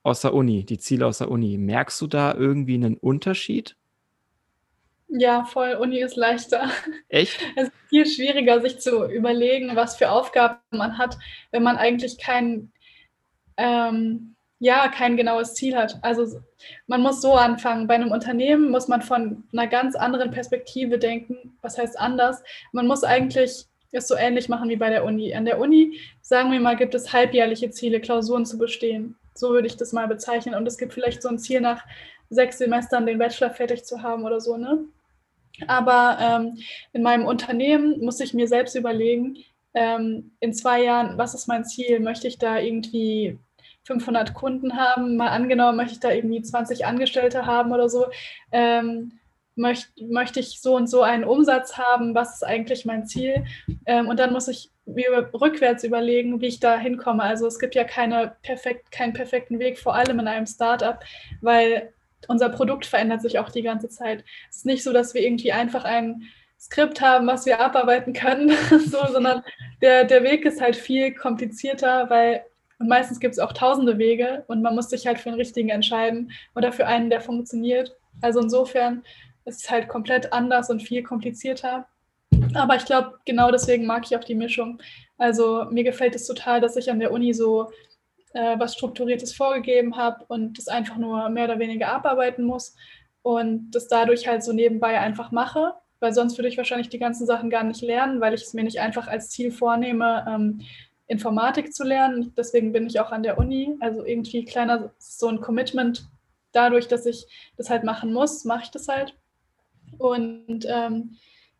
aus 0.04 0.20
der 0.20 0.34
Uni, 0.34 0.66
die 0.66 0.80
Ziele 0.80 1.08
aus 1.08 1.20
der 1.20 1.32
Uni. 1.32 1.58
Merkst 1.58 2.02
du 2.02 2.08
da 2.08 2.34
irgendwie 2.34 2.74
einen 2.74 2.98
Unterschied? 2.98 3.78
Ja, 5.08 5.46
voll. 5.46 5.76
Uni 5.76 6.02
ist 6.02 6.18
leichter. 6.18 6.70
Echt? 7.08 7.40
Es 7.56 7.70
ist 7.70 7.74
viel 7.88 8.06
schwieriger, 8.06 8.60
sich 8.60 8.82
zu 8.82 9.06
überlegen, 9.06 9.78
was 9.78 9.96
für 9.96 10.12
Aufgaben 10.12 10.60
man 10.72 10.98
hat, 10.98 11.18
wenn 11.52 11.64
man 11.64 11.78
eigentlich 11.78 12.18
kein, 12.18 12.74
ähm, 13.56 14.36
ja, 14.60 14.90
kein 14.90 15.18
genaues 15.18 15.54
Ziel 15.54 15.76
hat. 15.76 15.98
Also 16.02 16.42
man 16.88 17.02
muss 17.02 17.22
so 17.22 17.34
anfangen. 17.34 17.88
Bei 17.88 17.96
einem 17.96 18.12
Unternehmen 18.12 18.70
muss 18.70 18.88
man 18.88 19.02
von 19.02 19.44
einer 19.54 19.68
ganz 19.68 19.96
anderen 19.96 20.32
Perspektive 20.32 21.00
denken. 21.00 21.58
Was 21.62 21.78
heißt 21.78 21.98
anders? 21.98 22.44
Man 22.74 22.86
muss 22.86 23.04
eigentlich 23.04 23.66
es 23.92 24.08
so 24.08 24.16
ähnlich 24.16 24.50
machen 24.50 24.70
wie 24.70 24.76
bei 24.76 24.90
der 24.90 25.04
Uni. 25.04 25.34
An 25.34 25.46
der 25.46 25.60
Uni, 25.60 26.00
sagen 26.22 26.52
wir 26.52 26.60
mal, 26.60 26.76
gibt 26.76 26.94
es 26.94 27.12
halbjährliche 27.12 27.72
Ziele, 27.72 28.00
Klausuren 28.00 28.46
zu 28.46 28.58
bestehen. 28.58 29.16
So 29.34 29.50
würde 29.50 29.68
ich 29.68 29.78
das 29.78 29.94
mal 29.94 30.08
bezeichnen. 30.08 30.56
Und 30.56 30.68
es 30.68 30.78
gibt 30.78 30.94
vielleicht 30.94 31.22
so 31.24 31.30
ein 31.30 31.40
Ziel, 31.40 31.62
nach 31.62 31.84
sechs 32.30 32.60
Semestern 32.60 33.06
den 33.06 33.18
Bachelor 33.18 33.50
fertig 33.50 33.86
zu 33.86 34.04
haben 34.04 34.26
oder 34.26 34.40
so, 34.40 34.58
ne? 34.58 34.86
Aber 35.68 36.18
ähm, 36.22 36.58
in 36.94 37.02
meinem 37.02 37.26
Unternehmen 37.26 38.00
muss 38.02 38.20
ich 38.20 38.34
mir 38.34 38.48
selbst 38.48 38.76
überlegen, 38.76 39.38
ähm, 39.74 40.32
in 40.40 40.54
zwei 40.54 40.84
Jahren, 40.84 41.18
was 41.18 41.34
ist 41.34 41.48
mein 41.48 41.66
Ziel? 41.66 42.00
Möchte 42.00 42.28
ich 42.28 42.38
da 42.38 42.60
irgendwie 42.60 43.38
500 43.84 44.34
Kunden 44.34 44.78
haben? 44.78 45.18
Mal 45.18 45.30
angenommen, 45.30 45.78
möchte 45.78 45.94
ich 45.94 46.00
da 46.00 46.12
irgendwie 46.12 46.42
20 46.42 46.86
Angestellte 46.86 47.46
haben 47.46 47.72
oder 47.72 47.90
so? 47.90 48.08
Ähm, 48.52 49.20
möchte, 49.56 49.92
möchte 50.06 50.40
ich 50.40 50.62
so 50.62 50.76
und 50.76 50.88
so 50.88 51.04
einen 51.04 51.24
Umsatz 51.24 51.78
haben? 51.78 52.16
Was 52.16 52.36
ist 52.36 52.44
eigentlich 52.44 52.86
mein 52.86 53.06
Ziel? 53.06 53.46
Ähm, 53.86 54.08
und 54.08 54.20
dann 54.20 54.34
muss 54.34 54.48
ich 54.48 54.72
mir 54.86 55.30
rückwärts 55.34 55.84
überlegen, 55.84 56.42
wie 56.42 56.48
ich 56.48 56.60
da 56.60 56.78
hinkomme. 56.78 57.24
Also 57.24 57.46
es 57.46 57.60
gibt 57.60 57.76
ja 57.76 57.84
keine 57.84 58.36
perfekt, 58.42 58.92
keinen 58.92 59.14
perfekten 59.14 59.60
Weg, 59.60 59.78
vor 59.78 59.96
allem 59.96 60.20
in 60.20 60.28
einem 60.28 60.48
Startup, 60.48 61.00
weil 61.42 61.94
unser 62.28 62.50
Produkt 62.50 62.86
verändert 62.86 63.22
sich 63.22 63.40
auch 63.40 63.50
die 63.50 63.62
ganze 63.62 63.90
Zeit. 63.90 64.24
Es 64.50 64.58
ist 64.58 64.66
nicht 64.66 64.84
so, 64.84 64.94
dass 64.94 65.14
wir 65.14 65.22
irgendwie 65.22 65.52
einfach 65.52 65.86
ein 65.86 66.24
Skript 66.60 67.00
haben, 67.00 67.28
was 67.28 67.46
wir 67.46 67.60
abarbeiten 67.60 68.14
können, 68.14 68.52
so, 68.70 69.06
sondern 69.12 69.44
der, 69.82 70.04
der 70.04 70.24
Weg 70.24 70.46
ist 70.46 70.62
halt 70.62 70.76
viel 70.76 71.14
komplizierter, 71.14 72.10
weil 72.10 72.44
und 72.80 72.88
meistens 72.88 73.20
gibt 73.20 73.34
es 73.34 73.40
auch 73.40 73.54
tausende 73.54 73.98
Wege 73.98 74.44
und 74.48 74.62
man 74.62 74.74
muss 74.74 74.90
sich 74.90 75.06
halt 75.06 75.20
für 75.20 75.30
den 75.30 75.38
richtigen 75.38 75.70
entscheiden 75.70 76.32
oder 76.56 76.72
für 76.72 76.88
einen, 76.88 77.10
der 77.10 77.22
funktioniert. 77.22 77.96
Also 78.22 78.40
insofern 78.40 79.04
ist 79.46 79.64
es 79.64 79.70
halt 79.70 79.90
komplett 79.90 80.32
anders 80.32 80.70
und 80.70 80.82
viel 80.82 81.04
komplizierter. 81.04 81.88
Aber 82.54 82.76
ich 82.76 82.86
glaube, 82.86 83.20
genau 83.26 83.52
deswegen 83.52 83.86
mag 83.86 84.06
ich 84.06 84.16
auch 84.16 84.24
die 84.24 84.36
Mischung. 84.36 84.80
Also 85.18 85.66
mir 85.70 85.84
gefällt 85.84 86.16
es 86.16 86.26
total, 86.26 86.62
dass 86.62 86.78
ich 86.78 86.90
an 86.90 87.00
der 87.00 87.12
Uni 87.12 87.34
so 87.34 87.70
äh, 88.34 88.58
was 88.58 88.76
Strukturiertes 88.76 89.34
vorgegeben 89.34 89.98
habe 89.98 90.24
und 90.30 90.58
das 90.58 90.68
einfach 90.68 90.98
nur 90.98 91.30
mehr 91.30 91.46
oder 91.46 91.60
weniger 91.60 91.90
abarbeiten 91.90 92.44
muss 92.44 92.76
und 93.24 93.72
das 93.72 93.88
dadurch 93.88 94.28
halt 94.28 94.44
so 94.44 94.54
nebenbei 94.54 95.00
einfach 95.00 95.32
mache, 95.32 95.74
weil 96.00 96.14
sonst 96.14 96.38
würde 96.38 96.48
ich 96.48 96.58
wahrscheinlich 96.58 96.90
die 96.90 97.00
ganzen 97.00 97.26
Sachen 97.26 97.50
gar 97.50 97.64
nicht 97.64 97.82
lernen, 97.82 98.22
weil 98.22 98.34
ich 98.34 98.44
es 98.44 98.54
mir 98.54 98.64
nicht 98.64 98.80
einfach 98.80 99.08
als 99.08 99.30
Ziel 99.30 99.52
vornehme, 99.52 100.26
ähm, 100.30 100.62
Informatik 101.10 101.74
zu 101.74 101.84
lernen. 101.84 102.34
Deswegen 102.38 102.72
bin 102.72 102.88
ich 102.88 103.00
auch 103.00 103.12
an 103.12 103.24
der 103.24 103.38
Uni. 103.38 103.76
Also 103.82 104.06
irgendwie 104.06 104.46
kleiner 104.46 104.94
so 105.00 105.28
ein 105.28 105.42
Commitment 105.42 106.08
dadurch, 106.52 106.88
dass 106.88 107.06
ich 107.06 107.26
das 107.58 107.70
halt 107.70 107.84
machen 107.84 108.14
muss, 108.14 108.46
mache 108.46 108.64
ich 108.64 108.72
das 108.72 108.88
halt. 108.88 109.18
Und 109.98 110.66
ähm, 110.68 111.18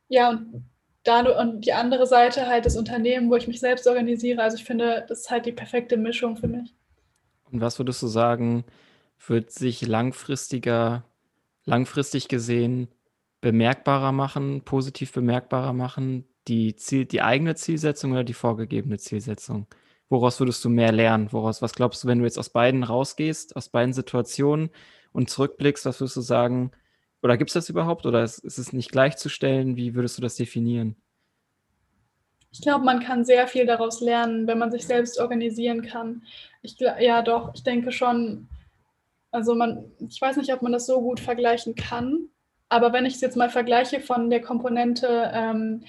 ja, 0.08 0.30
und 0.30 0.70
dadurch, 1.04 1.38
und 1.38 1.66
die 1.66 1.74
andere 1.74 2.06
Seite 2.06 2.48
halt 2.48 2.66
das 2.66 2.78
Unternehmen, 2.78 3.30
wo 3.30 3.36
ich 3.36 3.48
mich 3.48 3.60
selbst 3.60 3.88
organisiere. 3.88 4.42
Also 4.42 4.58
ich 4.58 4.64
finde, 4.64 5.04
das 5.08 5.22
ist 5.22 5.32
halt 5.32 5.48
die 5.48 5.52
perfekte 5.52 5.98
Mischung 5.98 6.38
für 6.38 6.48
mich. 6.48 6.74
Und 7.52 7.60
was 7.60 7.80
würdest 7.80 8.02
du 8.04 8.08
sagen, 8.08 8.64
wird 9.28 9.50
sich 9.52 9.86
langfristiger, 9.86 11.04
langfristig 11.66 12.28
gesehen 12.28 12.88
bemerkbarer 13.42 14.12
machen, 14.12 14.62
positiv 14.62 15.12
bemerkbarer 15.12 15.74
machen, 15.74 16.26
die, 16.48 16.76
Ziel, 16.76 17.06
die 17.06 17.22
eigene 17.22 17.56
Zielsetzung 17.56 18.12
oder 18.12 18.24
die 18.24 18.34
vorgegebene 18.34 18.98
Zielsetzung? 18.98 19.68
Woraus 20.10 20.40
würdest 20.40 20.64
du 20.66 20.70
mehr 20.70 20.92
lernen? 20.92 21.32
Woraus, 21.32 21.62
was 21.62 21.74
glaubst 21.74 22.04
du, 22.04 22.08
wenn 22.08 22.20
du 22.20 22.26
jetzt 22.26 22.40
aus 22.40 22.50
beiden 22.50 22.84
rausgehst, 22.84 23.56
aus 23.56 23.70
beiden 23.70 23.94
Situationen 23.94 24.70
und 25.12 25.30
zurückblickst, 25.30 25.86
was 25.86 26.00
würdest 26.00 26.18
du 26.18 26.22
sagen, 26.22 26.72
oder 27.22 27.38
gibt 27.38 27.50
es 27.50 27.54
das 27.54 27.70
überhaupt 27.70 28.06
oder 28.06 28.24
ist, 28.24 28.40
ist 28.40 28.58
es 28.58 28.74
nicht 28.74 28.92
gleichzustellen? 28.92 29.76
Wie 29.76 29.94
würdest 29.94 30.18
du 30.18 30.22
das 30.22 30.36
definieren? 30.36 30.96
Ich 32.52 32.62
glaube, 32.62 32.84
man 32.84 33.02
kann 33.02 33.26
sehr 33.26 33.48
viel 33.48 33.66
daraus 33.66 34.02
lernen, 34.02 34.48
wenn 34.48 34.58
man 34.58 34.72
sich 34.72 34.88
selbst 34.88 35.20
organisieren 35.20 35.84
kann. 35.84 36.24
Ich, 36.64 36.78
ja, 36.80 37.22
doch, 37.22 37.54
ich 37.54 37.64
denke 37.64 37.92
schon, 37.92 38.48
also 39.32 39.54
man, 39.54 39.92
ich 40.00 40.20
weiß 40.20 40.38
nicht, 40.38 40.52
ob 40.52 40.62
man 40.62 40.72
das 40.72 40.88
so 40.88 41.02
gut 41.02 41.20
vergleichen 41.20 41.76
kann, 41.76 42.30
aber 42.70 42.94
wenn 42.94 43.06
ich 43.06 43.16
es 43.16 43.22
jetzt 43.22 43.38
mal 43.38 43.50
vergleiche 43.50 44.00
von 44.00 44.30
der 44.30 44.42
Komponente 44.42 45.32
ähm, 45.34 45.84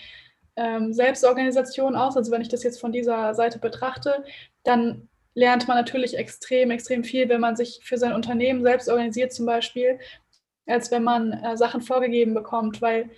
ähm, 0.60 0.92
Selbstorganisation 0.92 1.96
aus, 1.96 2.16
also 2.16 2.30
wenn 2.30 2.42
ich 2.42 2.48
das 2.48 2.62
jetzt 2.62 2.80
von 2.80 2.92
dieser 2.92 3.34
Seite 3.34 3.58
betrachte, 3.58 4.24
dann 4.62 5.08
lernt 5.34 5.68
man 5.68 5.76
natürlich 5.76 6.16
extrem, 6.16 6.70
extrem 6.70 7.04
viel, 7.04 7.28
wenn 7.28 7.40
man 7.40 7.56
sich 7.56 7.80
für 7.82 7.96
sein 7.96 8.12
Unternehmen 8.12 8.62
selbst 8.62 8.88
organisiert 8.88 9.32
zum 9.32 9.46
Beispiel 9.46 9.98
als 10.70 10.90
wenn 10.90 11.02
man 11.02 11.32
äh, 11.32 11.56
Sachen 11.56 11.80
vorgegeben 11.80 12.34
bekommt, 12.34 12.80
weil 12.80 13.10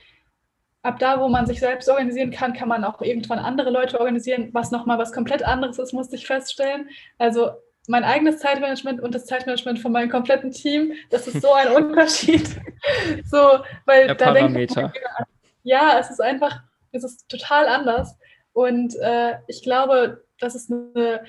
ab 0.82 0.98
da, 0.98 1.20
wo 1.20 1.28
man 1.28 1.46
sich 1.46 1.60
selbst 1.60 1.88
organisieren 1.88 2.30
kann, 2.30 2.54
kann 2.54 2.68
man 2.68 2.84
auch 2.84 3.00
irgendwann 3.02 3.38
andere 3.38 3.70
Leute 3.70 4.00
organisieren, 4.00 4.50
was 4.52 4.70
nochmal 4.70 4.98
was 4.98 5.12
komplett 5.12 5.44
anderes 5.44 5.78
ist, 5.78 5.92
musste 5.92 6.16
ich 6.16 6.26
feststellen. 6.26 6.88
Also 7.18 7.50
mein 7.88 8.04
eigenes 8.04 8.38
Zeitmanagement 8.38 9.00
und 9.00 9.14
das 9.14 9.26
Zeitmanagement 9.26 9.78
von 9.78 9.92
meinem 9.92 10.10
kompletten 10.10 10.50
Team, 10.50 10.92
das 11.10 11.28
ist 11.28 11.40
so 11.40 11.52
ein 11.52 11.68
Unterschied. 11.76 12.48
so, 13.24 13.60
weil 13.86 14.06
Der 14.06 14.14
da 14.16 14.32
denke 14.32 14.62
ich, 14.62 14.74
ja, 15.64 15.98
es 16.00 16.10
ist 16.10 16.20
einfach, 16.20 16.62
es 16.92 17.04
ist 17.04 17.28
total 17.28 17.66
anders. 17.66 18.16
Und 18.52 18.94
äh, 18.96 19.34
ich 19.48 19.62
glaube, 19.62 20.24
das 20.38 20.54
ist 20.54 20.70
eine 20.70 21.24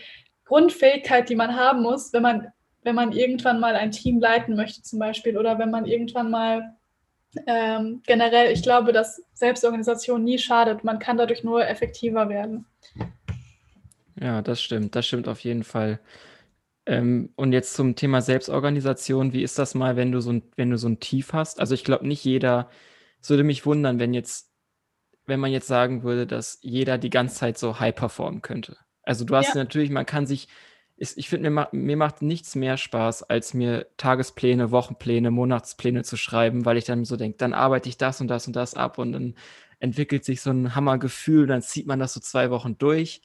Grundfähigkeit, 0.45 1.29
die 1.29 1.35
man 1.35 1.55
haben 1.55 1.81
muss, 1.81 2.13
wenn 2.13 2.23
man 2.23 2.47
wenn 2.83 2.95
man 2.95 3.11
irgendwann 3.11 3.59
mal 3.59 3.75
ein 3.75 3.91
Team 3.91 4.19
leiten 4.19 4.55
möchte 4.55 4.81
zum 4.81 4.99
Beispiel 4.99 5.37
oder 5.37 5.57
wenn 5.57 5.71
man 5.71 5.85
irgendwann 5.85 6.29
mal 6.29 6.75
ähm, 7.47 8.01
generell, 8.05 8.51
ich 8.51 8.61
glaube, 8.61 8.93
dass 8.93 9.23
Selbstorganisation 9.33 10.23
nie 10.23 10.37
schadet. 10.37 10.83
Man 10.83 10.99
kann 10.99 11.17
dadurch 11.17 11.43
nur 11.43 11.67
effektiver 11.67 12.29
werden. 12.29 12.65
Ja, 14.19 14.41
das 14.41 14.61
stimmt. 14.61 14.95
Das 14.95 15.07
stimmt 15.07 15.27
auf 15.27 15.39
jeden 15.39 15.63
Fall. 15.63 15.99
Ähm, 16.85 17.31
und 17.35 17.53
jetzt 17.53 17.73
zum 17.73 17.95
Thema 17.95 18.21
Selbstorganisation. 18.21 19.33
Wie 19.33 19.41
ist 19.41 19.57
das 19.57 19.73
mal, 19.73 19.95
wenn 19.95 20.11
du 20.11 20.19
so 20.19 20.31
ein, 20.31 20.43
wenn 20.55 20.69
du 20.69 20.77
so 20.77 20.87
ein 20.87 20.99
Tief 20.99 21.33
hast? 21.33 21.59
Also 21.59 21.73
ich 21.73 21.83
glaube, 21.83 22.07
nicht 22.07 22.23
jeder, 22.23 22.69
es 23.19 23.29
würde 23.29 23.43
mich 23.43 23.65
wundern, 23.65 23.99
wenn 23.99 24.13
jetzt, 24.13 24.52
wenn 25.25 25.39
man 25.39 25.51
jetzt 25.51 25.67
sagen 25.67 26.03
würde, 26.03 26.27
dass 26.27 26.59
jeder 26.61 26.97
die 26.97 27.09
ganze 27.09 27.35
Zeit 27.35 27.57
so 27.57 27.79
high 27.79 27.95
performen 27.95 28.41
könnte. 28.41 28.77
Also 29.03 29.25
du 29.25 29.35
hast 29.35 29.49
ja. 29.49 29.55
natürlich, 29.55 29.89
man 29.89 30.05
kann 30.05 30.27
sich 30.27 30.47
ich 30.95 31.27
finde, 31.27 31.49
mir, 31.49 31.69
mir 31.71 31.97
macht 31.97 32.21
nichts 32.21 32.55
mehr 32.55 32.77
Spaß, 32.77 33.23
als 33.23 33.53
mir 33.53 33.87
Tagespläne, 33.97 34.71
Wochenpläne, 34.71 35.31
Monatspläne 35.31 36.03
zu 36.03 36.17
schreiben, 36.17 36.65
weil 36.65 36.77
ich 36.77 36.85
dann 36.85 37.03
so 37.05 37.17
denke, 37.17 37.37
dann 37.37 37.53
arbeite 37.53 37.89
ich 37.89 37.97
das 37.97 38.21
und 38.21 38.27
das 38.27 38.47
und 38.47 38.55
das 38.55 38.75
ab 38.75 38.97
und 38.97 39.11
dann 39.11 39.35
entwickelt 39.79 40.23
sich 40.23 40.41
so 40.41 40.51
ein 40.51 40.75
Hammergefühl, 40.75 41.47
dann 41.47 41.61
zieht 41.61 41.87
man 41.87 41.99
das 41.99 42.13
so 42.13 42.19
zwei 42.19 42.51
Wochen 42.51 42.77
durch 42.77 43.21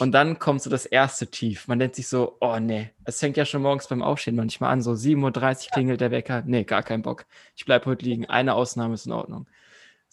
und 0.00 0.12
dann 0.12 0.38
kommt 0.38 0.62
so 0.62 0.70
das 0.70 0.86
erste 0.86 1.30
Tief. 1.30 1.68
Man 1.68 1.78
denkt 1.78 1.94
sich 1.94 2.08
so, 2.08 2.36
oh 2.40 2.58
nee, 2.58 2.90
es 3.04 3.20
fängt 3.20 3.36
ja 3.36 3.44
schon 3.44 3.62
morgens 3.62 3.86
beim 3.86 4.02
Aufstehen 4.02 4.34
manchmal 4.34 4.72
an, 4.72 4.82
so 4.82 4.92
7.30 4.92 5.66
Uhr 5.66 5.70
klingelt 5.72 6.00
der 6.00 6.10
Wecker, 6.10 6.42
nee, 6.46 6.64
gar 6.64 6.82
kein 6.82 7.02
Bock. 7.02 7.26
Ich 7.54 7.64
bleibe 7.64 7.86
heute 7.86 8.04
liegen, 8.04 8.26
eine 8.26 8.54
Ausnahme 8.54 8.94
ist 8.94 9.06
in 9.06 9.12
Ordnung. 9.12 9.46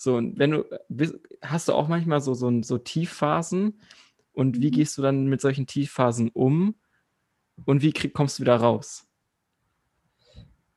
So, 0.01 0.15
und 0.15 0.39
wenn 0.39 0.49
du, 0.49 0.65
hast 1.43 1.67
du 1.67 1.73
auch 1.73 1.87
manchmal 1.87 2.21
so, 2.21 2.33
so, 2.33 2.63
so 2.63 2.79
Tiefphasen 2.79 3.79
und 4.33 4.59
wie 4.59 4.69
mhm. 4.69 4.71
gehst 4.71 4.97
du 4.97 5.03
dann 5.03 5.27
mit 5.27 5.41
solchen 5.41 5.67
Tiefphasen 5.67 6.29
um? 6.29 6.73
Und 7.65 7.83
wie 7.83 7.93
krieg, 7.93 8.11
kommst 8.11 8.39
du 8.39 8.41
wieder 8.41 8.55
raus? 8.55 9.07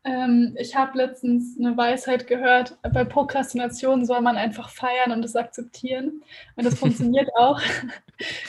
Ähm, 0.04 0.54
ich 0.58 0.76
habe 0.76 0.98
letztens 0.98 1.56
eine 1.58 1.74
Weisheit 1.74 2.26
gehört, 2.26 2.76
bei 2.82 3.02
Prokrastination 3.02 4.04
soll 4.04 4.20
man 4.20 4.36
einfach 4.36 4.68
feiern 4.68 5.12
und 5.12 5.24
es 5.24 5.36
akzeptieren. 5.36 6.22
Und 6.56 6.66
das 6.66 6.78
funktioniert 6.78 7.30
auch. 7.38 7.62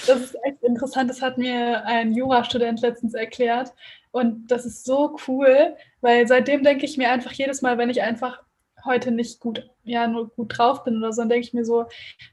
Das 0.08 0.20
ist 0.20 0.36
echt 0.44 0.62
interessant, 0.62 1.10
das 1.10 1.22
hat 1.22 1.38
mir 1.38 1.86
ein 1.86 2.12
Jurastudent 2.12 2.82
letztens 2.82 3.14
erklärt. 3.14 3.74
Und 4.12 4.52
das 4.52 4.66
ist 4.66 4.84
so 4.84 5.16
cool, 5.30 5.78
weil 6.02 6.28
seitdem 6.28 6.64
denke 6.64 6.84
ich 6.84 6.98
mir 6.98 7.12
einfach 7.12 7.32
jedes 7.32 7.62
Mal, 7.62 7.78
wenn 7.78 7.90
ich 7.90 8.02
einfach 8.02 8.45
heute 8.86 9.12
nicht 9.12 9.40
gut, 9.40 9.70
ja, 9.84 10.08
nur 10.08 10.30
gut 10.30 10.58
drauf 10.58 10.84
bin 10.84 10.98
oder 10.98 11.14
so, 11.14 11.22
dann 11.22 11.30
denke 11.30 11.48
ich 11.48 11.54
mir 11.54 11.66
so, 11.66 11.86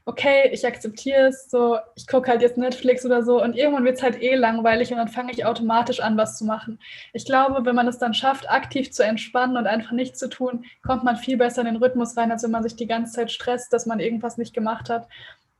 okay, 0.05 0.49
ich 0.51 0.65
akzeptiere 0.65 1.27
es, 1.27 1.49
so, 1.49 1.77
ich 1.95 2.07
gucke 2.07 2.29
halt 2.29 2.41
jetzt 2.41 2.57
Netflix 2.57 3.05
oder 3.05 3.23
so 3.23 3.41
und 3.41 3.55
irgendwann 3.55 3.85
wird 3.85 3.97
es 3.97 4.03
halt 4.03 4.21
eh 4.21 4.35
langweilig 4.35 4.91
und 4.91 4.97
dann 4.97 5.07
fange 5.07 5.31
ich 5.31 5.45
automatisch 5.45 5.99
an, 5.99 6.17
was 6.17 6.37
zu 6.37 6.45
machen. 6.45 6.79
Ich 7.13 7.25
glaube, 7.25 7.65
wenn 7.65 7.75
man 7.75 7.87
es 7.87 7.97
dann 7.97 8.13
schafft, 8.13 8.49
aktiv 8.49 8.91
zu 8.91 9.03
entspannen 9.03 9.57
und 9.57 9.67
einfach 9.67 9.91
nichts 9.91 10.19
zu 10.19 10.29
tun, 10.29 10.65
kommt 10.85 11.03
man 11.03 11.15
viel 11.15 11.37
besser 11.37 11.61
in 11.61 11.67
den 11.67 11.77
Rhythmus 11.77 12.17
rein, 12.17 12.31
als 12.31 12.43
wenn 12.43 12.51
man 12.51 12.63
sich 12.63 12.75
die 12.75 12.87
ganze 12.87 13.13
Zeit 13.13 13.31
stresst, 13.31 13.73
dass 13.73 13.85
man 13.85 13.99
irgendwas 13.99 14.37
nicht 14.37 14.53
gemacht 14.53 14.89
hat. 14.89 15.07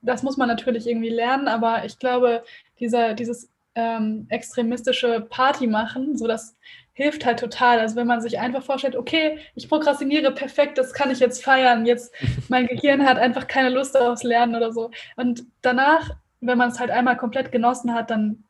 Das 0.01 0.23
muss 0.23 0.37
man 0.37 0.49
natürlich 0.49 0.87
irgendwie 0.87 1.09
lernen, 1.09 1.47
aber 1.47 1.85
ich 1.85 1.97
glaube, 1.97 2.43
dieser, 2.79 3.13
dieses 3.13 3.49
ähm, 3.75 4.27
extremistische 4.29 5.21
Party 5.29 5.67
machen, 5.67 6.17
so 6.17 6.27
dass 6.27 6.55
hilft 6.93 7.25
halt 7.25 7.39
total. 7.39 7.79
Also 7.79 7.95
wenn 7.95 8.07
man 8.07 8.21
sich 8.21 8.39
einfach 8.39 8.63
vorstellt, 8.63 8.95
okay, 8.95 9.39
ich 9.55 9.67
prokrastiniere 9.67 10.31
perfekt, 10.31 10.77
das 10.77 10.93
kann 10.93 11.11
ich 11.11 11.19
jetzt 11.19 11.43
feiern. 11.43 11.85
Jetzt 11.85 12.13
mein 12.49 12.67
Gehirn 12.67 13.05
hat 13.05 13.17
einfach 13.17 13.47
keine 13.47 13.69
Lust 13.69 13.97
aufs 13.97 14.23
Lernen 14.23 14.55
oder 14.55 14.71
so. 14.71 14.91
Und 15.15 15.45
danach, 15.61 16.11
wenn 16.39 16.57
man 16.57 16.69
es 16.69 16.79
halt 16.79 16.91
einmal 16.91 17.17
komplett 17.17 17.51
genossen 17.51 17.93
hat, 17.93 18.09
dann 18.09 18.43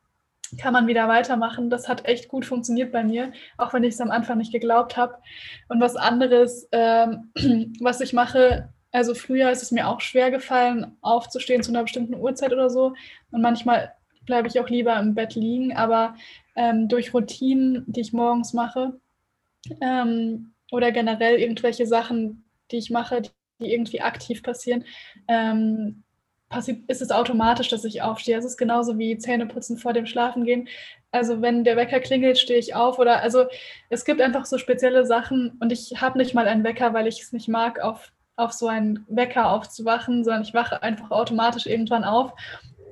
kann 0.60 0.72
man 0.72 0.86
wieder 0.86 1.08
weitermachen. 1.08 1.70
Das 1.70 1.88
hat 1.88 2.06
echt 2.06 2.28
gut 2.28 2.44
funktioniert 2.44 2.92
bei 2.92 3.02
mir, 3.02 3.32
auch 3.56 3.72
wenn 3.72 3.82
ich 3.82 3.94
es 3.94 4.00
am 4.00 4.10
Anfang 4.10 4.38
nicht 4.38 4.52
geglaubt 4.52 4.96
habe. 4.96 5.16
Und 5.68 5.80
was 5.80 5.96
anderes, 5.96 6.68
ähm, 6.72 7.32
was 7.80 8.00
ich 8.00 8.12
mache, 8.12 8.68
also 8.92 9.14
früher 9.14 9.50
ist 9.50 9.62
es 9.62 9.72
mir 9.72 9.88
auch 9.88 10.00
schwer 10.00 10.30
gefallen, 10.30 10.96
aufzustehen 11.00 11.62
zu 11.62 11.72
einer 11.72 11.82
bestimmten 11.82 12.14
Uhrzeit 12.14 12.52
oder 12.52 12.70
so. 12.70 12.94
Und 13.30 13.42
manchmal 13.42 13.92
bleibe 14.26 14.48
ich 14.48 14.58
auch 14.60 14.68
lieber 14.68 14.98
im 14.98 15.14
Bett 15.14 15.34
liegen, 15.34 15.76
aber 15.76 16.14
ähm, 16.56 16.88
durch 16.88 17.14
Routinen, 17.14 17.84
die 17.86 18.00
ich 18.00 18.12
morgens 18.12 18.52
mache 18.52 18.98
ähm, 19.80 20.52
oder 20.70 20.92
generell 20.92 21.38
irgendwelche 21.38 21.86
Sachen, 21.86 22.44
die 22.70 22.78
ich 22.78 22.90
mache, 22.90 23.22
die, 23.22 23.30
irgendwie 23.60 24.00
aktiv 24.00 24.42
passieren, 24.42 24.84
ähm, 25.28 26.02
ist 26.86 27.02
es 27.02 27.10
automatisch, 27.10 27.68
dass 27.68 27.84
ich 27.84 28.02
aufstehe. 28.02 28.36
Es 28.36 28.44
ist 28.44 28.56
genauso 28.56 28.98
wie 28.98 29.18
Zähneputzen 29.18 29.76
vor 29.76 29.92
dem 29.92 30.06
Schlafengehen. 30.06 30.68
Also 31.10 31.42
wenn 31.42 31.64
der 31.64 31.76
Wecker 31.76 32.00
klingelt, 32.00 32.38
stehe 32.38 32.58
ich 32.58 32.74
auf 32.74 32.98
oder 32.98 33.22
also 33.22 33.46
es 33.88 34.04
gibt 34.04 34.20
einfach 34.20 34.46
so 34.46 34.58
spezielle 34.58 35.06
Sachen 35.06 35.56
und 35.60 35.72
ich 35.72 36.00
habe 36.00 36.18
nicht 36.18 36.34
mal 36.34 36.48
einen 36.48 36.64
Wecker, 36.64 36.92
weil 36.92 37.06
ich 37.06 37.22
es 37.22 37.32
nicht 37.32 37.48
mag, 37.48 37.80
auf, 37.80 38.12
auf 38.36 38.52
so 38.52 38.66
einen 38.66 39.04
Wecker 39.08 39.50
aufzuwachen, 39.50 40.24
sondern 40.24 40.42
ich 40.42 40.54
wache 40.54 40.82
einfach 40.82 41.10
automatisch 41.10 41.66
irgendwann 41.66 42.04
auf. 42.04 42.32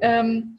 Ähm, 0.00 0.58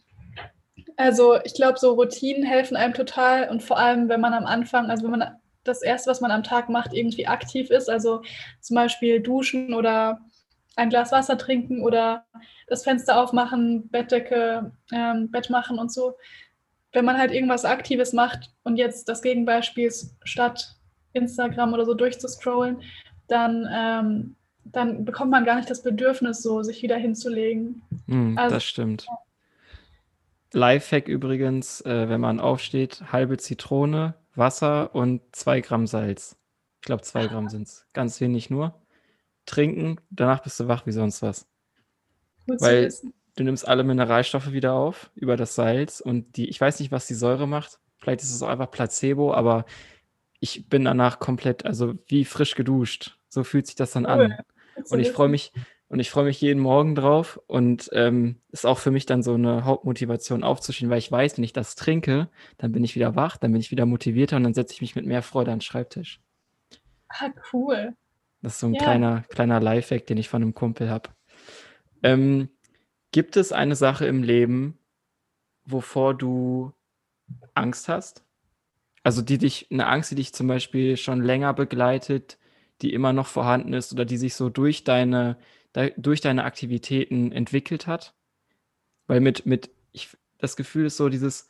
also 0.98 1.38
ich 1.44 1.54
glaube, 1.54 1.80
so 1.80 1.94
Routinen 1.94 2.44
helfen 2.44 2.78
einem 2.78 2.94
total 2.94 3.50
und 3.50 3.64
vor 3.64 3.78
allem, 3.78 4.10
wenn 4.10 4.22
man 4.22 4.34
am 4.34 4.46
Anfang, 4.46 4.90
also 4.90 5.04
wenn 5.04 5.20
man 5.20 5.38
das 5.64 5.82
Erste, 5.82 6.10
was 6.12 6.22
man 6.22 6.32
am 6.32 6.44
Tag 6.44 6.70
macht, 6.70 6.94
irgendwie 6.94 7.28
aktiv 7.28 7.70
ist, 7.70 7.90
also 7.90 8.22
zum 8.60 8.76
Beispiel 8.76 9.22
duschen 9.22 9.74
oder 9.74 10.20
ein 10.76 10.90
Glas 10.90 11.12
Wasser 11.12 11.38
trinken 11.38 11.84
oder 11.84 12.26
das 12.68 12.84
Fenster 12.84 13.22
aufmachen, 13.22 13.90
Bettdecke, 13.90 14.72
ähm, 14.92 15.32
Bett 15.32 15.50
machen 15.50 15.80
und 15.80 15.92
so. 15.92 16.14
Wenn 16.92 17.06
man 17.06 17.18
halt 17.18 17.32
irgendwas 17.32 17.66
Aktives 17.66 18.14
macht 18.14 18.52
und 18.64 18.78
jetzt 18.78 19.08
das 19.08 19.22
Gegenbeispiel 19.22 19.88
ist, 19.88 20.16
statt 20.24 20.76
Instagram 21.14 21.74
oder 21.74 21.86
so 21.86 21.94
durchzuscrollen, 21.94 22.82
dann, 23.28 23.68
ähm, 23.72 24.36
dann 24.66 25.06
bekommt 25.06 25.32
man 25.32 25.46
gar 25.46 25.56
nicht 25.56 25.70
das 25.70 25.84
Bedürfnis, 25.84 26.42
so 26.42 26.64
sich 26.64 26.82
wieder 26.82 26.98
hinzulegen. 26.98 27.82
Mm, 28.08 28.38
also, 28.38 28.56
das 28.56 28.64
stimmt. 28.64 29.06
Ja. 29.08 29.18
Lifehack 30.54 31.08
übrigens, 31.08 31.82
äh, 31.82 32.08
wenn 32.10 32.22
man 32.22 32.40
aufsteht, 32.40 33.12
halbe 33.12 33.38
Zitrone, 33.38 34.16
Wasser 34.36 34.94
und 34.96 35.22
zwei 35.36 35.62
Gramm 35.62 35.88
Salz. 35.88 36.38
Ich 36.82 36.86
glaube, 36.86 37.02
zwei 37.02 37.28
Gramm 37.28 37.50
sind 37.50 37.68
es. 37.68 37.88
Ganz 37.94 38.22
wenig 38.22 38.50
nur. 38.50 38.80
Trinken, 39.46 40.00
danach 40.10 40.44
bist 40.44 40.60
du 40.60 40.68
wach 40.68 40.86
wie 40.86 40.92
sonst 40.92 41.22
was. 41.22 41.48
Gut 42.48 42.62
Weil 42.62 42.94
du 43.36 43.44
nimmst 43.44 43.68
alle 43.68 43.84
Mineralstoffe 43.84 44.52
wieder 44.52 44.74
auf 44.74 45.12
über 45.16 45.38
das 45.38 45.56
Salz 45.56 46.00
und 46.00 46.38
die, 46.38 46.50
ich 46.50 46.60
weiß 46.62 46.80
nicht, 46.80 46.92
was 46.92 47.08
die 47.08 47.14
Säure 47.14 47.48
macht. 47.48 47.80
Vielleicht 47.98 48.22
ist 48.22 48.34
es 48.34 48.44
auch 48.44 48.50
einfach 48.50 48.70
Placebo, 48.70 49.34
aber 49.34 49.66
ich 50.40 50.68
bin 50.68 50.86
danach 50.86 51.20
komplett, 51.20 51.66
also 51.66 51.96
wie 52.08 52.26
frisch 52.26 52.56
geduscht. 52.56 53.18
So 53.30 53.44
fühlt 53.44 53.66
sich 53.66 53.76
das 53.76 53.92
dann 53.92 54.06
cool. 54.06 54.12
an. 54.12 54.38
Und 54.90 55.00
ich 55.00 55.12
freue 55.12 55.30
mich, 55.30 55.52
und 55.94 56.00
ich 56.00 56.10
freue 56.10 56.24
mich 56.24 56.42
jeden 56.42 56.60
Morgen 56.60 56.96
drauf 56.96 57.40
und 57.46 57.88
ähm, 57.94 58.42
ist 58.50 58.66
auch 58.66 58.80
für 58.80 58.90
mich 58.90 59.06
dann 59.06 59.22
so 59.22 59.36
eine 59.36 59.64
Hauptmotivation 59.64 60.44
aufzustehen, 60.44 60.90
weil 60.90 60.98
ich 60.98 61.12
weiß, 61.12 61.38
wenn 61.38 61.44
ich 61.44 61.54
das 61.54 61.76
trinke, 61.76 62.30
dann 62.58 62.72
bin 62.72 62.84
ich 62.84 62.96
wieder 62.96 63.16
wach, 63.16 63.38
dann 63.38 63.52
bin 63.52 63.62
ich 63.62 63.70
wieder 63.70 63.86
motivierter 63.86 64.38
und 64.38 64.44
dann 64.44 64.56
setze 64.56 64.74
ich 64.74 64.82
mich 64.82 64.96
mit 64.96 65.06
mehr 65.06 65.22
Freude 65.22 65.52
an 65.52 65.60
den 65.60 65.62
Schreibtisch. 65.62 66.20
Ah, 67.10 67.30
cool. 67.54 67.96
Das 68.42 68.54
ist 68.54 68.62
so 68.62 68.66
ein 68.66 68.74
ja. 68.74 68.82
kleiner, 68.82 69.24
kleiner 69.30 69.60
Lifehack, 69.60 70.08
den 70.08 70.18
ich 70.18 70.30
von 70.30 70.42
einem 70.42 70.56
Kumpel 70.56 70.90
habe. 70.90 71.12
Ähm, 72.02 72.50
gibt 73.12 73.38
es 73.38 73.52
eine 73.52 73.76
Sache 73.76 74.08
im 74.08 74.24
Leben, 74.24 74.80
wovor 75.64 76.16
du 76.16 76.74
Angst 77.54 77.88
hast? 77.88 78.26
Also 79.04 79.22
die 79.22 79.38
dich, 79.38 79.68
eine 79.70 79.86
Angst, 79.86 80.10
die 80.10 80.16
dich 80.16 80.34
zum 80.34 80.48
Beispiel 80.48 80.98
schon 80.98 81.22
länger 81.22 81.54
begleitet, 81.54 82.40
die 82.82 82.96
immer 82.96 83.14
noch 83.14 83.28
vorhanden 83.28 83.74
ist 83.74 83.94
oder 83.94 84.06
die 84.06 84.18
sich 84.18 84.34
so 84.34 84.50
durch 84.50 84.84
deine, 84.84 85.38
durch 85.98 86.22
deine 86.22 86.44
Aktivitäten 86.44 87.32
entwickelt 87.32 87.88
hat? 87.88 88.14
Weil 89.08 89.20
mit, 89.20 89.46
mit, 89.46 89.72
ich, 89.92 90.10
das 90.38 90.56
Gefühl 90.56 90.86
ist 90.86 90.98
so 90.98 91.10
dieses, 91.10 91.48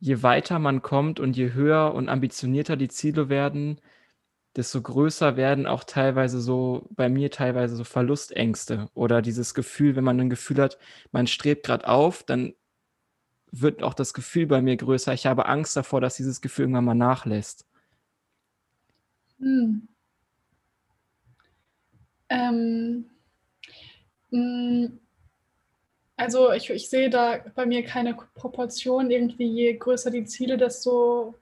je 0.00 0.22
weiter 0.22 0.58
man 0.58 0.82
kommt 0.82 1.20
und 1.20 1.36
je 1.36 1.52
höher 1.52 1.94
und 1.94 2.08
ambitionierter 2.08 2.76
die 2.76 2.88
Ziele 2.88 3.28
werden, 3.28 3.80
desto 4.56 4.82
größer 4.82 5.36
werden 5.36 5.66
auch 5.66 5.84
teilweise 5.84 6.40
so, 6.40 6.88
bei 6.90 7.08
mir 7.08 7.30
teilweise 7.30 7.76
so 7.76 7.84
Verlustängste 7.84 8.88
oder 8.94 9.22
dieses 9.22 9.54
Gefühl, 9.54 9.96
wenn 9.96 10.04
man 10.04 10.20
ein 10.20 10.30
Gefühl 10.30 10.58
hat, 10.58 10.78
man 11.10 11.26
strebt 11.26 11.64
gerade 11.66 11.88
auf, 11.88 12.22
dann 12.22 12.54
wird 13.52 13.82
auch 13.82 13.94
das 13.94 14.14
Gefühl 14.14 14.46
bei 14.46 14.62
mir 14.62 14.76
größer. 14.76 15.12
Ich 15.12 15.26
habe 15.26 15.46
Angst 15.46 15.76
davor, 15.76 16.00
dass 16.00 16.16
dieses 16.16 16.40
Gefühl 16.40 16.64
irgendwann 16.64 16.84
mal 16.84 16.94
nachlässt. 16.94 17.66
Hm. 19.38 19.88
Ähm, 22.28 22.48
hm. 22.48 23.11
Also 26.16 26.52
ich, 26.52 26.70
ich 26.70 26.88
sehe 26.88 27.10
da 27.10 27.40
bei 27.54 27.66
mir 27.66 27.84
keine 27.84 28.14
Proportion. 28.34 29.10
Irgendwie 29.10 29.46
je 29.46 29.74
größer 29.74 30.10
die 30.10 30.24
Ziele, 30.24 30.56
desto 30.56 31.34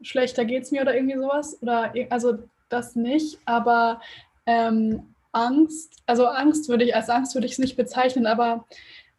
schlechter 0.00 0.44
geht 0.44 0.64
es 0.64 0.70
mir 0.70 0.82
oder 0.82 0.94
irgendwie 0.94 1.18
sowas. 1.18 1.58
Oder 1.62 1.92
also 2.10 2.38
das 2.68 2.96
nicht, 2.96 3.38
aber 3.44 4.00
ähm, 4.46 5.14
Angst, 5.32 6.02
also 6.06 6.26
Angst 6.26 6.68
würde 6.68 6.84
ich, 6.84 6.94
als 6.94 7.08
Angst 7.08 7.34
würde 7.34 7.46
ich 7.46 7.52
es 7.52 7.58
nicht 7.58 7.76
bezeichnen, 7.76 8.26
aber 8.26 8.66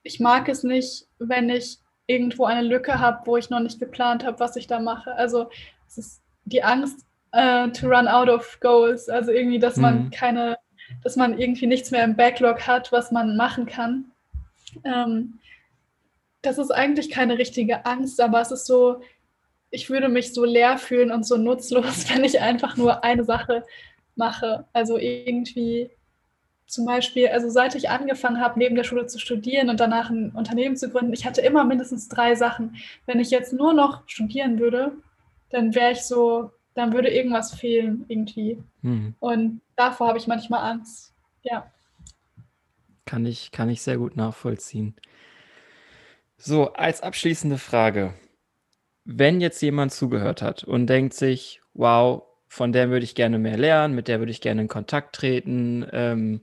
ich 0.03 0.19
mag 0.19 0.49
es 0.49 0.63
nicht, 0.63 1.07
wenn 1.19 1.49
ich 1.49 1.77
irgendwo 2.07 2.45
eine 2.45 2.67
Lücke 2.67 2.99
habe, 2.99 3.25
wo 3.25 3.37
ich 3.37 3.49
noch 3.49 3.59
nicht 3.59 3.79
geplant 3.79 4.25
habe, 4.25 4.39
was 4.39 4.55
ich 4.55 4.67
da 4.67 4.79
mache. 4.79 5.13
Also 5.15 5.49
es 5.87 5.97
ist 5.97 6.21
die 6.45 6.63
Angst 6.63 7.05
uh, 7.35 7.67
to 7.67 7.87
run 7.87 8.07
out 8.07 8.29
of 8.29 8.59
goals, 8.59 9.09
also 9.09 9.31
irgendwie, 9.31 9.59
dass 9.59 9.77
mhm. 9.77 9.81
man 9.81 10.11
keine, 10.11 10.57
dass 11.03 11.15
man 11.15 11.39
irgendwie 11.39 11.67
nichts 11.67 11.91
mehr 11.91 12.03
im 12.03 12.15
Backlog 12.15 12.67
hat, 12.67 12.91
was 12.91 13.11
man 13.11 13.37
machen 13.37 13.65
kann. 13.65 14.11
Ähm, 14.83 15.39
das 16.41 16.57
ist 16.57 16.71
eigentlich 16.71 17.09
keine 17.09 17.37
richtige 17.37 17.85
Angst, 17.85 18.19
aber 18.21 18.41
es 18.41 18.51
ist 18.51 18.65
so, 18.65 19.01
ich 19.71 19.89
würde 19.89 20.09
mich 20.09 20.33
so 20.33 20.45
leer 20.45 20.77
fühlen 20.77 21.11
und 21.11 21.25
so 21.25 21.37
nutzlos, 21.37 22.09
wenn 22.13 22.23
ich 22.23 22.39
einfach 22.41 22.77
nur 22.77 23.03
eine 23.03 23.23
Sache 23.23 23.63
mache. 24.15 24.65
Also 24.73 24.97
irgendwie 24.97 25.89
zum 26.67 26.85
Beispiel, 26.85 27.27
also 27.27 27.49
seit 27.49 27.75
ich 27.75 27.89
angefangen 27.89 28.39
habe, 28.41 28.59
neben 28.59 28.75
der 28.75 28.83
Schule 28.83 29.05
zu 29.05 29.19
studieren 29.19 29.69
und 29.69 29.79
danach 29.79 30.09
ein 30.09 30.31
Unternehmen 30.31 30.75
zu 30.75 30.89
gründen, 30.89 31.13
ich 31.13 31.25
hatte 31.25 31.41
immer 31.41 31.63
mindestens 31.65 32.09
drei 32.09 32.35
Sachen. 32.35 32.75
Wenn 33.05 33.19
ich 33.19 33.29
jetzt 33.29 33.53
nur 33.53 33.73
noch 33.73 34.03
studieren 34.07 34.59
würde, 34.59 34.93
dann 35.49 35.75
wäre 35.75 35.91
ich 35.91 36.01
so, 36.01 36.51
dann 36.75 36.93
würde 36.93 37.09
irgendwas 37.09 37.53
fehlen 37.53 38.05
irgendwie. 38.07 38.57
Hm. 38.81 39.15
Und 39.19 39.61
davor 39.75 40.09
habe 40.09 40.17
ich 40.17 40.27
manchmal 40.27 40.71
Angst. 40.71 41.13
Ja. 41.43 41.71
Kann 43.05 43.25
ich, 43.25 43.51
kann 43.51 43.69
ich 43.69 43.81
sehr 43.81 43.97
gut 43.97 44.15
nachvollziehen. 44.15 44.95
So, 46.37 46.73
als 46.73 47.01
abschließende 47.01 47.57
Frage 47.57 48.13
wenn 49.05 49.41
jetzt 49.41 49.61
jemand 49.61 49.91
zugehört 49.91 50.41
hat 50.41 50.63
und 50.63 50.87
denkt 50.87 51.13
sich, 51.13 51.61
wow, 51.73 52.23
von 52.47 52.71
der 52.71 52.89
würde 52.89 53.03
ich 53.03 53.15
gerne 53.15 53.39
mehr 53.39 53.57
lernen, 53.57 53.95
mit 53.95 54.07
der 54.07 54.19
würde 54.19 54.31
ich 54.31 54.41
gerne 54.41 54.61
in 54.61 54.67
Kontakt 54.67 55.15
treten, 55.15 55.85
ähm, 55.91 56.41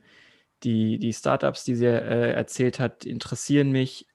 die, 0.63 0.99
die 0.99 1.13
Startups, 1.13 1.65
die 1.65 1.75
sie 1.75 1.87
äh, 1.87 2.33
erzählt 2.33 2.81
hat, 2.81 3.07
interessieren 3.07 3.71
mich. 3.71 4.07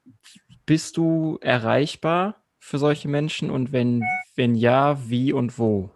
Bist 0.66 0.98
du 0.98 1.40
erreichbar 1.42 2.44
für 2.60 2.78
solche 2.78 3.08
Menschen 3.08 3.50
und 3.50 3.72
wenn, 3.72 4.04
wenn 4.36 4.56
ja, 4.56 5.10
wie 5.10 5.34
und 5.34 5.58
wo? 5.58 5.92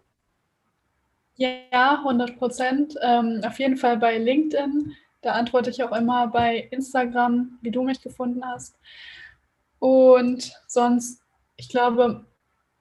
Ja, 1.40 2.02
100 2.04 2.38
Prozent. 2.38 2.96
Ähm, 3.02 3.42
auf 3.46 3.60
jeden 3.60 3.78
Fall 3.78 3.96
bei 3.96 4.18
LinkedIn. 4.18 4.94
Da 5.22 5.32
antworte 5.32 5.70
ich 5.70 5.82
auch 5.82 5.94
immer 5.94 6.28
bei 6.28 6.68
Instagram, 6.72 7.58
wie 7.62 7.72
du 7.72 7.82
mich 7.82 8.02
gefunden 8.02 8.46
hast. 8.46 8.76
Und 9.80 10.52
sonst, 10.68 11.22
ich 11.56 11.70
glaube, 11.70 12.26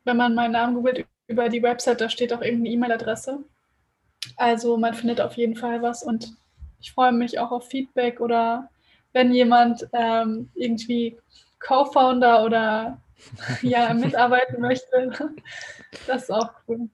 wenn 0.02 0.16
man 0.16 0.34
meinen 0.34 0.52
Namen 0.52 0.74
googelt 0.74 1.06
über 1.28 1.48
die 1.48 1.62
Website, 1.62 2.00
da 2.00 2.08
steht 2.10 2.32
auch 2.32 2.42
irgendeine 2.42 2.70
E-Mail-Adresse. 2.70 3.44
Also 4.36 4.76
man 4.76 4.94
findet 4.94 5.20
auf 5.20 5.36
jeden 5.36 5.54
Fall 5.54 5.80
was 5.80 6.02
und 6.02 6.34
ich 6.80 6.90
freue 6.90 7.12
mich 7.12 7.38
auch 7.38 7.52
auf 7.52 7.68
Feedback 7.68 8.20
oder 8.20 8.70
wenn 9.12 9.32
jemand 9.32 9.88
ähm, 9.92 10.50
irgendwie 10.56 11.16
Co-Founder 11.60 12.44
oder 12.44 13.00
ja, 13.62 13.94
mitarbeiten 13.94 14.60
möchte. 14.60 15.12
Das 16.08 16.24
ist 16.24 16.30
auch 16.32 16.50
cool. 16.66 16.88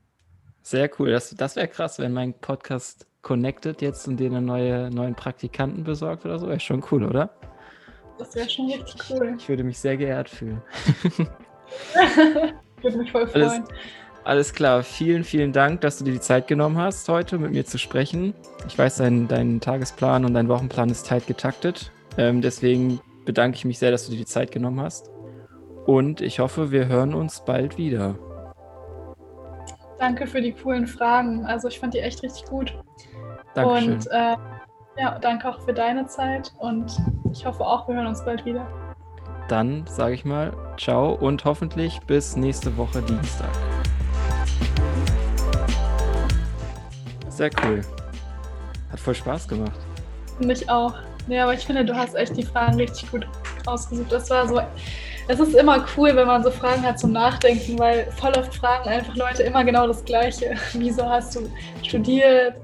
Sehr 0.64 0.90
cool. 0.98 1.10
Das, 1.10 1.28
das 1.36 1.56
wäre 1.56 1.68
krass, 1.68 1.98
wenn 1.98 2.14
mein 2.14 2.32
Podcast 2.32 3.06
connected 3.20 3.82
jetzt 3.82 4.08
und 4.08 4.16
dir 4.16 4.30
einen 4.30 4.46
neue, 4.46 4.90
neuen 4.90 5.14
Praktikanten 5.14 5.84
besorgt 5.84 6.24
oder 6.24 6.38
so. 6.38 6.48
Wäre 6.48 6.58
schon 6.58 6.82
cool, 6.90 7.04
oder? 7.04 7.28
Das 8.18 8.34
wäre 8.34 8.48
schon 8.48 8.70
richtig 8.70 8.96
cool. 9.10 9.34
Ich, 9.36 9.42
ich 9.42 9.48
würde 9.50 9.62
mich 9.62 9.78
sehr 9.78 9.98
geehrt 9.98 10.30
fühlen. 10.30 10.62
Würde 12.80 12.98
mich 12.98 13.12
voll 13.12 13.26
freuen. 13.26 13.44
Alles, 13.44 13.62
alles, 14.24 14.52
klar. 14.54 14.82
Vielen, 14.82 15.24
vielen 15.24 15.52
Dank, 15.52 15.82
dass 15.82 15.98
du 15.98 16.04
dir 16.04 16.12
die 16.12 16.20
Zeit 16.20 16.46
genommen 16.46 16.78
hast, 16.78 17.08
heute 17.10 17.38
mit 17.38 17.50
mir 17.50 17.66
zu 17.66 17.78
sprechen. 17.78 18.32
Ich 18.66 18.78
weiß, 18.78 18.96
dein, 18.96 19.28
dein 19.28 19.60
Tagesplan 19.60 20.24
und 20.24 20.32
dein 20.32 20.48
Wochenplan 20.48 20.88
ist 20.88 21.06
tight 21.06 21.26
getaktet. 21.26 21.90
Ähm, 22.16 22.40
deswegen 22.40 23.00
bedanke 23.26 23.56
ich 23.56 23.66
mich 23.66 23.78
sehr, 23.78 23.90
dass 23.90 24.06
du 24.06 24.12
dir 24.12 24.18
die 24.18 24.26
Zeit 24.26 24.50
genommen 24.50 24.80
hast. 24.80 25.10
Und 25.84 26.22
ich 26.22 26.38
hoffe, 26.38 26.70
wir 26.70 26.86
hören 26.86 27.12
uns 27.12 27.44
bald 27.44 27.76
wieder. 27.76 28.16
Danke 30.04 30.26
für 30.26 30.42
die 30.42 30.52
coolen 30.52 30.86
Fragen. 30.86 31.46
Also 31.46 31.68
ich 31.68 31.80
fand 31.80 31.94
die 31.94 32.00
echt 32.00 32.22
richtig 32.22 32.44
gut. 32.44 32.74
Dankeschön. 33.54 33.94
Und 33.94 34.06
äh, 34.08 34.36
ja, 34.98 35.18
danke 35.18 35.48
auch 35.48 35.58
für 35.62 35.72
deine 35.72 36.06
Zeit 36.08 36.52
und 36.58 36.94
ich 37.32 37.46
hoffe 37.46 37.64
auch, 37.64 37.88
wir 37.88 37.94
hören 37.94 38.08
uns 38.08 38.22
bald 38.22 38.44
wieder. 38.44 38.66
Dann 39.48 39.86
sage 39.86 40.12
ich 40.12 40.26
mal 40.26 40.52
ciao 40.76 41.14
und 41.14 41.46
hoffentlich 41.46 42.00
bis 42.00 42.36
nächste 42.36 42.76
Woche 42.76 43.00
Dienstag. 43.00 43.48
Sehr 47.30 47.48
cool. 47.64 47.80
Hat 48.92 49.00
voll 49.00 49.14
Spaß 49.14 49.48
gemacht. 49.48 49.80
Mich 50.38 50.68
auch. 50.68 50.96
Ja, 51.28 51.44
aber 51.44 51.54
ich 51.54 51.64
finde, 51.64 51.82
du 51.82 51.96
hast 51.96 52.14
echt 52.14 52.36
die 52.36 52.44
Fragen 52.44 52.76
richtig 52.76 53.10
gut 53.10 53.26
ausgesucht. 53.64 54.12
Das 54.12 54.28
war 54.28 54.46
so. 54.46 54.60
Es 55.26 55.40
ist 55.40 55.54
immer 55.54 55.84
cool, 55.96 56.14
wenn 56.14 56.26
man 56.26 56.42
so 56.42 56.50
Fragen 56.50 56.82
hat 56.82 56.98
zum 56.98 57.12
Nachdenken, 57.12 57.78
weil 57.78 58.10
voll 58.12 58.32
oft 58.36 58.54
fragen 58.54 58.88
einfach 58.88 59.16
Leute 59.16 59.42
immer 59.42 59.64
genau 59.64 59.86
das 59.86 60.04
Gleiche. 60.04 60.54
Wieso 60.74 61.08
hast 61.08 61.34
du 61.34 61.50
studiert? 61.82 62.56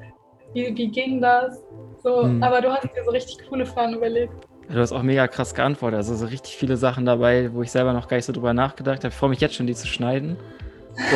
Wie, 0.52 0.76
wie 0.76 0.88
ging 0.88 1.20
das? 1.20 1.58
So, 2.02 2.24
hm. 2.24 2.42
aber 2.42 2.60
du 2.60 2.70
hast 2.70 2.84
dir 2.84 3.04
so 3.04 3.10
richtig 3.10 3.38
coole 3.48 3.64
Fragen 3.64 3.94
überlegt. 3.94 4.32
Du 4.68 4.78
hast 4.78 4.92
auch 4.92 5.02
mega 5.02 5.26
krass 5.26 5.54
geantwortet. 5.54 5.96
Also 5.98 6.14
so 6.14 6.26
richtig 6.26 6.56
viele 6.56 6.76
Sachen 6.76 7.04
dabei, 7.04 7.50
wo 7.52 7.62
ich 7.62 7.70
selber 7.70 7.92
noch 7.92 8.08
gar 8.08 8.16
nicht 8.16 8.26
so 8.26 8.32
drüber 8.32 8.52
nachgedacht 8.52 8.98
habe. 8.98 9.08
Ich 9.08 9.14
freue 9.14 9.30
mich 9.30 9.40
jetzt 9.40 9.54
schon, 9.54 9.66
die 9.66 9.74
zu 9.74 9.86
schneiden. 9.86 10.36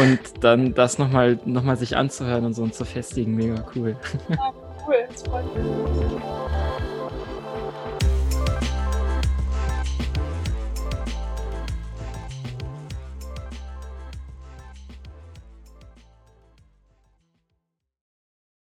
Und 0.00 0.18
dann 0.40 0.74
das 0.74 0.98
nochmal 0.98 1.38
noch 1.44 1.62
mal 1.62 1.76
sich 1.76 1.96
anzuhören 1.96 2.46
und 2.46 2.54
so 2.54 2.62
und 2.62 2.74
zu 2.74 2.84
festigen. 2.84 3.34
Mega 3.34 3.64
cool. 3.76 3.96
Ja, 4.30 4.52
cool. 4.86 4.96
Das 5.08 5.22
freut 5.22 5.44
mich. 5.54 5.64